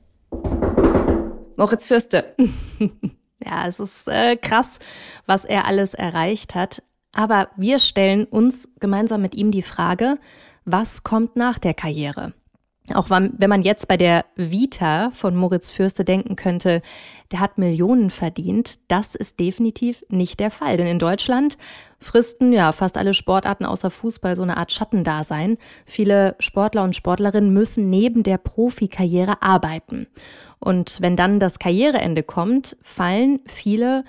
Moritz 1.57 1.87
Fürste. 1.87 2.35
ja, 3.43 3.67
es 3.67 3.79
ist 3.79 4.07
äh, 4.07 4.37
krass, 4.37 4.77
was 5.25 5.45
er 5.45 5.65
alles 5.65 5.95
erreicht 5.95 6.53
hat. 6.53 6.83
Aber 7.11 7.49
wir 7.57 7.79
stellen 7.79 8.25
uns 8.25 8.69
gemeinsam 8.79 9.23
mit 9.23 9.33
ihm 9.33 9.49
die 9.49 9.63
Frage, 9.63 10.19
was 10.63 11.01
kommt 11.01 11.35
nach 11.35 11.57
der 11.57 11.73
Karriere? 11.73 12.33
Auch 12.93 13.11
wenn 13.11 13.37
man 13.47 13.61
jetzt 13.61 13.87
bei 13.87 13.95
der 13.95 14.25
Vita 14.35 15.11
von 15.11 15.35
Moritz 15.35 15.69
Fürste 15.69 16.03
denken 16.03 16.35
könnte, 16.35 16.81
der 17.31 17.39
hat 17.39 17.59
Millionen 17.59 18.09
verdient, 18.09 18.79
das 18.87 19.13
ist 19.13 19.39
definitiv 19.39 20.03
nicht 20.09 20.39
der 20.39 20.49
Fall. 20.49 20.77
Denn 20.77 20.87
in 20.87 20.97
Deutschland 20.97 21.57
fristen 21.99 22.51
ja 22.51 22.71
fast 22.71 22.97
alle 22.97 23.13
Sportarten 23.13 23.65
außer 23.65 23.91
Fußball 23.91 24.35
so 24.35 24.41
eine 24.41 24.57
Art 24.57 24.71
Schattendasein. 24.71 25.57
Viele 25.85 26.35
Sportler 26.39 26.83
und 26.83 26.95
Sportlerinnen 26.95 27.53
müssen 27.53 27.91
neben 27.91 28.23
der 28.23 28.39
Profikarriere 28.39 29.43
arbeiten. 29.43 30.07
Und 30.59 31.01
wenn 31.01 31.15
dann 31.15 31.39
das 31.39 31.59
Karriereende 31.59 32.23
kommt, 32.23 32.77
fallen 32.81 33.41
viele 33.45 34.03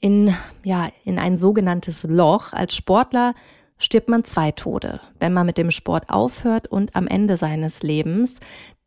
in, 0.00 0.34
ja, 0.64 0.88
in 1.04 1.18
ein 1.18 1.36
sogenanntes 1.36 2.02
Loch. 2.02 2.52
Als 2.52 2.74
Sportler 2.74 3.34
stirbt 3.80 4.08
man 4.08 4.22
zwei 4.22 4.52
Tode, 4.52 5.00
wenn 5.18 5.32
man 5.32 5.46
mit 5.46 5.58
dem 5.58 5.72
Sport 5.72 6.10
aufhört 6.10 6.68
und 6.68 6.94
am 6.94 7.08
Ende 7.08 7.36
seines 7.36 7.82
Lebens. 7.82 8.38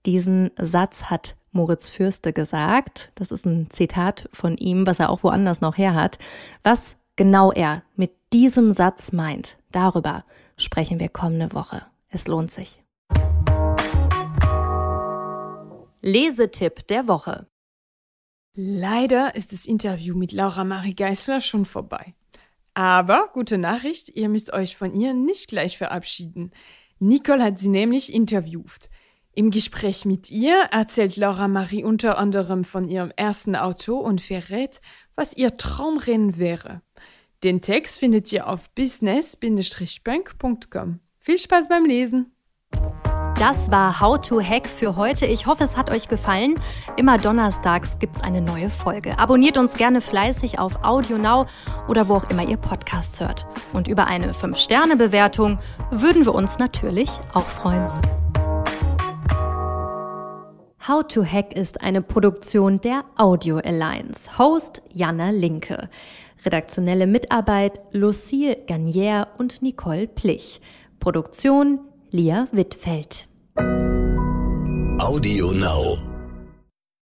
Diesen 0.05 0.51
Satz 0.57 1.05
hat 1.05 1.35
Moritz 1.51 1.89
Fürste 1.89 2.31
gesagt. 2.31 3.11
Das 3.15 3.31
ist 3.31 3.45
ein 3.45 3.69
Zitat 3.69 4.29
von 4.31 4.55
ihm, 4.57 4.87
was 4.87 4.99
er 4.99 5.09
auch 5.09 5.23
woanders 5.23 5.59
noch 5.59 5.77
her 5.77 5.95
hat. 5.95 6.19
Was 6.63 6.95
genau 7.15 7.51
er 7.51 7.83
mit 7.95 8.11
diesem 8.31 8.71
Satz 8.71 9.11
meint, 9.11 9.57
darüber 9.71 10.23
sprechen 10.55 10.99
wir 10.99 11.09
kommende 11.09 11.53
Woche. 11.53 11.83
Es 12.09 12.27
lohnt 12.27 12.51
sich. 12.51 12.81
Lesetipp 16.01 16.87
der 16.87 17.07
Woche. 17.07 17.47
Leider 18.55 19.35
ist 19.35 19.51
das 19.51 19.65
Interview 19.65 20.15
mit 20.15 20.31
Laura 20.31 20.63
Marie 20.63 20.93
Geisler 20.93 21.41
schon 21.41 21.65
vorbei. 21.65 22.13
Aber 22.73 23.29
gute 23.33 23.57
Nachricht, 23.57 24.07
ihr 24.09 24.29
müsst 24.29 24.53
euch 24.53 24.77
von 24.77 24.93
ihr 24.93 25.13
nicht 25.13 25.49
gleich 25.49 25.77
verabschieden. 25.77 26.51
Nicole 26.99 27.43
hat 27.43 27.59
sie 27.59 27.67
nämlich 27.69 28.13
interviewt. 28.13 28.89
Im 29.35 29.51
Gespräch 29.51 30.05
mit 30.05 30.29
ihr 30.29 30.55
erzählt 30.71 31.17
Laura 31.17 31.47
Marie 31.47 31.83
unter 31.83 32.19
anderem 32.19 32.63
von 32.63 32.87
ihrem 32.87 33.11
ersten 33.15 33.55
Auto 33.55 33.97
und 33.97 34.21
verrät, 34.21 34.79
was 35.15 35.35
ihr 35.35 35.57
Traumrennen 35.57 36.37
wäre. 36.37 36.83
Den 37.43 37.61
Text 37.61 37.97
findet 37.99 38.31
ihr 38.31 38.47
auf 38.47 38.69
business-bank.com. 38.71 40.99
Viel 41.19 41.39
Spaß 41.39 41.67
beim 41.67 41.85
Lesen! 41.85 42.31
Das 43.39 43.71
war 43.71 43.99
How 43.99 44.21
to 44.21 44.39
Hack 44.39 44.67
für 44.67 44.95
heute. 44.95 45.25
Ich 45.25 45.47
hoffe, 45.47 45.63
es 45.63 45.75
hat 45.75 45.89
euch 45.89 46.07
gefallen. 46.07 46.55
Immer 46.97 47.17
donnerstags 47.17 47.97
gibt 47.97 48.17
es 48.17 48.21
eine 48.21 48.41
neue 48.41 48.69
Folge. 48.69 49.17
Abonniert 49.17 49.57
uns 49.57 49.73
gerne 49.73 50.01
fleißig 50.01 50.59
auf 50.59 50.83
Audio 50.83 51.17
Now 51.17 51.47
oder 51.87 52.07
wo 52.07 52.15
auch 52.15 52.29
immer 52.29 52.47
ihr 52.47 52.57
Podcasts 52.57 53.19
hört. 53.19 53.45
Und 53.73 53.87
über 53.87 54.05
eine 54.05 54.33
5-Sterne-Bewertung 54.33 55.57
würden 55.89 56.25
wir 56.25 56.35
uns 56.35 56.59
natürlich 56.59 57.09
auch 57.33 57.47
freuen. 57.47 57.89
How 60.87 61.01
to 61.07 61.25
Hack 61.25 61.53
ist 61.55 61.81
eine 61.81 62.01
Produktion 62.01 62.81
der 62.81 63.03
Audio 63.17 63.57
Alliance. 63.57 64.37
Host 64.37 64.81
Jana 64.91 65.31
Linke. 65.31 65.89
Redaktionelle 66.45 67.07
Mitarbeit 67.07 67.81
Lucille 67.91 68.57
Garnier 68.67 69.29
und 69.37 69.61
Nicole 69.61 70.07
Plich. 70.07 70.61
Produktion 70.99 71.79
Lia 72.15 72.47
Wittfeld. 72.51 73.25
Audio 74.99 75.51
Now. 75.51 76.12